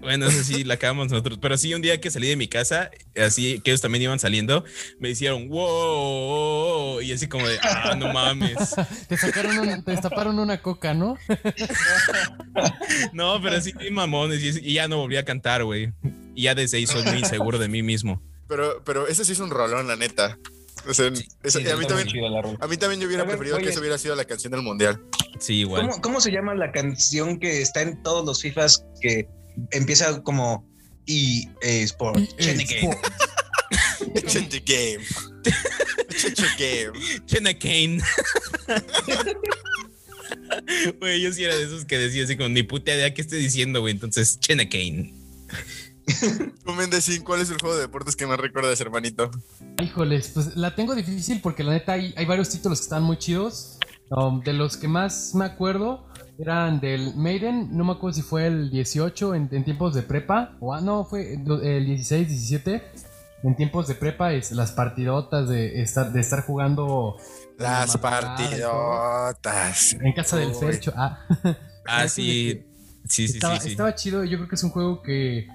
[0.00, 1.38] Bueno, eso sí, la acabamos nosotros.
[1.40, 4.64] Pero sí, un día que salí de mi casa, así que ellos también iban saliendo,
[4.98, 8.74] me hicieron wow, y así como de, ah, no mames.
[9.08, 11.16] Te sacaron te destaparon una coca, ¿no?
[13.12, 15.92] No, pero sí, mamones, y, y ya no volví a cantar, güey.
[16.34, 18.22] Y ya desde ahí soy muy inseguro de mí mismo.
[18.48, 20.38] Pero, pero ese sí es un rolón, la neta.
[20.88, 21.10] O sea,
[21.42, 22.58] esa- Sí, y a, mí también, chida la rola.
[22.60, 25.00] a mí también yo hubiera ver, preferido que eso hubiera sido la canción del mundial.
[25.40, 25.82] Sí, igual.
[25.88, 29.28] ¿Cómo, cómo se llama la canción que está en todos los FIFAs que
[29.70, 30.66] empieza como
[31.06, 32.20] y Sport?
[32.38, 32.90] Cheneke.
[34.26, 35.04] Change the game.
[36.10, 36.92] Change the game.
[37.26, 38.00] Chena Kane.
[41.00, 43.38] Güey, yo sí era de esos que decía así como ni puta idea qué estoy
[43.40, 43.92] diciendo, güey.
[43.92, 45.14] Entonces, Chena Kane.
[46.64, 49.30] Tú, Mendecín, ¿cuál es el juego de deportes que más recuerdas, hermanito?
[49.82, 53.16] Híjoles, pues la tengo difícil porque la neta hay, hay varios títulos que están muy
[53.18, 53.78] chidos.
[54.10, 56.06] Um, de los que más me acuerdo
[56.38, 60.56] eran del Maiden, no me acuerdo si fue el 18 en, en tiempos de prepa,
[60.60, 62.82] o ah, no, fue el el 16, 17.
[63.44, 67.16] En tiempos de prepa es las partidotas de estar, de estar jugando
[67.58, 69.92] Las partidotas.
[70.00, 70.54] en casa del.
[70.54, 70.92] Fercho.
[70.96, 71.18] Ah,
[71.86, 72.54] Ah, sí.
[72.54, 72.74] que
[73.06, 73.70] Sí, sí, estaba, sí, sí.
[73.72, 75.46] estaba chido, yo creo que es un juego que,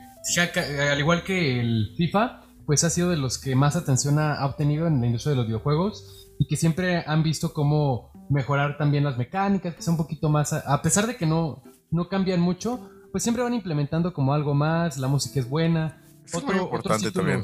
[0.92, 4.46] al igual que el FIFA, pues ha sido de los que más atención ha, ha
[4.46, 9.04] obtenido en la industria de los videojuegos y que siempre han visto cómo mejorar también
[9.04, 12.90] las mecánicas, que sea un poquito más, a, pesar de que no, no cambian mucho,
[13.12, 16.02] pues siempre van implementando como algo más, la música es buena.
[16.26, 17.44] Es muy importante también.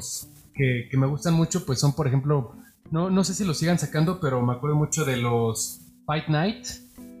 [0.54, 2.54] Que, que me gustan mucho, pues son, por ejemplo,
[2.90, 6.66] no, no sé si los sigan sacando, pero me acuerdo mucho de los Fight Night,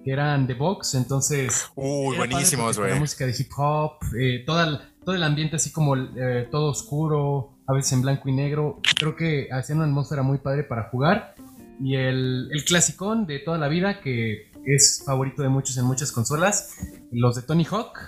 [0.04, 1.70] que eran de box, entonces...
[1.74, 3.00] Uy, buenísimos, con La güey.
[3.00, 7.72] música de hip hop, eh, toda todo el ambiente así como eh, todo oscuro, a
[7.72, 8.80] veces en blanco y negro.
[8.98, 11.35] Creo que hacían una atmósfera muy padre para jugar.
[11.82, 16.12] Y el, el clasicón de toda la vida, que es favorito de muchos en muchas
[16.12, 16.70] consolas,
[17.12, 17.98] los de Tony Hawk.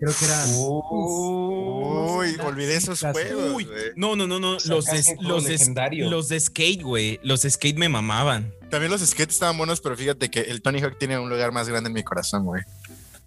[0.00, 0.48] Creo que eran...
[0.56, 4.52] Uy, olvidé esos juegos, Uy, no, no, no, no.
[4.66, 7.20] Los de, los, de, los de skate, güey.
[7.22, 8.52] Los de skate me mamaban.
[8.70, 11.68] También los skates estaban buenos, pero fíjate que el Tony Hawk tiene un lugar más
[11.68, 12.62] grande en mi corazón, güey.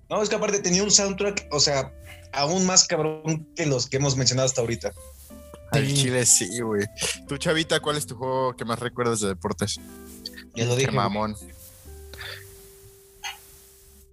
[0.10, 1.92] No, es que aparte tenía un soundtrack, o sea,
[2.34, 4.94] aún más cabrón que los que hemos mencionado hasta ahorita.
[5.72, 6.86] Al chile sí, güey.
[7.28, 9.80] Tú, Chavita, ¿cuál es tu juego que más recuerdas de deportes?
[10.56, 10.92] Ya lo Qué dije.
[10.92, 11.36] mamón.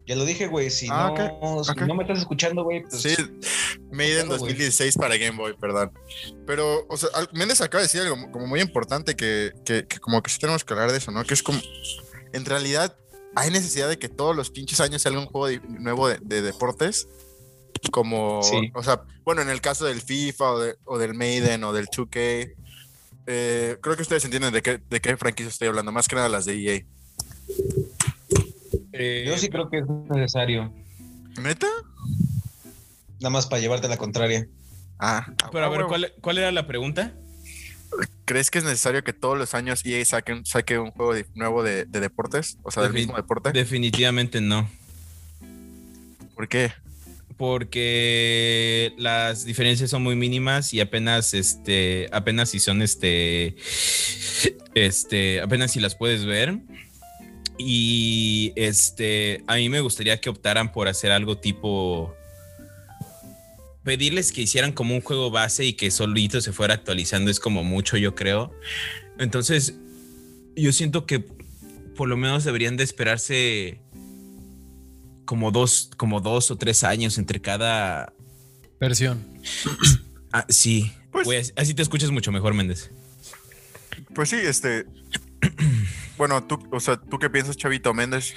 [0.07, 0.71] Ya lo dije, güey.
[0.71, 3.15] Si, Ah, no, si no me estás escuchando, güey, pues Sí,
[3.91, 4.53] Maiden pedo, güey.
[4.53, 5.93] 2016 para Game Boy, perdón.
[6.47, 10.23] Pero, o sea, Méndez acaba de decir algo como muy importante que, que, que como
[10.23, 11.25] que sí tenemos que hablar de eso, ¿no?
[11.25, 11.59] Que es como,
[12.35, 12.95] en realidad,
[13.35, 16.43] hay necesidad de que todos los pinches años salga un juego de- nuevo de, de
[16.43, 17.09] deportes.
[17.91, 18.71] Como, Sí.
[18.75, 21.87] o sea, bueno, en el caso del FIFA o, de- o del Maiden o del
[21.87, 22.55] 2K,
[23.27, 26.29] eh, creo que ustedes entienden de qué, de qué franquicia estoy hablando, más que nada
[26.29, 26.85] las de EA.
[29.27, 30.73] yo sí creo que es necesario.
[31.41, 31.67] ¿Neta?
[33.21, 34.47] Nada más para llevarte la contraria.
[34.99, 35.87] Ah, Pero a ver.
[35.87, 37.15] ¿cuál, cuál era la pregunta?
[38.25, 41.27] ¿Crees que es necesario que todos los años EA saque un, saque un juego de-
[41.35, 42.59] nuevo de, de deportes?
[42.63, 43.53] O sea, del mismo deporte.
[43.53, 44.69] Definitivamente no.
[46.35, 46.73] ¿Por qué?
[47.37, 53.57] Porque las diferencias son muy mínimas y apenas, este, apenas si son, este,
[54.75, 56.59] este, apenas si las puedes ver.
[57.59, 62.15] Y, este, a mí me gustaría que optaran por hacer algo tipo,
[63.85, 67.63] pedirles que hicieran como un juego base y que solito se fuera actualizando es como
[67.63, 68.53] mucho, yo creo.
[69.19, 69.75] Entonces,
[70.57, 71.25] yo siento que
[71.95, 73.79] por lo menos deberían de esperarse
[75.25, 78.13] como dos, como dos o tres años entre cada.
[78.81, 79.25] Versión.
[80.33, 80.93] Ah, sí.
[81.11, 82.91] Pues- así- te escuchas mucho mejor, Méndez.
[84.15, 84.87] Pues sí, este.
[86.19, 88.35] bueno, tú, o sea, ¿tú qué piensas, Chavito Méndez?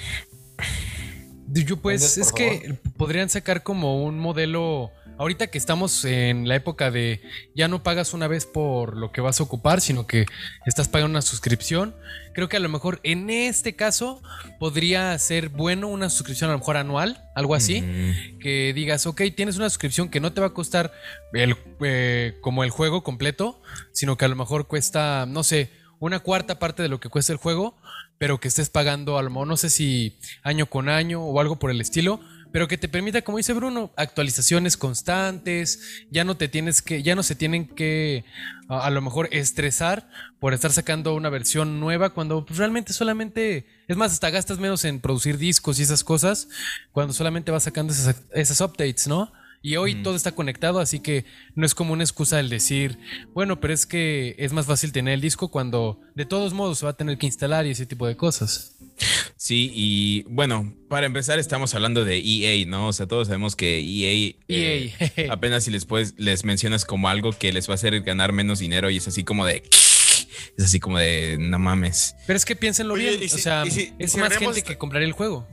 [1.50, 6.54] Yo pues Méndez, es que podrían sacar como un modelo, ahorita que estamos en la
[6.54, 7.20] época de
[7.54, 10.26] ya no pagas una vez por lo que vas a ocupar, sino que
[10.66, 11.94] estás pagando una suscripción,
[12.34, 14.22] creo que a lo mejor en este caso
[14.58, 19.22] podría ser bueno una suscripción a lo mejor anual, algo así, Mm, que digas, ok,
[19.36, 20.92] tienes una suscripción que no te va a costar
[21.32, 23.60] el, eh, como el juego completo,
[23.92, 27.32] sino que a lo mejor cuesta, no sé, una cuarta parte de lo que cuesta
[27.32, 27.76] el juego,
[28.18, 31.58] pero que estés pagando a lo mejor, no sé si año con año o algo
[31.58, 32.20] por el estilo,
[32.52, 37.14] pero que te permita, como dice Bruno, actualizaciones constantes, ya no te tienes que, ya
[37.14, 38.24] no se tienen que
[38.68, 40.08] a, lo mejor estresar
[40.40, 44.84] por estar sacando una versión nueva cuando pues, realmente solamente, es más, hasta gastas menos
[44.84, 46.48] en producir discos y esas cosas,
[46.92, 47.92] cuando solamente vas sacando
[48.32, 49.32] esas updates, ¿no?
[49.60, 51.24] Y hoy todo está conectado, así que
[51.56, 52.98] no es como una excusa el decir,
[53.34, 56.84] bueno, pero es que es más fácil tener el disco cuando de todos modos se
[56.86, 58.76] va a tener que instalar y ese tipo de cosas.
[59.36, 62.88] Sí, y bueno, para empezar estamos hablando de EA, ¿no?
[62.88, 65.26] O sea, todos sabemos que EA, eh, EA.
[65.32, 68.60] apenas si les puedes, les mencionas como algo que les va a hacer ganar menos
[68.60, 69.64] dinero y es así como de,
[70.56, 72.14] es así como de, no mames.
[72.26, 74.78] Pero es que piénsenlo Oye, bien, si- o sea, si- es si más gente que
[74.78, 75.46] compraría el juego.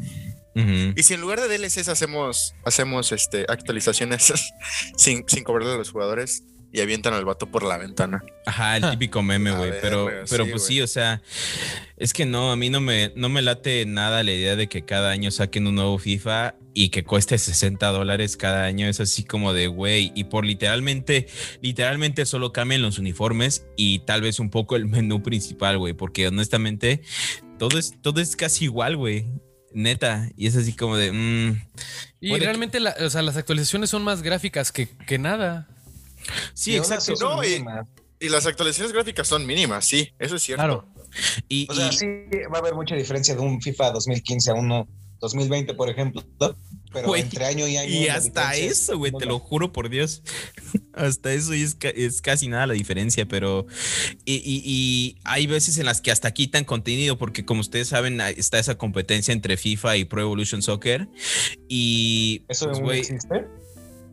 [0.55, 4.33] Y si en lugar de DLCs hacemos, hacemos este, actualizaciones
[4.97, 6.43] sin, sin cobrarle a los jugadores
[6.75, 8.23] y avientan al vato por la ventana.
[8.45, 9.71] Ajá, el típico meme, güey.
[9.81, 11.21] Pero, pero sí, pues sí, o sea,
[11.95, 14.83] es que no, a mí no me, no me late nada la idea de que
[14.83, 18.87] cada año saquen un nuevo FIFA y que cueste 60 dólares cada año.
[18.87, 21.27] Es así como de, güey, y por literalmente,
[21.61, 26.27] literalmente solo cambian los uniformes y tal vez un poco el menú principal, güey, porque
[26.27, 27.01] honestamente
[27.57, 29.25] todo es, todo es casi igual, güey.
[29.75, 31.61] Neta, y es así como de, mm,
[32.21, 35.67] Y que- realmente la- o sea, las actualizaciones son más gráficas que, que nada.
[36.53, 37.13] sí, Y exacto.
[37.19, 37.63] No, y-.
[38.19, 40.63] Y las actualizaciones gráficas son mínimas, sí, eso es cierto.
[40.63, 40.87] Claro.
[41.49, 42.05] Y, O sea, y- sí
[42.51, 44.87] va a haber mucha diferencia de un FIFA 2015 a uno
[45.19, 46.23] 2020, por ejemplo.
[46.95, 47.89] Pero entre año y año.
[47.89, 50.23] Y hasta eso, güey, te lo juro por Dios.
[50.93, 53.67] Hasta eso y es, ca- es casi nada la diferencia, pero.
[54.23, 58.21] Y, y- y hay veces en las que hasta quitan contenido, porque como ustedes saben,
[58.21, 61.07] hay- está esa competencia entre FIFA y Pro Evolution Soccer.
[61.67, 62.43] Y.
[62.47, 63.45] ¿Eso pues, güey, existe?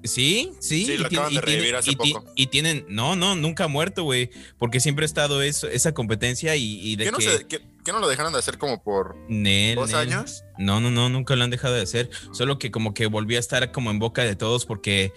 [0.04, 0.84] Sí, sí.
[0.86, 2.24] Sí, lo tiene- acaban de revivir hace y poco.
[2.34, 6.56] Y tienen, no, no, nunca ha muerto, güey, porque siempre ha estado eso, esa competencia
[6.56, 8.82] y, y de ¿Qué no, que se- qué- qué no lo dejaron de hacer como
[8.82, 9.98] por Nel, dos Nel.
[10.12, 10.42] años?
[10.58, 12.10] No, no, no, nunca lo han dejado de hacer.
[12.32, 15.12] Solo que como que volvió a estar como en boca de todos porque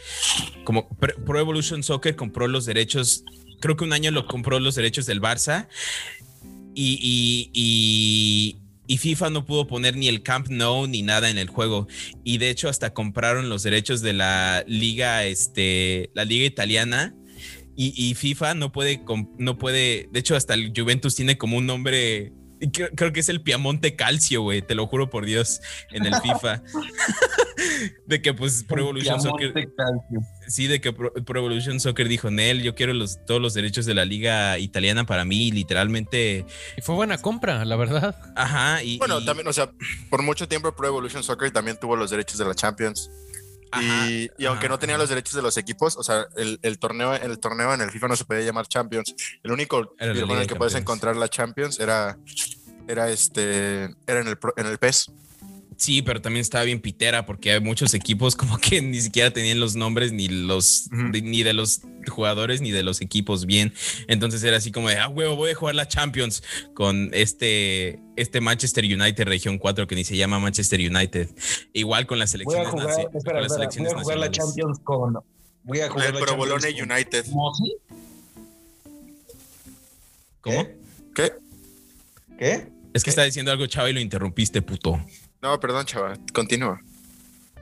[0.65, 3.23] como Pro Pro Evolution Soccer compró los derechos,
[3.61, 5.67] creo que un año lo compró los derechos del Barça
[6.75, 8.57] y, y, y,
[8.87, 11.87] y FIFA no pudo poner ni el Camp Nou ni nada en el juego.
[12.23, 17.15] Y de hecho hasta compraron los derechos de la liga, este, la liga italiana.
[17.77, 19.03] Y, FIFA no puede,
[19.37, 22.31] no puede, de hecho hasta el Juventus tiene como un nombre,
[22.71, 26.15] creo, creo que es el Piamonte Calcio, güey, te lo juro por Dios, en el
[26.15, 26.61] FIFA.
[28.07, 30.19] de que pues Pro Evolution Soccer, Calcio.
[30.47, 33.85] sí, de que Pro, Pro Evolution Soccer dijo, Nel, yo quiero los, todos los derechos
[33.85, 36.45] de la liga italiana para mí, literalmente,
[36.77, 38.15] Y fue buena compra, la verdad.
[38.35, 38.97] ajá, y...
[38.97, 39.71] Bueno, y- también, o sea,
[40.09, 43.09] por mucho tiempo Pro Evolution Soccer también tuvo los derechos de la Champions.
[43.75, 46.79] Ajá, y, y aunque no tenía los derechos de los equipos, o sea, el, el
[46.79, 49.13] torneo, el torneo en el FIFA no se podía llamar Champions.
[49.43, 52.17] El único Era en el que puedes encontrar la Champions era,
[52.87, 55.11] era este, era en el, pro- en el PES.
[55.77, 59.59] Sí, pero también estaba bien pitera porque hay muchos equipos como que ni siquiera tenían
[59.59, 63.73] los nombres ni los de- ni de los jugadores ni de los equipos bien.
[64.07, 68.41] Entonces era así como de, ah, huevo, voy a jugar la Champions con este, este
[68.41, 71.29] Manchester United Región 4 que ni se llama Manchester United.
[71.73, 74.31] Igual con las Voy a selecciones, jugar, espera, las espera, voy selecciones a jugar la.
[74.31, 75.13] Champions con.
[75.63, 77.25] Voy a jugar El Pro con United.
[80.41, 80.67] ¿Cómo?
[81.15, 81.33] ¿Qué?
[82.37, 82.67] ¿Qué?
[82.93, 83.09] Es que ¿Qué?
[83.09, 85.03] está diciendo algo chava y lo interrumpiste, puto.
[85.45, 86.19] No, perdón, chaval.
[86.33, 86.81] Continúa.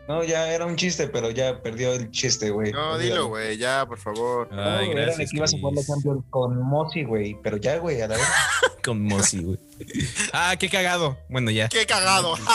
[0.08, 2.72] No, ya era un chiste, pero ya perdió el chiste, güey.
[2.72, 4.50] No, dilo, güey, ya, por favor.
[4.54, 5.32] No, Ay, era de gracias.
[5.32, 5.84] que ibas a jugar la.
[5.84, 7.36] Champions con Mosi, güey.
[7.44, 8.26] Pero ya, güey, a la vez.
[8.84, 9.60] Con Mosi, güey.
[10.34, 11.18] Ah, qué cagado.
[11.30, 11.68] Bueno, ya.
[11.68, 12.36] ¡Qué cagado!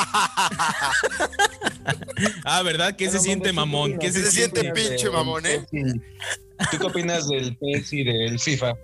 [2.45, 2.97] Ah, ¿verdad?
[2.97, 3.99] ¿Qué se siente, Mondo, ¿tú mamón?
[3.99, 5.64] qué se se siente ¿Qué opinas pinche mamón, eh?
[6.70, 8.74] ¿Tú qué opinas del PES y del FIFA?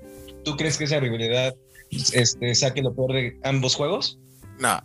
[0.45, 1.55] ¿Tú crees que esa rivalidad
[1.91, 4.19] este, saque lo peor de ambos juegos?
[4.59, 4.81] No.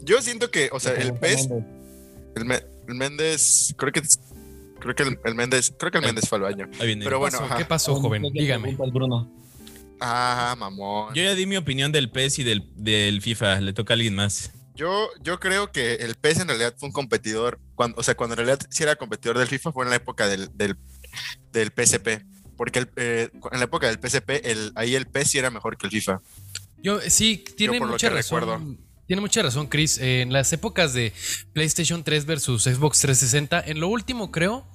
[0.00, 1.48] Yo siento que, o sea, el Méndez.
[2.36, 4.02] el, Me- el Méndez, creo que
[4.80, 6.68] creo que el, el Méndez, creo que el Méndez fue al baño.
[6.80, 7.04] Ahí viene.
[7.04, 7.46] Pero bueno, ¿Qué pasó?
[7.54, 7.56] ajá.
[7.58, 8.22] ¿Qué pasó, joven?
[8.32, 8.76] Dígame.
[8.92, 9.30] Bruno.
[10.00, 11.14] Ah, mamón.
[11.14, 13.60] Yo ya di mi opinión del PES y del, del FIFA.
[13.60, 14.50] Le toca a alguien más.
[14.74, 18.34] Yo, yo creo que el PES en realidad fue un competidor, cuando, o sea, cuando
[18.34, 20.76] en realidad sí era competidor del FIFA fue en la época del, del,
[21.50, 22.22] del PSP.
[22.58, 25.78] Porque el, eh, en la época del PSP, el, ahí el PES sí era mejor
[25.78, 26.20] que el FIFA.
[26.82, 28.40] Yo sí, tiene por lo mucha que razón.
[28.40, 28.76] recuerdo.
[29.06, 29.98] Tiene mucha razón, Chris.
[29.98, 31.12] En las épocas de
[31.52, 34.66] PlayStation 3 versus Xbox 360, en lo último creo,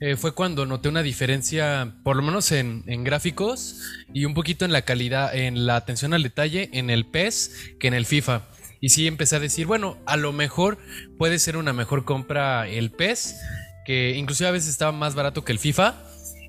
[0.00, 3.80] eh, fue cuando noté una diferencia, por lo menos en, en gráficos
[4.14, 7.88] y un poquito en la calidad, en la atención al detalle, en el PES que
[7.88, 8.42] en el FIFA.
[8.80, 10.78] Y sí empecé a decir, bueno, a lo mejor
[11.18, 13.36] puede ser una mejor compra el PES,
[13.84, 15.94] que inclusive a veces estaba más barato que el FIFA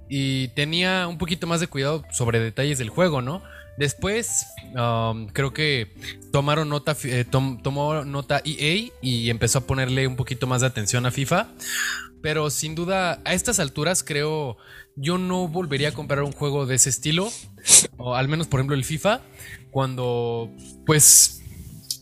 [0.09, 3.41] y tenía un poquito más de cuidado sobre detalles del juego, ¿no?
[3.78, 5.93] Después, um, creo que
[6.32, 10.67] tomaron nota, eh, tom- tomó nota EA y empezó a ponerle un poquito más de
[10.67, 11.47] atención a FIFA.
[12.21, 14.57] Pero sin duda, a estas alturas creo,
[14.95, 17.30] yo no volvería a comprar un juego de ese estilo,
[17.97, 19.21] o al menos por ejemplo el FIFA,
[19.69, 20.49] cuando
[20.86, 21.43] pues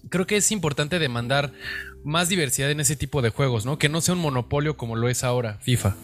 [0.09, 1.51] creo que es importante demandar
[2.05, 3.77] más diversidad en ese tipo de juegos, ¿no?
[3.77, 5.95] Que no sea un monopolio como lo es ahora FIFA.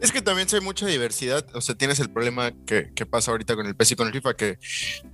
[0.00, 1.44] Es que también hay mucha diversidad.
[1.54, 4.34] O sea, tienes el problema que, pasa ahorita con el PES y con el FIFA,
[4.34, 4.58] que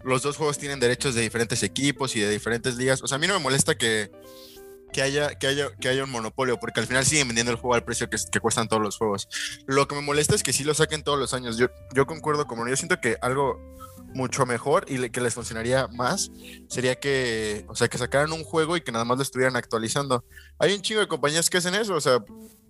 [0.05, 3.03] los dos juegos tienen derechos de diferentes equipos y de diferentes ligas.
[3.03, 4.11] O sea, a mí no me molesta que,
[4.93, 7.75] que, haya, que, haya, que haya un monopolio, porque al final siguen vendiendo el juego
[7.75, 9.29] al precio que, cuestan todos los juegos.
[9.67, 11.57] Lo que me molesta es que sí lo saquen todos los años.
[11.57, 13.59] Yo, yo concuerdo con yo siento que algo
[14.15, 16.31] mucho mejor y que les funcionaría más
[16.69, 20.25] sería que, o sea, que sacaran un juego y que nada más lo estuvieran actualizando.
[20.59, 22.25] Hay un chingo de compañías que hacen eso, o sea,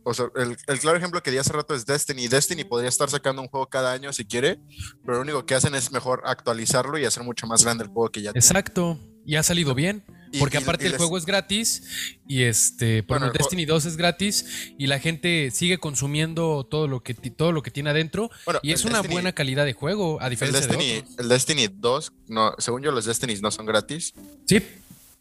[0.04, 2.28] o sea, el, el claro ejemplo que di hace rato es Destiny.
[2.28, 4.58] Destiny podría estar sacando un juego cada año si quiere,
[5.04, 8.10] pero lo único que hacen es mejor actualizarlo y hacer mucho más grande el juego
[8.10, 8.44] que ya tiene.
[8.44, 8.98] Exacto.
[9.26, 10.04] Y ha salido bien.
[10.38, 11.82] Porque y- aparte y el les- juego es gratis.
[12.28, 14.44] Y este, por Bueno, el Destiny 2 es gratis.
[14.76, 18.30] Y la gente sigue consumiendo todo lo que, todo lo que tiene adentro.
[18.44, 20.98] Bueno, Y es el una Destiny- buena calidad de juego, a El diferencia de Destiny,
[20.98, 21.18] otros.
[21.20, 24.12] el Destiny 2, no, según yo, los Destinies no son gratis.
[24.46, 24.60] Sí.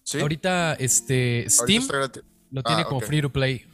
[0.04, 0.20] Sí.
[0.20, 1.88] Ahorita este Steam
[2.52, 3.66] lo tiene Ah, como free to play.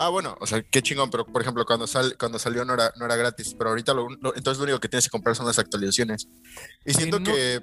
[0.00, 2.92] Ah, bueno, o sea, qué chingón, pero por ejemplo, cuando, sal, cuando salió no era,
[2.96, 5.46] no era gratis, pero ahorita lo, lo- entonces lo único que tienes que comprar son
[5.46, 6.28] las actualizaciones.
[6.84, 7.60] Y siento no- que,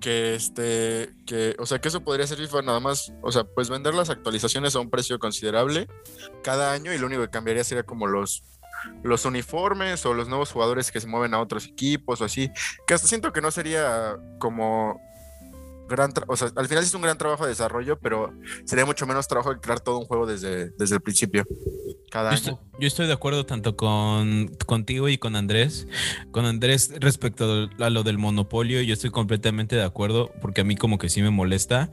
[0.00, 3.68] que este, que, o sea, que eso podría ser FIFA nada más, o sea, pues
[3.68, 5.86] vender las actualizaciones a un precio considerable
[6.42, 8.42] cada año y lo único que cambiaría sería como los,
[9.02, 12.50] los uniformes o los nuevos jugadores que se mueven a otros equipos o así,
[12.86, 15.00] que hasta siento que no sería como
[15.88, 18.32] gran, o sea, al final sí es un gran trabajo de desarrollo, pero
[18.64, 21.44] sería mucho menos trabajo de crear todo un juego desde, desde el principio.
[22.10, 22.36] cada Yo año.
[22.52, 25.86] estoy, yo estoy de acuerdo tanto con contigo y con Andrés.
[26.30, 30.76] Con Andrés respecto a lo del monopolio, yo estoy completamente de acuerdo porque a mí
[30.76, 31.90] como que sí me molesta.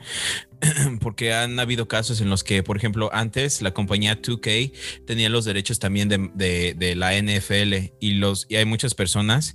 [1.01, 4.71] Porque han habido casos en los que, por ejemplo, antes la compañía 2K
[5.05, 9.53] tenía los derechos también de, de- de la NFL y, los, y hay muchas personas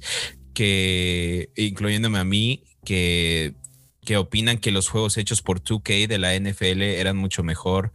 [0.54, 3.54] que, incluyéndome a mí, que,
[4.10, 7.92] que opinan que los juegos hechos por 2K de la NFL eran mucho mejor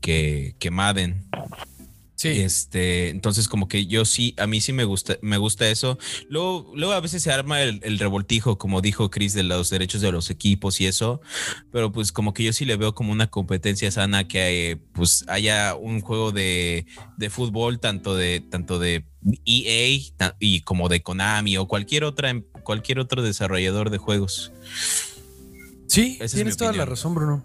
[0.00, 1.28] que, que Madden.
[2.14, 2.28] Sí.
[2.28, 5.98] Este, entonces como que yo sí, a mí sí me gusta, me gusta eso.
[6.30, 10.00] Luego, luego a veces se arma el, el revoltijo, como dijo Chris, de los derechos
[10.00, 11.20] de los equipos y eso,
[11.70, 15.26] pero pues como que yo sí le veo como una competencia sana que eh, pues
[15.28, 16.86] haya un juego de,
[17.18, 19.04] de fútbol, tanto de, tanto de
[19.44, 20.00] EA
[20.38, 22.32] y como de Konami o cualquier otra,
[22.62, 24.52] cualquier otro desarrollador de juegos.
[25.90, 27.44] Sí, Esa tienes toda la razón, Bruno.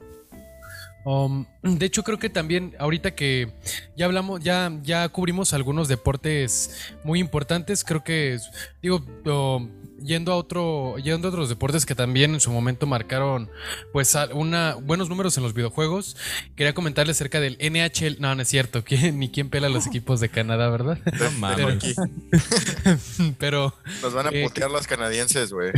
[1.04, 3.52] Um, de hecho, creo que también ahorita que
[3.98, 8.38] ya hablamos, ya, ya cubrimos algunos deportes muy importantes, creo que,
[8.84, 9.72] digo, um,
[10.06, 13.50] yendo a otro, yendo a otros deportes que también en su momento marcaron,
[13.92, 16.16] pues, una, buenos números en los videojuegos.
[16.56, 18.18] Quería comentarles acerca del NHL.
[18.20, 21.00] No, no es cierto, ¿quién- ni quién pela los equipos de Canadá, ¿verdad?
[21.20, 21.76] No mames.
[21.76, 21.94] Aquí.
[23.38, 25.72] Pero Nos van a Eh, putear los canadienses, güey.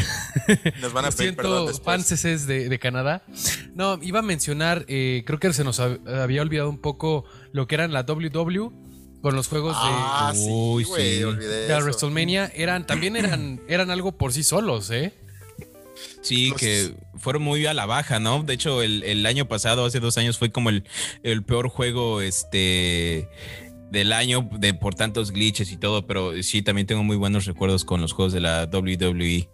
[0.82, 2.48] Nos van a pedir perdón después.
[2.48, 3.24] de, de Canadá.
[3.76, 7.68] No, iba a mencionar, eh, creo que se nos hab- había olvidado un poco lo
[7.68, 8.87] que eran la WW
[9.22, 11.24] con los juegos de- Ah, sí, Uy, güey, sí.
[11.24, 11.82] olvidé de, eso.
[11.84, 12.52] WrestleMania.
[12.56, 15.14] Eran, también eran, eran algo por sí solos, ¿eh?
[16.22, 18.44] Sí, Los- que fueron muy a la baja, ¿no?
[18.44, 20.84] De hecho, el, el año pasado, hace dos años, fue como el,
[21.24, 23.28] el peor juego este
[23.92, 27.86] del año de por tantos glitches y todo, pero sí, también tengo muy buenos recuerdos
[27.86, 29.50] con los juegos de la WWE.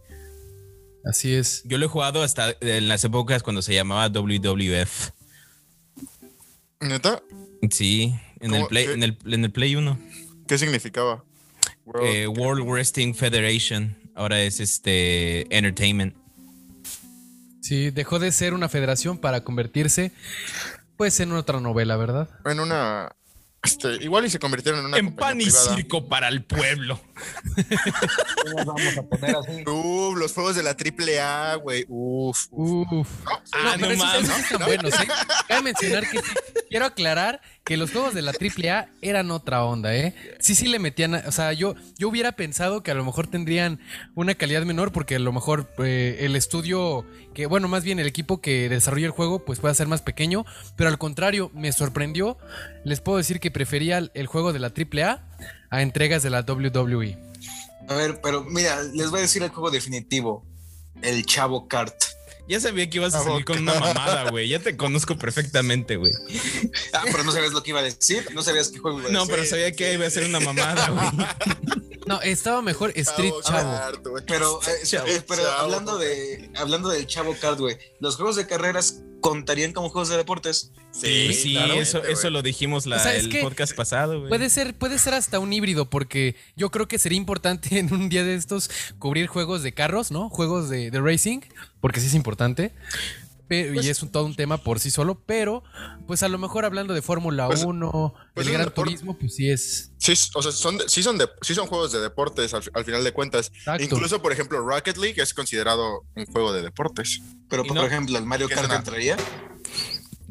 [1.06, 1.62] Así es.
[1.66, 5.12] Yo lo he jugado hasta en las épocas cuando se llamaba WWF.
[6.82, 7.22] ¿Neta?
[7.70, 8.14] Sí,
[8.44, 8.68] en el.
[8.68, 10.00] Play, en el, en el Play 1.
[10.48, 11.24] ¿Qué significaba?
[11.86, 13.98] World- Eh, World Wrestling Federation.
[14.16, 16.16] Ahora es este Entertainment.
[17.62, 20.12] Sí, dejó de ser una federación para convertirse,
[20.98, 22.30] pues, en otra novela, ¿verdad?
[22.46, 23.16] en una.
[23.64, 24.98] Este, igual y se convirtieron en una.
[24.98, 25.76] En pan y privada.
[25.76, 27.00] circo para el pueblo.
[28.56, 29.64] Nos vamos a poner así.
[29.70, 31.86] Uf, los juegos de la AAA, güey.
[31.88, 32.48] Uf.
[32.52, 32.92] uf.
[32.92, 33.08] Uf.
[33.54, 34.24] Ah, no mames.
[34.24, 35.08] esos sí están buenos, ¿eh?
[35.48, 36.26] Cabe mencionar que sí,
[36.70, 40.14] quiero aclarar que los juegos de la AAA eran otra onda, ¿eh?
[40.40, 43.28] Sí, sí le metían, a- o sea, yo, yo hubiera pensado que a lo mejor
[43.28, 43.80] tendrían
[44.16, 48.08] una calidad menor porque a lo mejor eh, el estudio, que bueno, más bien el
[48.08, 50.46] equipo que desarrolla el juego, pues puede ser más pequeño,
[50.76, 52.38] pero al contrario, me sorprendió.
[52.84, 55.22] Les puedo decir que prefería el- juego de la AAA
[55.63, 57.18] a entregas de la WWE.
[57.90, 60.46] A ver, pero mira, les voy a decir el juego definitivo.
[61.02, 61.96] El Chavo Kart.
[62.48, 64.50] Ya sabía que ibas a salir con una mamada, güey.
[64.50, 66.12] Ya te conozco perfectamente, güey.
[66.94, 68.28] Ah, pero no sabías lo que iba a decir.
[68.34, 69.36] No sabías qué juego iba a No, decir.
[69.36, 71.08] pero sabía que iba a ser una mamada, güey.
[72.06, 73.80] No, estaba mejor Street Chavo.
[74.28, 75.58] Pero, eh, Chavo, eh, pero chavo.
[75.62, 80.18] hablando de hablando del Chavo Kart, güey, los juegos de carreras contarían como juegos de
[80.18, 80.72] deportes.
[80.92, 84.28] Sí, eso, lo dijimos la, O sea, es el que podcast pasado.
[84.28, 88.10] Puede ser, puede ser hasta un híbrido, porque yo creo que sería importante en un
[88.10, 88.70] día de estos
[89.00, 90.30] cubrir juegos de carros, ¿no?
[90.30, 91.40] Juegos de, de racing,
[91.80, 92.74] porque sí es importante.
[93.62, 95.64] Pero, Pues y es un, todo un tema por sí solo, pero
[96.08, 98.90] pues a lo mejor hablando de Fórmula Pues- 1, pues del es un Gran deporte.
[98.92, 99.92] Turismo, pues sí es.
[99.98, 102.86] Sí, o sea, son de- sí, son de- sí son juegos de deportes al, al
[102.86, 103.52] final de cuentas.
[103.54, 103.84] Exacto.
[103.84, 107.22] Incluso, por ejemplo, Rocket League es considerado un juego de deportes.
[107.50, 109.18] Pero Y por no- ejemplo, el Mario ¿Qué es Kart una- entraría.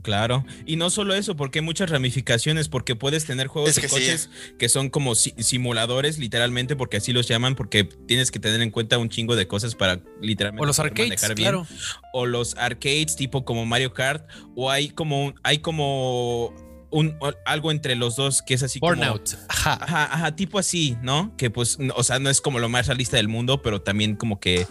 [0.03, 0.45] Claro.
[0.67, 3.89] Y no solo eso, porque hay muchas ramificaciones, porque puedes tener juegos Es de sí.
[3.89, 8.61] coches que son como si- simuladores, literalmente, porque así los llaman, porque tienes que tener
[8.63, 11.51] en cuenta un chingo de cosas para literalmente O los arcades, manejar bien.
[11.51, 11.67] claro.
[12.13, 16.53] O los arcades, tipo como Mario Kart, o hay como un- hay como
[16.91, 19.31] un algo entre los dos que es así como Burnout.
[19.49, 19.79] Ajá.
[19.81, 21.35] Ajá, ajá, tipo así, ¿no?
[21.39, 24.15] Que pues, no- o sea, no es como lo más realista del mundo, pero también
[24.17, 24.67] como que,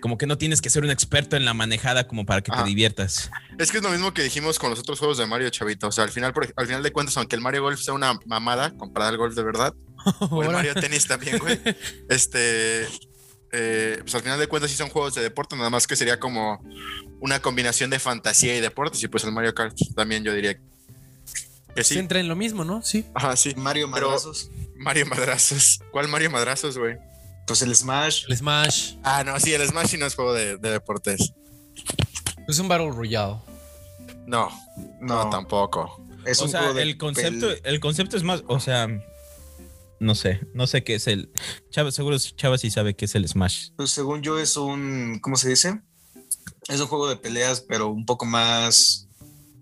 [0.00, 2.62] como que no tienes que ser un experto en la manejada como para que Ajá.
[2.62, 3.30] te diviertas.
[3.58, 5.88] Es que es lo mismo que dijimos con los otros juegos de Mario, chavito.
[5.88, 8.18] O sea, al final, por- al final de cuentas, aunque el Mario Golf sea una
[8.26, 9.74] mamada comparado al golf de verdad,
[10.30, 11.58] o el Mario Tennis también, güey.
[12.08, 12.86] este.
[13.52, 16.20] eh, pues al final de cuentas sí son juegos de deporte, nada más que sería
[16.20, 16.62] como
[17.20, 19.02] una combinación de fantasía y deportes.
[19.02, 21.98] Y pues el Mario Kart también yo diría que Se sí.
[21.98, 22.82] entra en lo mismo, ¿no?
[22.82, 23.04] Sí.
[23.14, 23.54] Ajá, sí.
[23.56, 24.50] Mario Pero- Madrazos.
[24.76, 25.80] Mario Madrazos.
[25.90, 26.96] ¿Cuál Mario Madrazos, güey?
[27.48, 28.24] Pues el Smash.
[28.28, 28.94] El Smash.
[29.02, 31.32] Ah, no, sí, el Smash sí no es juego de, de deportes.
[32.46, 33.38] Es un Battle Royale.
[34.26, 34.48] No,
[35.00, 36.04] no, No, tampoco.
[36.26, 38.86] es o un sea, juego de el concepto, pel- el concepto es más, o sea,
[40.00, 41.30] no sé, no sé qué es el.
[41.70, 43.70] Chava, seguro Chava sí sabe qué es el Smash.
[43.76, 45.80] pues, según yo es un, ¿cómo se dice?
[46.68, 49.08] Es un juego de peleas, pero un poco más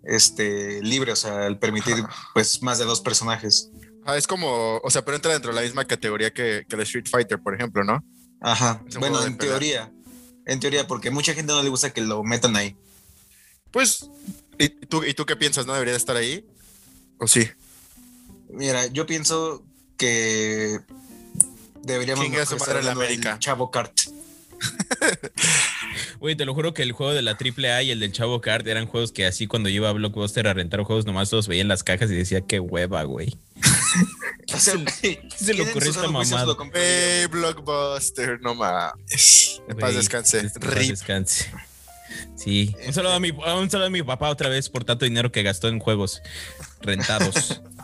[0.02, 1.96] este libre, o sea, el permitir
[2.34, 3.70] pues más de dos personajes.
[4.06, 6.82] Ah, es como, o sea, pero entra dentro de la misma categoría que, que el
[6.82, 8.04] Street Fighter, por ejemplo, ¿no?
[8.40, 8.82] Ajá.
[8.88, 9.92] Es Bueno, en teoría.
[10.46, 12.76] En teoría, porque mucha gente no le gusta que lo metan ahí.
[13.72, 14.08] Pues,
[14.58, 15.66] ¿y tú, ¿y tú qué piensas?
[15.66, 16.46] ¿No debería de estar ahí?
[17.18, 17.48] ¿O sí?
[18.48, 19.64] Mira, yo pienso
[19.96, 20.78] que
[21.82, 23.38] deberíamos su madre la hablando del América.
[23.40, 23.92] Chavo Kart.
[26.20, 28.66] Güey, te lo juro que el juego de la AAA y el del Chavo Kart
[28.66, 31.68] eran juegos que así cuando yo iba a Blockbuster a rentar juegos, nomás todos veían
[31.68, 33.38] las cajas y decía, qué hueva, güey.
[34.54, 34.74] O sea,
[35.36, 36.56] se le ocurrió esta mamada?
[36.72, 39.60] Hey, Blockbuster, no mames.
[39.68, 40.38] En paz descanse.
[40.38, 41.50] en paz descanse.
[42.36, 42.74] Sí.
[42.86, 45.42] Un saludo, a mi, un saludo a mi papá otra vez por tanto dinero que
[45.42, 46.22] gastó en juegos
[46.80, 47.60] rentados.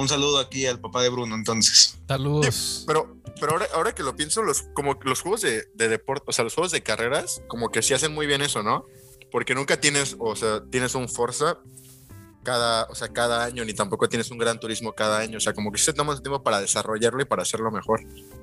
[0.00, 1.98] Un saludo aquí al papá de Bruno, entonces.
[2.06, 2.84] Saludos.
[2.86, 6.24] Pero, pero ahora, ahora que lo pienso, los, como que los juegos de, de deporte,
[6.26, 8.86] o sea, los juegos de carreras, como que sí hacen muy bien eso, ¿no?
[9.30, 11.58] Porque nunca tienes, o sea, tienes un Forza
[12.46, 15.38] cada, o sea, cada año, ni tampoco tienes un Gran Turismo cada año.
[15.38, 18.00] O sea, como que se toma el tiempo para desarrollarlo y para hacerlo mejor.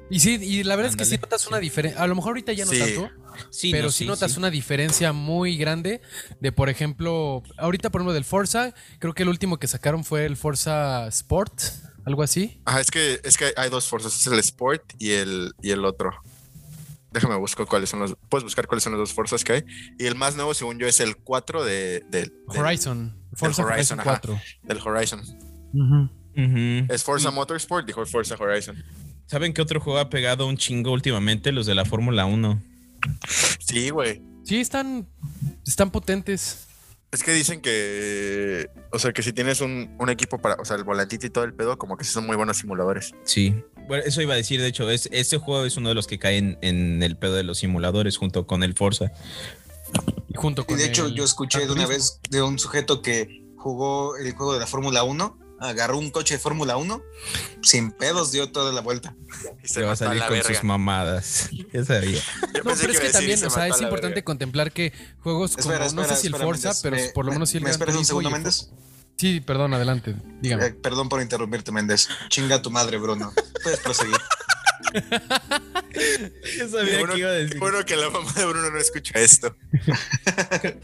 [0.10, 2.04] Y sí, y la verdad es que sí notas una diferencia.
[2.04, 2.80] A lo mejor ahorita ya no Sí.
[2.80, 3.10] tanto,
[3.50, 6.02] Sí, pero no, sí, notas una diferencia muy grande
[6.42, 10.26] de, por ejemplo, ahorita por ejemplo del Forza, creo que el último que sacaron fue
[10.26, 11.62] el Forza Sport,
[12.06, 12.62] algo así.
[12.66, 15.86] Ajá, es que, es que hay dos Forzas, es el Sport y el, y el
[15.86, 16.12] otro.
[17.12, 18.16] Déjame buscar cuáles son los.
[18.28, 19.64] Puedes buscar cuáles son los dos Forzas que hay.
[20.00, 23.16] Y el más nuevo, según yo, es el 4 de, de- del- Horizon.
[23.36, 24.22] Forza Horizon, Horizon, ajá.
[24.22, 24.42] 4.
[24.64, 25.22] del Horizon.
[26.90, 28.84] Es Forza Motorsport, dijo Forza Horizon.
[29.28, 31.52] ¿Saben qué otro juego ha pegado un chingo últimamente?
[31.52, 32.62] Los de la Fórmula 1.
[33.60, 34.22] Sí, güey.
[34.44, 35.08] Sí, están,
[35.66, 36.68] están potentes.
[37.12, 40.78] Es que dicen que, o sea, que si tienes un, un equipo para, o sea,
[40.78, 43.14] el volantito y todo el pedo, como que son muy buenos simuladores.
[43.24, 43.56] Sí.
[43.88, 46.18] Bueno, eso iba a decir, de hecho, es, ese juego es uno de los que
[46.18, 49.12] caen en el pedo de los simuladores junto con el Forza.
[50.30, 53.44] Y junto Y con de hecho, yo escuché de una vez de un sujeto que
[53.58, 57.02] jugó el juego de la Fórmula 1, agarró un coche de Fórmula 1,
[57.62, 59.16] sin pedos dio toda la vuelta.
[59.64, 60.50] Y Se va a salir con verga.
[60.54, 61.50] sus mamadas.
[61.74, 62.20] Ya sabía.
[62.54, 64.26] Yo No, pensé pero es iba a que también, o sea, es importante verga.
[64.26, 64.92] contemplar que
[65.22, 66.82] juegos como, Espera, no espera, sé si el espera, Forza, Méndez.
[66.84, 68.70] pero Me- por lo me- menos sí el ¿Me esperas un segundo, y Méndez?
[69.16, 70.16] Sí, perdón, adelante.
[70.42, 70.66] Dígame.
[70.66, 72.10] Eh, perdón por interrumpirte, Méndez.
[72.30, 73.32] Chinga tu madre, Bruno.
[73.64, 74.16] Puedes proseguir.
[75.94, 77.60] Qué sabía bueno, que iba a decir.
[77.60, 79.56] bueno que la mamá de Bruno no escucha esto.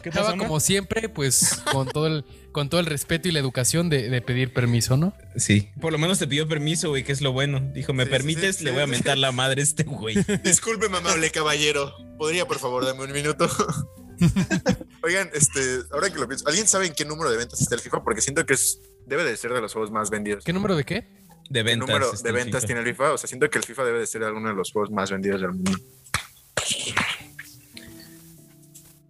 [0.03, 3.89] ¿Qué pasó, como siempre, pues con todo el, con todo el respeto y la educación
[3.89, 5.13] de, de pedir permiso, ¿no?
[5.35, 5.69] Sí.
[5.81, 7.59] Por lo menos te pidió permiso, güey, que es lo bueno.
[7.73, 8.57] Dijo, ¿me Sí, permites?
[8.57, 10.15] sí, Le voy a mentar la madre a este güey.
[10.43, 11.93] Disculpe, amable caballero.
[12.17, 13.49] ¿Podría, por favor, darme un minuto?
[15.03, 15.61] Oigan, este,
[15.91, 18.03] ahora que lo pienso, ¿alguien sabe en qué número de ventas está el FIFA?
[18.03, 20.43] Porque siento que es, debe de ser de los juegos más vendidos.
[20.43, 21.07] ¿Qué número de qué?
[21.49, 21.87] De ¿Qué ventas.
[21.89, 22.65] número está de ventas FIFA.
[22.67, 23.13] tiene el FIFA?
[23.13, 25.41] O sea, siento que el FIFA debe de ser alguno de los juegos más vendidos
[25.41, 25.71] del mundo.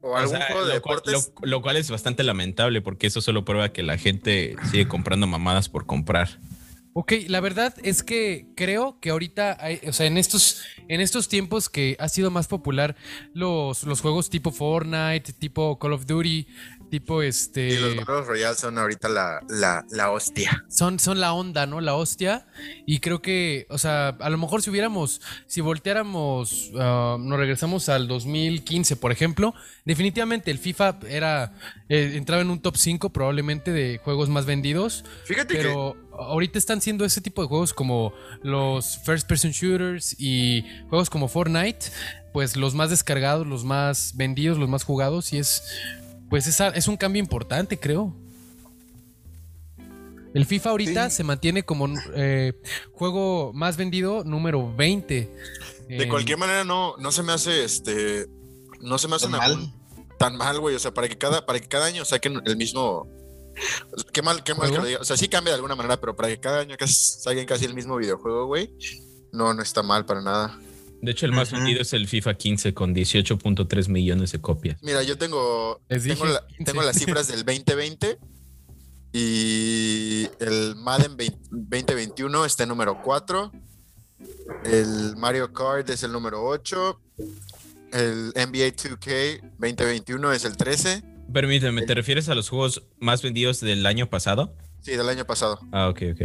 [0.01, 1.31] O O algún sea, juego de lo, cual, deportes.
[1.41, 5.27] lo- lo cual es bastante lamentable porque eso solo prueba que la gente sigue comprando
[5.27, 6.39] mamadas por comprar.
[6.93, 11.27] Ok, la verdad es que creo que ahorita, hay- o sea, en estos, en estos
[11.27, 12.95] tiempos que ha sido más popular
[13.33, 16.47] los, los juegos tipo Fortnite, tipo Call of Duty,
[16.89, 17.69] tipo este...
[17.69, 20.65] Y los Battle Royale son ahorita la, la, la hostia.
[20.67, 21.81] son, son la onda, ¿no?
[21.81, 22.47] La hostia.
[22.85, 27.89] Y creo que, o sea, a lo mejor si hubiéramos, si volteáramos, ah, nos regresamos
[27.89, 29.53] al 2015, por ejemplo,
[29.85, 31.53] definitivamente el FIFA era,
[31.87, 35.05] eh, entraba en un top 5 probablemente de juegos más vendidos.
[35.25, 38.13] Fíjate Pero ahorita están siendo ese tipo de juegos como
[38.43, 41.87] los first person shooters y juegos como Fortnite,
[42.33, 45.63] pues los más descargados, los más vendidos, los más jugados y es
[46.29, 48.15] pues es, es un cambio importante, creo.
[50.33, 51.17] El FIFA ahorita Sí.
[51.17, 52.53] se mantiene como eh,
[52.93, 55.31] juego más vendido número 20.
[55.87, 58.27] que de cualquier manera no, no se me hace este.
[58.81, 59.73] No se me hace Tan una- mal.
[60.19, 60.75] tan mal, güey.
[60.75, 63.07] O sea, para que cada, para que cada año saquen el mismo.
[64.13, 64.99] Qué mal, qué mal que lo diga.
[65.01, 67.65] O sea, sí cambia de alguna manera, pero para que cada año casi, saquen casi
[67.65, 68.71] el mismo videojuego, güey.
[69.33, 70.59] No, no está mal para nada.
[71.01, 71.57] De hecho, el más Ujú.
[71.61, 74.77] vendido es el FIFA 15 con 18.3 millones de copias.
[74.83, 76.63] Mira, yo tengo, tengo, la- 15.
[76.65, 78.17] tengo las cifras del 2020
[79.13, 83.51] y el Madden 20 2021 está en número 4.
[84.65, 86.99] El Mario Kart es el número 8.
[87.93, 91.03] El NBA 2K 2021 es el 13.
[91.33, 94.53] Permíteme, ¿te refieres a los juegos más vendidos del año pasado?
[94.81, 95.59] Sí, del año pasado.
[95.71, 96.21] Ah, ok, ok.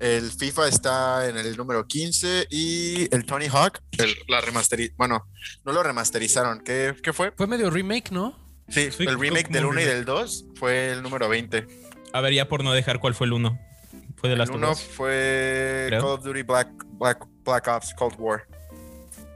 [0.00, 4.96] El FIFA está en el número 15 y el Tony Hawk, el- la remasterizaron.
[4.96, 5.26] Bueno,
[5.64, 6.60] no lo remasterizaron.
[6.60, 7.32] ¿Qué, qué fue?
[7.36, 8.38] Fue medio remake, ¿no?
[8.68, 11.66] Sí, el remake del un 1 y del 2 fue el número 20.
[12.12, 13.58] A ver, ya por no dejar, ¿cuál fue el uno?
[14.16, 16.00] ¿Fue de El las 1 fue Creo.
[16.02, 18.46] Call of Duty Black, Black, Black Ops Cold War.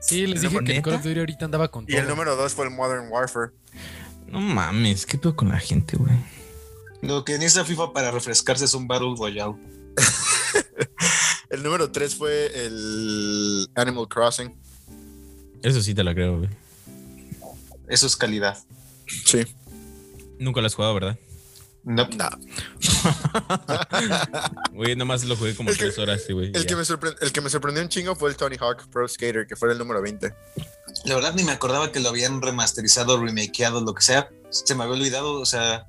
[0.01, 0.82] Sí, les ¿El dije que el ¿Neta?
[0.90, 3.51] Call of Duty ahorita andaba con Y el número 2 fue el Modern Warfare.
[4.26, 6.12] No mames, ¿qué pedo con la gente, güey?
[7.01, 9.55] Lo que necesita FIFA para refrescarse es un Battle Royale.
[11.51, 14.55] el número 3 fue el Animal Crossing.
[15.62, 16.51] Eso sí te lo creo, güey.
[17.89, 18.59] Eso es calidad.
[19.27, 19.44] Sí.
[20.39, 21.19] Nunca lo has jugado, ¿verdad?
[21.85, 22.09] No.
[22.16, 22.31] No.
[24.73, 26.51] Güey, nomás lo jugué como El que- tres horas, sí, güey.
[26.55, 29.06] El que, me sorpre- el que me sorprendió un chingo fue el Tony Hawk Pro
[29.09, 30.32] Skater, que fue el número 20.
[31.05, 34.31] La verdad ni me acordaba que lo habían remasterizado, remakeado, lo que sea.
[34.51, 35.86] Se me había olvidado, o sea.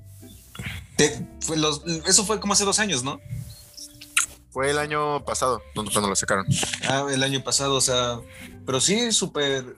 [0.96, 3.20] te- fue los- eso fue como hace dos años, ¿no?
[4.54, 6.46] Fue el año pasado, cuando cuando lo sacaron.
[6.88, 8.20] Ah, el año pasado, o sea.
[8.64, 9.76] Pero sí, súper.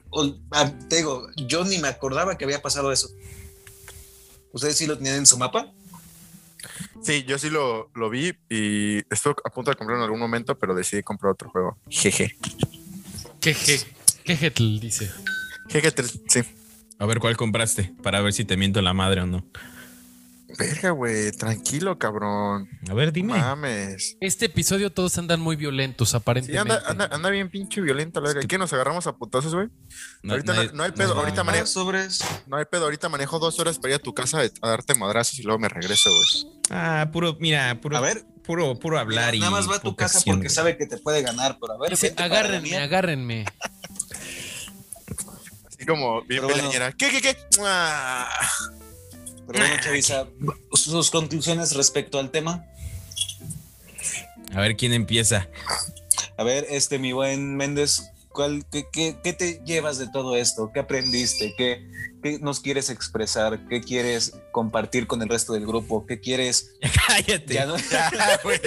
[0.51, 3.09] ah, te digo, yo ni me acordaba que había pasado eso.
[4.53, 5.71] ¿Ustedes sí lo tenían en su mapa?
[7.01, 10.57] Sí, yo sí lo, lo vi y estuve a punto de comprarlo en algún momento,
[10.59, 11.77] pero decidí comprar otro juego.
[11.89, 12.37] Jeje.
[13.41, 13.79] Queje.
[14.23, 15.11] Quejetl, dice.
[15.69, 16.41] Jeje, tres- sí.
[16.99, 17.93] A ver, ¿cuál compraste?
[18.03, 19.43] Para ver si te miento la madre o no.
[20.57, 22.67] Verga, güey, tranquilo, cabrón.
[22.89, 23.37] A ver, dime.
[23.37, 24.17] Mames.
[24.19, 26.59] Este episodio todos andan muy violentos, Sí, aparentemente.
[26.73, 28.47] anda, anda, anda bien pinche violento la verga.
[28.47, 29.67] ¿Qué nos agarramos a putazos, güey?
[30.23, 32.21] No, ahorita no, no hay pedo, ahorita Ah, manejo, sobres.
[32.47, 35.37] no hay pedo, ahorita manejo dos horas para ir a tu casa a darte madrazos
[35.37, 36.53] y luego me regreso, güey.
[36.71, 38.25] Ah, puro, mira, puro, A ver.
[38.43, 39.39] puro, puro hablar y.
[39.39, 40.49] Nada más va a tu casa porque güey.
[40.49, 41.91] sabe que te puede ganar, pero a ver.
[41.91, 43.45] Dice, agárrenme, agárrenme.
[45.67, 46.55] Así como bien bueno.
[46.57, 46.91] peleñera.
[46.93, 47.37] ¿Qué, qué, qué?
[47.63, 48.27] Ah.
[49.47, 50.27] Pero bueno, Chavisa,
[50.73, 52.65] sus conclusiones respecto al tema.
[54.53, 55.47] A ver quién empieza.
[56.37, 60.71] A ver, este, mi buen Méndez, ¿cuál, qué, qué- qué te llevas de todo esto?
[60.73, 61.53] ¿Qué aprendiste?
[61.57, 61.89] ¿Qué,
[62.21, 63.67] qué nos quieres expresar?
[63.69, 66.05] ¿Qué quieres compartir con el resto del grupo?
[66.05, 66.75] ¿Qué quieres?
[67.07, 67.53] Cállate.
[67.53, 68.59] Ya no- Ya, güey.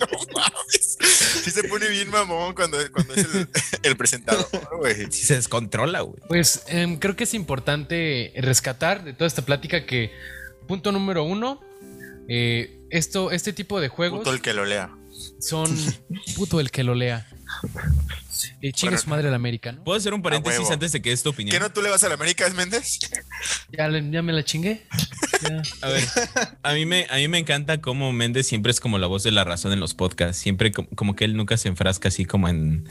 [0.00, 0.98] No mames.
[1.44, 3.48] Sí se pone bien mamón cuando, cuando es el,
[3.82, 4.48] el presentador,
[4.78, 5.10] güey.
[5.10, 6.20] Si se descontrola, güey.
[6.28, 10.10] Pues em, creo que es importante rescatar de toda esta plática que,
[10.66, 11.60] punto número uno,
[12.28, 14.90] eh, esto, este tipo de juegos Puto el que lo lea.
[15.40, 15.74] son
[16.36, 17.28] puto el que lo lea.
[18.60, 19.02] Y chinga Bueno.
[19.02, 19.84] su madre la América, ¿no?
[19.84, 22.08] ¿Puedo hacer un paréntesis antes de que es tu ¿Qué no tú le vas a
[22.08, 22.98] la América, es Méndez?
[23.70, 24.86] Ya, le- ya me la chingué.
[25.42, 25.62] Ya.
[25.82, 26.04] A ver,
[26.62, 29.30] a mí, me, a mí me encanta cómo Méndez siempre es como la voz de
[29.30, 30.38] la razón en los podcasts.
[30.42, 32.88] Siempre como, como que él nunca se enfrasca así como en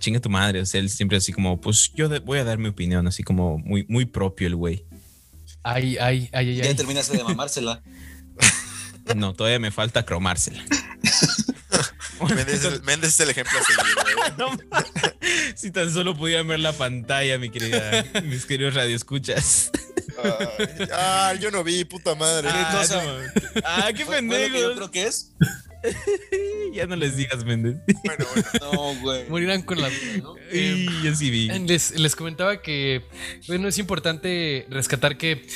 [0.00, 0.60] chinga tu madre.
[0.60, 3.22] O sea, él siempre así como, pues yo de- voy a dar mi opinión, así
[3.22, 4.84] como muy, muy propio el güey.
[5.62, 6.74] Ay, ay, ay, ay, Ya ay.
[6.74, 7.82] terminaste de mamársela.
[9.16, 10.62] No, todavía me falta cromársela.
[12.28, 14.12] Méndez, es- Méndez es el ejemplo a seguir, güey.
[14.38, 14.56] No,
[15.54, 19.70] si tan solo pudieran ver la pantalla, mi querida, mis queridos radioescuchas.
[20.22, 22.48] Ay, ah, yo no vi, puta madre.
[22.50, 23.02] Ah, cosa?
[23.02, 23.10] no.
[23.64, 24.60] Ah, qué pendejos.
[24.60, 25.32] Yo creo que es.
[26.72, 27.76] Ya no les digas, Méndez.
[28.04, 28.48] Bueno, bueno.
[28.72, 29.28] No, güey.
[29.28, 30.34] Morirán con la duda, ¿no?
[30.50, 31.48] Y yo sí vi.
[31.48, 33.04] Les, les comentaba que,
[33.46, 35.46] bueno, es importante rescatar que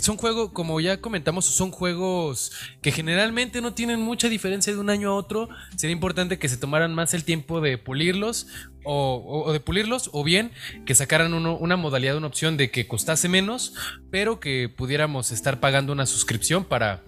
[0.00, 4.90] son juegos, como ya comentamos, son juegos que generalmente no tienen mucha diferencia de un
[4.90, 5.48] año a otro.
[5.76, 8.46] Sería importante que se tomaran más el tiempo de pulirlos
[8.84, 10.52] o, de pulirlos, o bien
[10.84, 13.74] que sacaran una modalidad, una opción de que costase menos,
[14.10, 17.02] pero que pudiéramos estar pagando una suscripción para,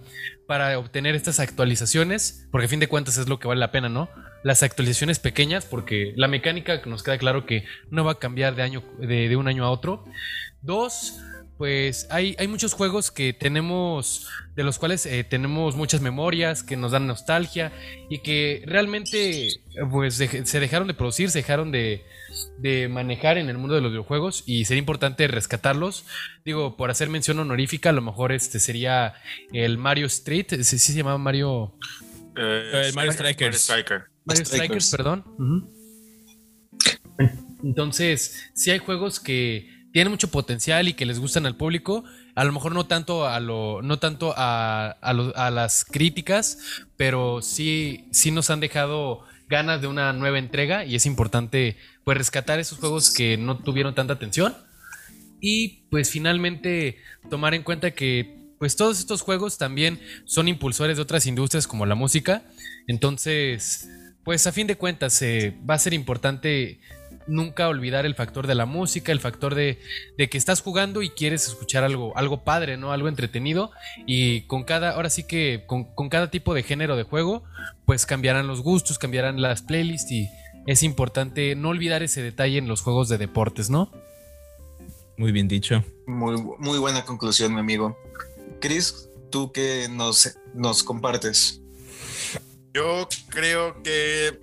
[0.45, 3.87] para obtener estas actualizaciones, porque a fin de cuentas es lo que vale la pena,
[3.87, 4.09] ¿no?
[4.43, 8.63] Las actualizaciones pequeñas, porque la mecánica nos queda claro que no va a cambiar de,
[8.63, 10.03] año, de, de un año a otro.
[10.61, 11.21] Dos,
[11.59, 16.77] pues hay, hay muchos juegos que tenemos, de los cuales eh, tenemos muchas memorias, que
[16.77, 17.73] nos dan nostalgia
[18.09, 19.49] y que realmente
[19.91, 22.05] pues se dejaron de producir, se dejaron de,
[22.59, 26.05] de manejar en el mundo de los videojuegos y sería importante rescatarlos.
[26.45, 29.15] Digo, por hacer mención honorífica, a lo mejor este sería
[29.51, 31.75] el Mario Street, sí, sí se llamaba Mario,
[32.37, 33.67] Eh, El Mario Strikers.
[33.67, 34.03] Mario Striker.
[34.23, 34.85] Mario Strikers.
[34.85, 35.69] Strikers, perdón.
[37.65, 42.03] Entonces, si hay juegos que tienen mucho potencial y que les gustan al público,
[42.35, 46.59] a lo mejor no tanto a lo, no tanto a, a las críticas,
[46.97, 52.17] pero sí, sí nos han dejado ganas de una nueva entrega y es importante pues
[52.17, 54.55] rescatar esos juegos que no tuvieron tanta atención
[55.41, 56.97] y pues finalmente
[57.29, 61.85] tomar en cuenta que pues todos estos juegos también son impulsores de otras industrias como
[61.85, 62.43] la música.
[62.87, 63.89] Entonces,
[64.23, 66.79] pues a fin de cuentas eh, va a ser importante
[67.29, 69.79] nunca olvidar el factor de la música, el factor de,
[70.17, 72.91] de que estás jugando y quieres escuchar algo, algo padre, ¿no?
[72.91, 73.71] Algo entretenido.
[74.05, 77.43] Y con cada, ahora sí que con, con cada tipo de género de juego,
[77.85, 80.29] pues cambiarán los gustos, cambiarán las playlists y
[80.65, 83.91] es importante no olvidar ese detalle en los juegos de deportes, ¿no?
[85.17, 85.83] Muy bien dicho.
[86.07, 87.97] Muy, muy buena conclusión, mi amigo.
[88.61, 91.61] Chris, ¿tú qué nos, nos compartes?
[92.73, 94.39] Yo creo que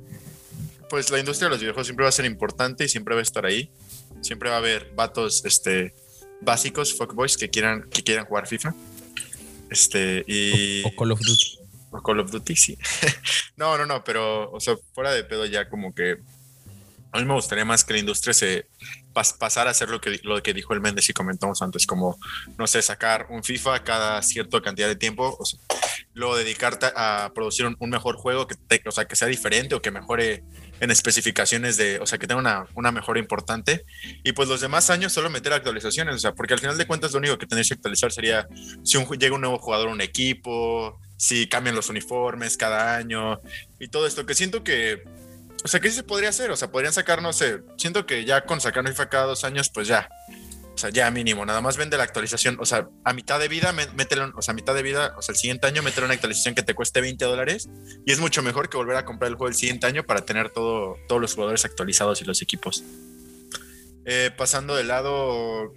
[0.89, 3.23] pues la industria de los videojuegos siempre va a ser importante y siempre va a
[3.23, 3.71] estar ahí.
[4.23, 5.95] Siempre va a haber vatos este,
[6.41, 8.75] básicos, fuckboys, que quieran, que quieran jugar FIFA.
[9.71, 10.85] Este, y.
[10.85, 11.59] O Call of Duty.
[11.91, 12.79] por Call of Duty, sí.
[13.57, 16.19] no, no, no, pero, o sea, fuera de pedo ya como que
[17.17, 18.67] a mí me gustaría más que la industria se
[19.39, 22.19] pasara a hacer lo que, lo que dijo el Méndez y comentamos antes, como,
[22.59, 25.59] no sé, sacar un FIFA cada cierta cantidad de tiempo, o sea,
[26.13, 29.91] luego dedicarte a producir un, mejor juego, que o sea, que sea diferente o que
[29.91, 30.45] mejore
[30.81, 33.85] en especificaciones de, o sea, que tenga una, mejora importante.
[34.23, 37.13] Y pues los demás años solo meter actualizaciones, o sea, porque al final de cuentas
[37.13, 38.49] lo único que tenéis que actualizar sería
[38.83, 43.41] si llega un nuevo jugador a un equipo, si cambian los uniformes cada año
[43.79, 45.03] y todo esto, que siento que
[45.65, 46.53] o sea, ¿qué se podría hacer?
[46.53, 49.69] O sea, podrían sacar, no sé, siento que ya con sacar FIFA cada dos años,
[49.69, 50.09] pues ya.
[50.77, 52.59] O sea, ya mínimo, nada más vende la actualización.
[52.61, 55.33] O sea, a mitad de vida, métele, o sea, a mitad de vida, o sea,
[55.33, 57.71] el siguiente año métele una actualización que te cueste 20 dólares
[58.05, 60.51] y es mucho mejor que volver a comprar el juego el siguiente año para tener
[60.51, 62.85] todo, todos los jugadores actualizados y los equipos.
[64.05, 65.73] Eh, pasando de lado,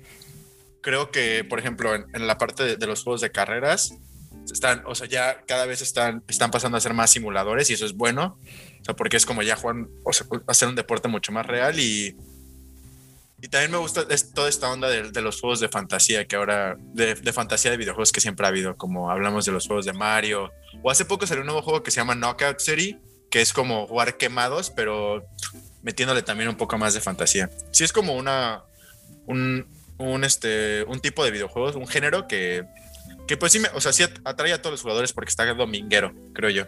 [0.81, 3.93] creo que, por ejemplo, en, la parte de, los juegos de carreras,
[4.51, 7.85] están, o sea, ya cada vez están, están pasando a ser más simuladores y eso
[7.85, 8.37] es bueno.
[8.81, 11.79] O sea, porque es como ya jugar, o sea, hacer un deporte mucho más real
[11.79, 12.17] y,
[13.41, 17.15] y también me gusta toda esta onda de, los juegos de fantasía que ahora, de,
[17.31, 20.51] fantasía de videojuegos que siempre ha habido, como hablamos de los juegos de Mario,
[20.83, 22.97] o hace poco salió un nuevo juego que se llama Knockout City,
[23.31, 25.25] que es como jugar quemados, pero
[25.83, 27.49] metiéndole también un poco más de fantasía.
[27.71, 28.63] Sí es como una,
[29.25, 29.65] un,
[30.23, 32.65] este, un tipo de videojuegos, un género que,
[33.27, 36.13] que pues sí, me, o sea, sí atrae a todos los jugadores porque está dominguero,
[36.33, 36.65] creo yo.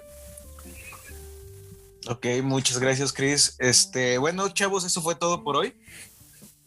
[2.07, 3.55] Ok, muchas gracias, Chris.
[3.59, 5.75] Este, bueno, chavos, eso fue todo por hoy.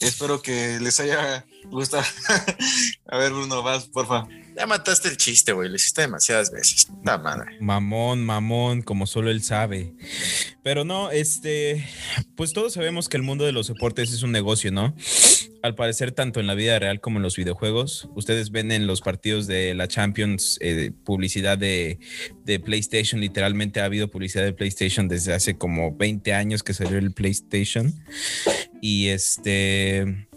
[0.01, 2.05] Espero que les haya gustado.
[3.07, 4.27] A ver, Bruno, vas, porfa.
[4.57, 5.69] Ya mataste el chiste, güey.
[5.69, 6.89] Lo hiciste demasiadas veces.
[7.05, 7.57] La madre.
[7.61, 9.95] Mamón, mamón, como solo él sabe.
[10.63, 11.85] Pero no, este,
[12.37, 14.95] pues todos sabemos que el mundo de los deportes es un negocio, ¿no?
[15.63, 18.09] Al parecer, tanto en la vida real como en los videojuegos.
[18.15, 21.99] Ustedes ven en los partidos de la Champions eh, publicidad de,
[22.45, 23.21] de PlayStation.
[23.21, 27.93] Literalmente ha habido publicidad de PlayStation desde hace como 20 años que salió el PlayStation.
[28.81, 30.29] Y este,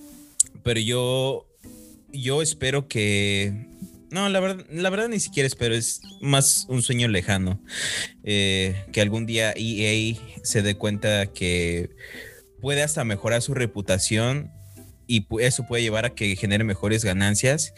[0.64, 1.46] pero yo,
[2.12, 3.68] yo espero que
[4.12, 7.62] no, la verdad, la verdad ni siquiera espero, es más un sueño lejano.
[8.24, 11.90] Eh, que algún día EA se dé cuenta que
[12.62, 14.52] puede hasta mejorar su reputación
[15.08, 17.74] y eso puede llevar a que genere mejores ganancias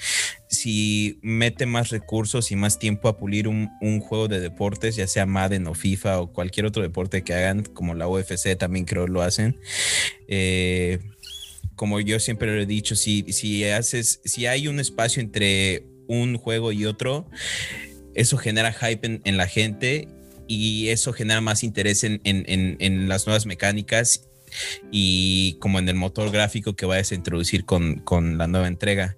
[0.49, 3.69] si mete más recursos y más tiempo a pulir un,
[3.99, 7.93] juego de deportes, ya sea Madden o FIFA o cualquier otro deporte que hagan, como
[7.93, 9.60] la UFC también creo lo hacen.
[10.27, 10.99] Eh,
[11.76, 16.38] como yo siempre lo he dicho, si, si haces, si hay un espacio entre un
[16.38, 17.30] juego y otro,
[18.15, 20.10] eso genera hype en, la gente
[20.48, 24.26] y eso genera más interés en, en, las nuevas mecánicas
[24.91, 29.15] y como en el motor gráfico que vayas a introducir con, con la nueva entrega.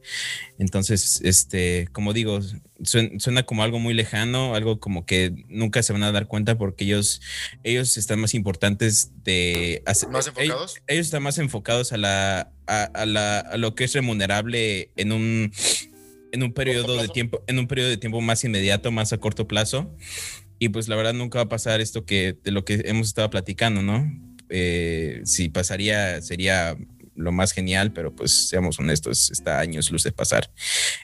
[0.59, 2.41] Entonces, este, como digo,
[2.83, 6.83] suena, como algo muy lejano, algo como que nunca se van a dar cuenta porque
[6.83, 7.21] ellos,
[7.63, 9.81] ellos están más importantes de...
[9.85, 10.75] ¿Más enfocados?
[10.87, 15.53] Ellos, están más enfocados a, la, a, la, a lo que es remunerable en un
[16.31, 19.47] en un periodo de tiempo, en un periodo de tiempo más inmediato, más a corto
[19.47, 19.95] plazo.
[20.59, 23.29] Y pues la verdad nunca va a pasar esto que de lo que hemos estado
[23.29, 24.11] platicando, ¿no?
[24.49, 26.77] Eh, si pasaría, sería
[27.15, 30.51] lo más genial, pero pues seamos honestos, está años luz de pasar.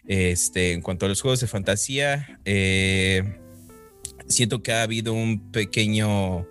[0.06, 3.40] Este, en cuanto a los juegos de fantasía, eh,
[4.28, 6.48] siento que ha habido un pequeño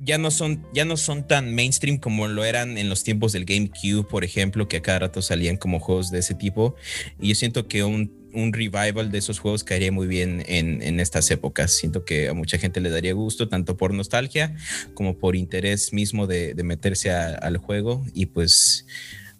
[0.00, 3.44] ya no son, ya no son tan mainstream como lo eran en los tiempos del
[3.44, 6.76] GameCube, por ejemplo, que a cada rato salían como juegos de ese tipo.
[7.20, 8.16] Y yo siento que un,
[8.52, 11.72] revival de esos juegos caería muy bien en, estas épocas.
[11.72, 14.54] Siento que a mucha gente le daría gusto, tanto por nostalgia
[14.94, 18.06] como por interés mismo de, meterse al juego.
[18.14, 18.86] Y pues,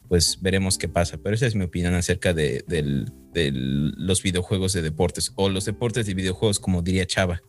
[0.09, 1.19] pues veremos qué pasa.
[1.19, 6.07] Pero esa es mi opinión acerca de, de los videojuegos de deportes o los deportes
[6.07, 7.41] de videojuegos, como diría Chava.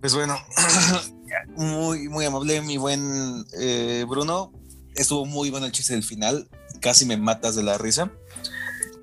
[0.00, 0.36] Pues bueno,
[1.48, 4.52] muy, muy amable, mi buen eh, Bruno.
[4.94, 6.48] Estuvo muy bueno el chiste del final.
[6.80, 8.10] Casi me matas de la risa.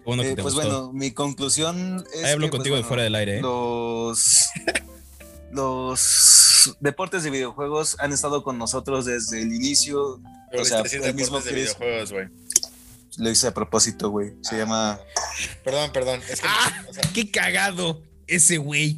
[0.06, 2.24] Eh, pues bueno, mi conclusión es.
[2.24, 3.40] Ahí hablo contigo de fuera del aire.
[3.40, 3.42] ¿eh?
[3.42, 4.48] Los,
[5.52, 10.22] los deportes de videojuegos han estado con nosotros desde el inicio.
[10.58, 12.28] o sea, el mismo de videojuegos, güey.
[13.18, 14.34] Lo hice a propósito, güey.
[14.42, 14.60] Se ah.
[14.60, 15.00] llama.
[15.66, 16.22] Perdón, perdón.
[16.30, 16.86] Es que, ¡Ah!
[17.14, 18.02] ¡Qué cagado!
[18.28, 18.98] Ese güey.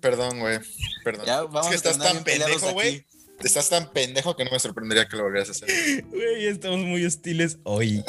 [0.00, 0.58] perdón, güey.
[1.04, 1.50] Perdón.
[1.62, 3.04] es que estás tan pendejo, güey.
[3.42, 6.04] Estás tan pendejo que no me sorprendería que lo volvieras a hacer.
[6.04, 8.04] Güey, estamos muy hostiles hoy.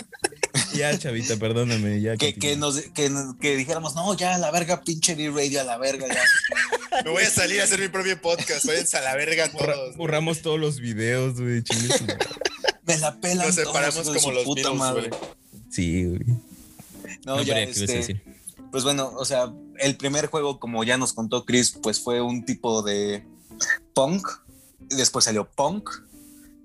[0.76, 2.02] ya, chavita, perdóname.
[2.02, 3.12] Ya que, que, nos, que,
[3.42, 7.04] que, dijéramos, no, ya, a la verga, pinche D-Radio, a la verga, ya.
[7.04, 8.66] me voy a salir a hacer mi propio podcast.
[8.66, 9.98] Váyanse a la verga todos.
[9.98, 11.64] Borramos todos los videos, güey.
[12.86, 15.10] me la pelan Nos separamos como los puta madre.
[15.72, 16.38] Sí, güey.
[17.26, 18.22] No, ya, este,
[18.72, 22.46] pues bueno, o sea, el primer juego, como ya nos contó Chris, pues fue un
[22.46, 23.26] tipo de
[23.94, 24.28] punk.
[24.80, 25.90] Después salió punk.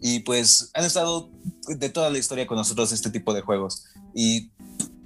[0.01, 1.28] Y pues han estado
[1.66, 3.85] de toda la historia con nosotros este tipo de juegos.
[4.14, 4.51] Y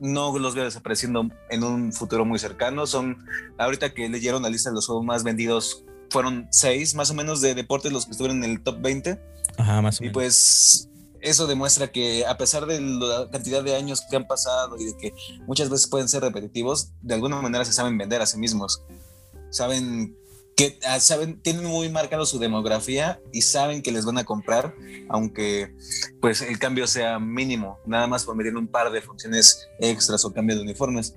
[0.01, 2.87] no los veo desapareciendo en un futuro muy cercano.
[2.87, 3.25] Son,
[3.59, 7.41] ahorita que leyeron la lista de los juegos más vendidos, fueron seis más o menos
[7.41, 9.19] de deportes los que estuvieron en el top 20.
[9.57, 10.15] Ajá, más o Y menos.
[10.15, 10.89] pues
[11.23, 14.97] eso demuestra que a pesar de la cantidad de años que han pasado y de
[14.97, 15.15] que
[15.47, 18.83] muchas veces pueden ser repetitivos, de alguna manera se saben vender a sí mismos.
[19.51, 20.17] Saben
[20.57, 24.75] que ah, saben, tienen muy marcado su demografía y saben que les van a comprar,
[25.09, 25.75] aunque
[26.21, 30.33] pues el cambio sea mínimo, nada más por medir un par de funciones extras o
[30.33, 31.15] cambio de uniformes.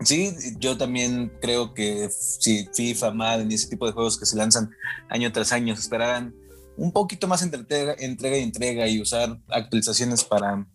[0.00, 4.36] Sí, yo también creo que si FIFA, Madden y ese tipo de juegos que se
[4.36, 4.70] lanzan
[5.08, 6.34] año tras año esperaran
[6.76, 10.66] un poquito más entre entrega, entrega y entrega y usar actualizaciones para,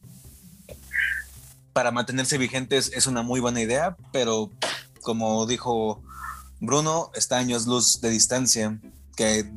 [1.74, 4.52] para mantenerse vigentes es una muy buena idea, pero
[5.02, 6.02] como dijo
[6.60, 8.80] Bruno, está años luz de distancia,
[9.16, 9.50] que,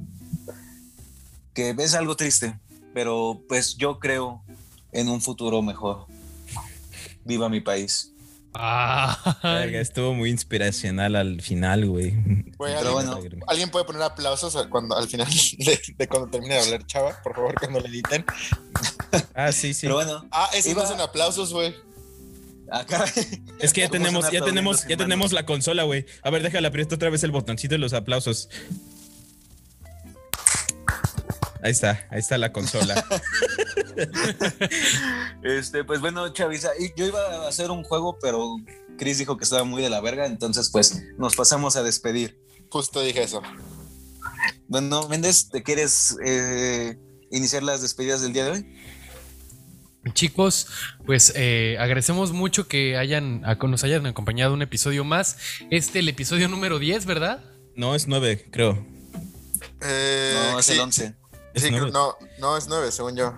[1.54, 2.58] que es algo triste,
[2.94, 4.42] pero pues yo creo
[4.92, 6.06] en un futuro mejor.
[7.24, 8.11] Viva mi país.
[8.54, 12.10] Verga, Ay, estuvo muy inspiracional al final, güey.
[12.58, 13.44] Güey, Pero ¿alguien, bueno.
[13.46, 15.26] ¿alguien puede poner aplausos al- cuando, al final
[15.58, 17.20] de, de cuando termine de hablar Chava?
[17.22, 18.24] Por favor, cuando le editen.
[19.34, 19.82] Ah, sí, sí.
[19.86, 21.74] Pero bueno, Ah, esos Iba- no son aplausos, güey.
[22.70, 23.04] acá
[23.58, 26.06] Es que ya ¿Cómo tenemos, ya tenemos, ya tenemos la consola, güey.
[26.22, 28.48] A ver, déjala aprieto otra vez el botoncito de los aplausos.
[31.62, 33.04] Ahí está, ahí está la consola.
[35.42, 38.56] Este, pues bueno, Chavisa, yo iba a hacer un juego, pero
[38.98, 42.38] Chris dijo que estaba muy de la verga, entonces pues nos pasamos a despedir.
[42.70, 43.42] Justo dije eso.
[44.68, 46.96] Bueno, Méndez, ¿te quieres eh,
[47.30, 48.78] iniciar las despedidas del día de hoy?
[50.14, 50.66] Chicos,
[51.06, 55.36] pues eh, agradecemos mucho que hayan, a- nos hayan acompañado un episodio más.
[55.70, 57.44] Este, el episodio número 10, ¿verdad?
[57.76, 58.84] No, es nueve, creo.
[59.80, 61.14] Eh, No, es sí, el 11.
[61.54, 61.92] Es sí, creo- nueve.
[61.92, 63.34] no, no, es nueve, según yo.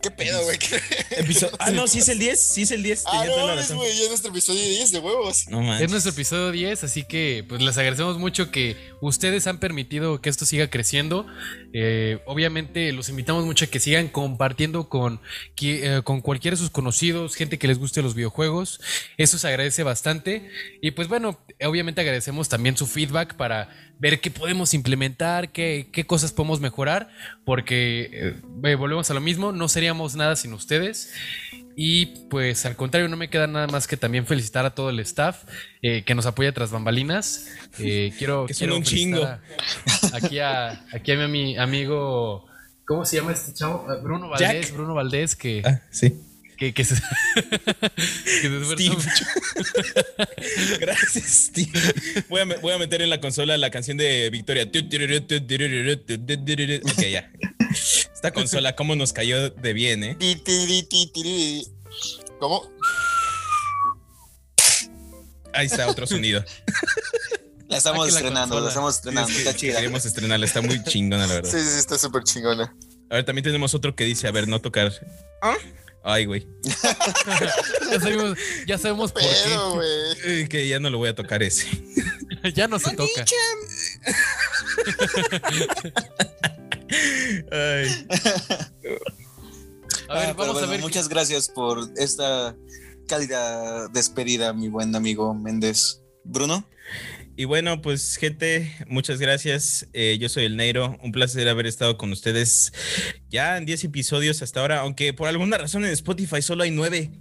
[0.00, 0.56] ¿Qué pedo, güey?
[0.58, 0.80] ¿Qué-
[1.18, 3.02] Episo- ah, no, sí es el 10, sí es el 10.
[3.06, 3.78] Ah, no, la es, razón.
[3.78, 5.48] güey, ya es nuestro episodio 10 de huevos.
[5.48, 5.86] No manches.
[5.86, 10.30] Es nuestro episodio 10, así que pues les agradecemos mucho que ustedes han permitido que
[10.30, 11.26] esto siga creciendo.
[11.72, 15.20] Eh, obviamente los invitamos mucho a que sigan compartiendo con,
[15.62, 18.80] eh, con cualquiera de sus conocidos, gente que les guste los videojuegos.
[19.16, 20.48] Eso se agradece bastante.
[20.80, 23.68] Y pues bueno, obviamente agradecemos también su feedback para
[23.98, 27.08] ver qué podemos implementar, qué, qué cosas podemos mejorar,
[27.44, 31.12] porque eh, volvemos a lo mismo, no seríamos nada sin ustedes.
[31.80, 34.98] Y pues al contrario, no me queda nada más que también felicitar a todo el
[35.00, 35.44] staff
[35.80, 37.46] eh, que nos apoya tras bambalinas.
[37.78, 39.40] Eh, quiero, Que quiero un felicitar
[40.12, 42.46] a- aquí, a, aquí a mi amigo,
[42.84, 43.86] ¿cómo se llama este chavo?
[43.92, 44.74] Eh, Bruno Valdés, Jack.
[44.74, 46.20] Bruno Valdés, que, Ah, sí.
[46.58, 46.94] Que, que se,
[47.34, 48.96] que se esfuerza Steve.
[48.96, 49.24] mucho.
[50.80, 51.70] Gracias, Steve.
[52.28, 54.64] Voy a, me- voy a meter en la consola la canción de Victoria.
[54.64, 54.72] Ok,
[57.10, 57.30] ya.
[58.12, 60.16] Esta consola, cómo nos cayó de bien, ¿eh?
[62.40, 62.68] ¿Cómo?
[65.52, 66.44] Ahí está otro sonido.
[67.68, 69.76] La estamos estrenando, la estamos estrenando, Es que está chida.
[69.76, 71.50] Queremos estrenarla, está muy chingona, la verdad.
[71.50, 72.74] Sí, sí, sí, está súper chingona.
[73.10, 74.92] A ver, también tenemos otro que dice, a ver, no tocar.
[75.42, 75.56] ¿Ah?
[76.08, 76.46] Ay, güey.
[77.92, 79.80] Ya sabemos, ya sabemos por Pero.
[80.24, 81.66] Eh, Que ya no lo voy a tocar ese.
[81.68, 82.52] qué.
[82.54, 83.24] Ya no se toca.
[87.50, 88.06] Ay.
[90.08, 90.80] A ver, Ah, vamos a ver.
[90.80, 92.56] Muchas gracias por esta
[93.06, 96.00] cálida despedida, mi buen amigo Méndez.
[96.24, 96.66] Bruno,
[97.38, 99.86] Y bueno, pues gente, muchas gracias.
[99.92, 100.98] Eh, yo soy el Neiro.
[101.04, 102.72] Un placer haber estado con ustedes
[103.30, 107.12] ya en 10 episodios hasta ahora, aunque por alguna razón en Spotify solo hay 9.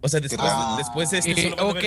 [0.00, 0.76] O sea, después, raro.
[0.78, 1.84] después de este Eh, solo ok.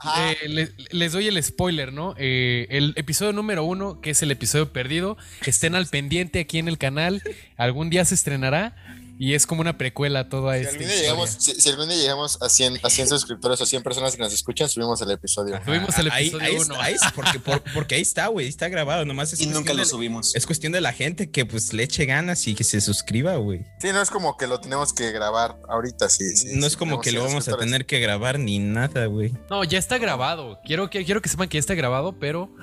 [0.00, 0.34] Ah.
[0.42, 2.14] Eh, les, les doy el spoiler, ¿no?
[2.18, 5.16] Eh, el episodio número uno, que es el episodio perdido,
[5.46, 7.22] estén al pendiente aquí en el canal.
[7.56, 8.76] Algún día se estrenará
[9.18, 11.10] y es como una precuela a toda Si esta algún, día historia.
[11.12, 14.22] llegamos, si, si algún día llegamos a 100, a 100 suscriptores o 100 personas que
[14.22, 15.54] nos escuchan, subimos el episodio.
[15.56, 16.80] Ajá, Tuvimos el ahí- episodio ahí, uno.
[16.80, 19.04] ahí es porque, por- porque ahí está, güey, ahí está grabado.
[19.04, 20.34] Nomás es y nunca cuestión lo de- subimos.
[20.34, 23.64] Es cuestión de la gente que pues le eche ganas y que se suscriba, güey.
[23.80, 26.36] Sí, no es como que lo tenemos que grabar ahorita, sí.
[26.36, 29.06] sí, no sí, es como que 100 lo vamos a tener que grabar ni nada,
[29.06, 29.32] güey.
[29.50, 30.58] No, ya está grabado.
[30.64, 32.54] Quiero que, quiero que sepan que ya está grabado, pero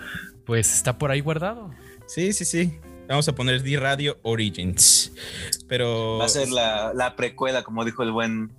[0.45, 1.72] pues está por ahí guardado.
[2.07, 2.78] Sí, sí, sí.
[3.12, 5.12] Vamos a poner D-Radio Origins.
[5.68, 6.18] Pero.
[6.18, 8.52] Va a ser la, la precuela, como dijo el buen,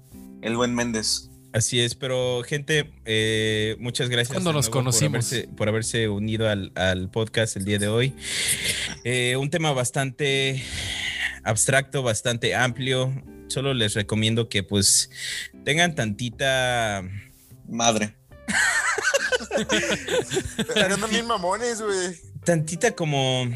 [0.43, 1.29] el buen Méndez.
[1.55, 4.33] Así es, pero gente, eh, muchas gracias.
[4.35, 5.33] ¿Cuándo de nos por conocimos?
[5.33, 8.15] haberse- Por haberse, unido al, al podcast el día de hoy.
[9.05, 10.63] Eh, un tema bastante
[11.45, 13.13] abstracto, bastante amplio.
[13.49, 15.11] solo les recomiendo que pues
[15.65, 17.03] tengan tantita
[17.69, 18.15] Madre.
[20.75, 22.17] Pero no bien mamones, güey.
[22.45, 23.47] tantita como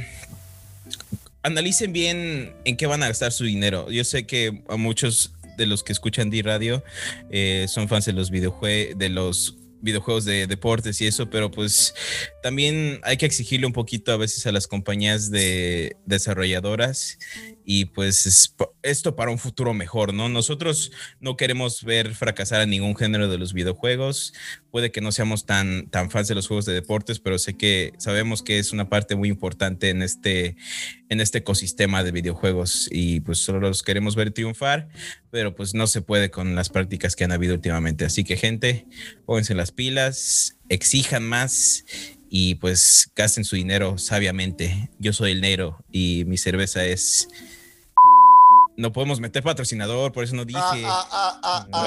[1.42, 3.90] analicen bien en qué van a gastar su dinero.
[3.90, 6.82] Yo sé que a muchos de los que escuchan D Radio
[7.30, 11.94] eh, son fans de los videojuegos, de los videojuegos de deportes y eso, pero pues
[12.42, 17.18] también hay que exigirle un poquito a veces a las compañías de desarrolladoras
[17.64, 20.28] y pues esto para un futuro mejor, ¿no?
[20.28, 24.32] Nosotros no queremos ver fracasar a ningún género de los videojuegos,
[24.76, 27.94] puede que no seamos tan, tan fans de los juegos de deportes, pero sé que
[27.96, 30.54] sabemos que es una parte muy importante en este,
[31.08, 34.90] en este ecosistema de videojuegos y pues solo los queremos ver triunfar,
[35.30, 38.04] pero pues no se puede con las prácticas que han habido últimamente.
[38.04, 38.84] Así que gente,
[39.24, 41.86] pónganse las pilas, exijan más
[42.28, 44.90] y pues gasten su dinero sabiamente.
[44.98, 47.28] Yo soy el negro y mi cerveza es...
[48.76, 50.58] No podemos meter patrocinador, por eso no dije.
[50.60, 51.86] Ah, ah, ah, ah, ah,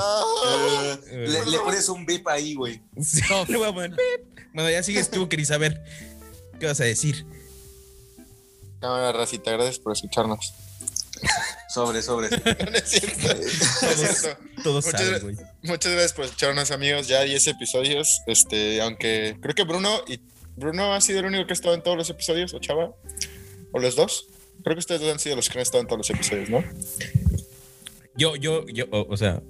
[0.00, 0.98] ah.
[1.10, 2.80] Eh, le, le pones un beep ahí, güey.
[3.02, 3.94] Sí, le voy a poner.
[4.54, 5.50] Bueno, ya sigues tú, Cris.
[5.50, 5.82] A ver,
[6.58, 7.26] ¿qué vas a decir?
[8.80, 10.54] Cámara, racita, gracias por escucharnos.
[11.68, 12.28] Sobre, sobre.
[12.70, 13.34] No es cierto.
[13.34, 14.40] No es cierto.
[14.62, 15.36] Todo Muchas sabe, gra- güey.
[15.62, 17.06] Muchas gracias por escucharnos, amigos.
[17.08, 18.22] Ya 10 episodios.
[18.26, 20.20] Este, aunque creo que Bruno y
[20.56, 22.92] Bruno ha sido el único que ha estado en todos los episodios, o Chava,
[23.72, 24.28] o los dos.
[24.66, 26.64] Creo que ustedes han sido los que han estado en todos los episodios, ¿no?
[28.16, 29.40] Yo, yo, yo, o, o sea,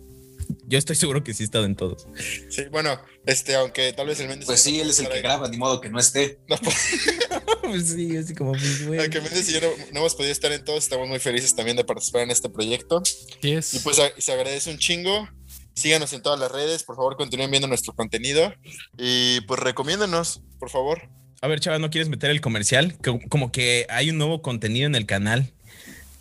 [0.66, 2.06] yo estoy seguro que sí he estado en todos.
[2.51, 4.44] Sí, bueno, este, aunque tal vez el Méndez.
[4.44, 6.38] Pues sí, él es el que graba, ni modo que no esté.
[6.51, 6.76] No, pues,
[7.62, 9.01] pues sí, así como, pues, güey.
[9.01, 11.78] aunque Méndez y yo no, no hemos podido estar en todos, estamos muy felices también
[11.78, 12.98] de participar en este proyecto.
[12.98, 13.72] Así es.
[13.72, 15.26] Y pues a- se agradece un chingo.
[15.74, 18.52] Síganos en todas las redes, por favor, continúen viendo nuestro contenido.
[18.98, 21.09] Y pues recomiéndenos, por favor.
[21.40, 22.96] A ver, chava, ¿no quieres meter el comercial?
[23.04, 25.52] Co- Como que hay un nuevo contenido en el canal.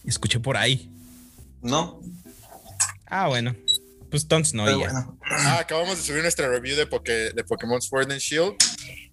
[0.06, 0.90] Escuché por ahí.
[1.62, 2.02] No,
[3.08, 3.56] Ah, bueno.
[4.10, 4.76] Pues entonces no, ya.
[4.78, 5.20] bueno.
[5.30, 8.54] Ah, acabamos de subir nuestra review de, Poké- de Pokémon Sword and Shield.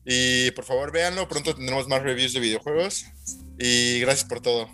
[0.04, 1.28] Y por favor, véanlo.
[1.28, 3.04] Pronto tendremos más reviews de videojuegos.
[3.58, 4.68] Y gracias por todo.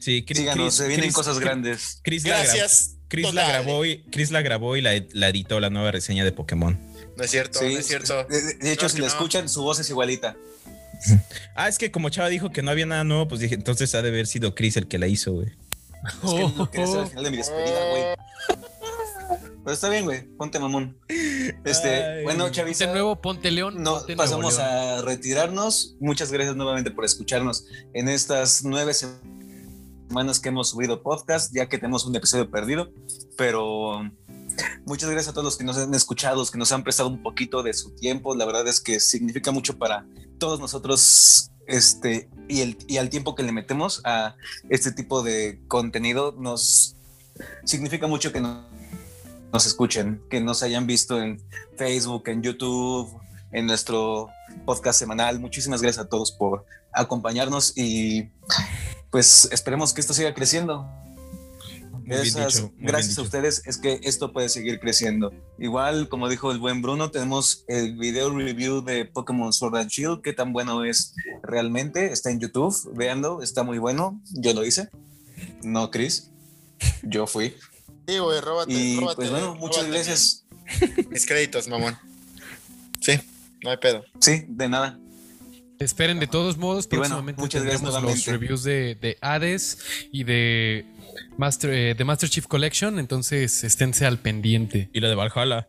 [0.00, 2.00] Sí, Cris, Síganos, se vienen cosas grandes.
[2.02, 2.96] Chris la, Gracias.
[3.08, 6.32] Chris la grabó y, Chris la grabó y la, la editó la nueva reseña de
[6.32, 6.78] Pokémon.
[7.16, 8.24] No es cierto, Sí, no es cierto.
[8.24, 9.12] De, hecho, si la no.
[9.12, 10.36] escuchan, su voz es igualita.
[11.54, 14.02] Ah, es que como Chava dijo que no había nada nuevo, pues dije, entonces ha
[14.02, 15.48] de haber sido Chris el que la hizo, güey.
[15.48, 18.04] Es que no quería hacer al final de mi despedida, güey.
[19.64, 20.24] Pero está bien, güey.
[20.36, 20.98] Ponte mamón.
[21.64, 22.22] Este, Ay.
[22.24, 22.86] bueno, De Chavisa.
[22.86, 23.82] nuevo, ponte León.
[23.82, 24.68] No, ponte Nuevo pasamos León.
[24.68, 25.96] a retirarnos.
[26.00, 27.64] Muchas gracias nuevamente por escucharnos
[27.94, 32.92] en estas nueve semanas que hemos subido podcast, ya que tenemos un episodio perdido.
[33.38, 34.02] Pero
[34.84, 37.62] muchas gracias a todos los que nos han escuchado, que nos han prestado un poquito
[37.62, 38.34] de su tiempo.
[38.36, 40.06] La verdad es que significa mucho para
[40.44, 41.50] todos nosotros.
[41.66, 44.36] Este, y, el, y al tiempo que le metemos a
[44.68, 46.96] este tipo de contenido, nos
[47.64, 48.66] significa mucho que nos,
[49.50, 51.42] nos escuchen, que nos hayan visto en
[51.78, 53.08] Facebook, en YouTube,
[53.52, 54.28] en nuestro
[54.66, 55.40] podcast semanal.
[55.40, 58.28] Muchísimas gracias a todos por acompañarnos y
[59.10, 60.86] pues esperemos que esto siga creciendo.
[62.06, 62.70] Gracias,
[63.08, 65.32] dicho, a ustedes es que esto puede seguir creciendo.
[65.58, 70.22] Igual, como dijo el buen Bruno, tenemos el video review de Pokémon Sword and Shield,
[70.22, 72.12] qué tan bueno es realmente.
[72.12, 74.20] Está en YouTube, véanlo, está muy bueno.
[74.32, 74.90] Yo lo hice.
[75.62, 76.30] No, Chris.
[77.02, 77.54] Yo fui.
[78.06, 80.44] Sí, güey, róbate, Y róbate, pues bueno, muchas róbate gracias.
[81.10, 81.96] Mis créditos, mamón.
[83.00, 83.18] Sí,
[83.62, 84.04] no hay pedo.
[84.20, 84.98] Sí, de nada.
[85.78, 89.78] Esperen de todos modos, Y bueno, próximamente muchas gracias tendremos los reviews de, de Hades
[90.12, 90.86] y de
[91.36, 94.88] Master, eh, de Master Chief Collection, entonces esténse al pendiente.
[94.92, 95.68] Y la de Valhalla.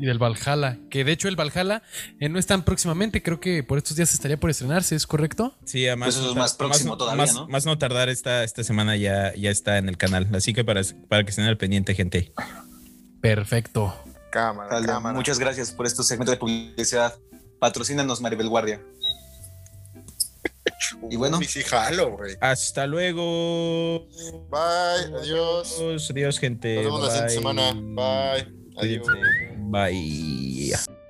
[0.00, 1.82] Y del Valhalla, que de hecho el Valhalla
[2.18, 5.54] eh, no es tan próximamente, creo que por estos días estaría por estrenarse, ¿es correcto?
[5.64, 6.06] Sí, además.
[6.08, 7.46] Pues eso es no más próximo todavía, más- ¿no?
[7.46, 10.28] Más no tardar esta, esta semana ya, ya está en el canal.
[10.34, 12.32] Así que para, para que estén al pendiente, gente.
[13.20, 13.94] Perfecto.
[14.30, 15.14] Cámara, Dale, cámara.
[15.14, 17.14] Muchas gracias por estos segmentos de publicidad.
[17.60, 18.80] Patrocínanos, Maribel Guardia.
[21.10, 21.38] Y bueno.
[21.38, 22.36] Uy, sí, jalo, güey.
[22.40, 24.06] Hasta luego.
[24.50, 25.80] Bye, adiós.
[26.10, 26.76] Adiós, gente.
[26.76, 27.38] Nos vemos la siguiente Bye.
[27.38, 27.72] semana.
[27.74, 28.54] Bye.
[28.76, 29.06] Adiós.
[29.58, 31.01] Bye.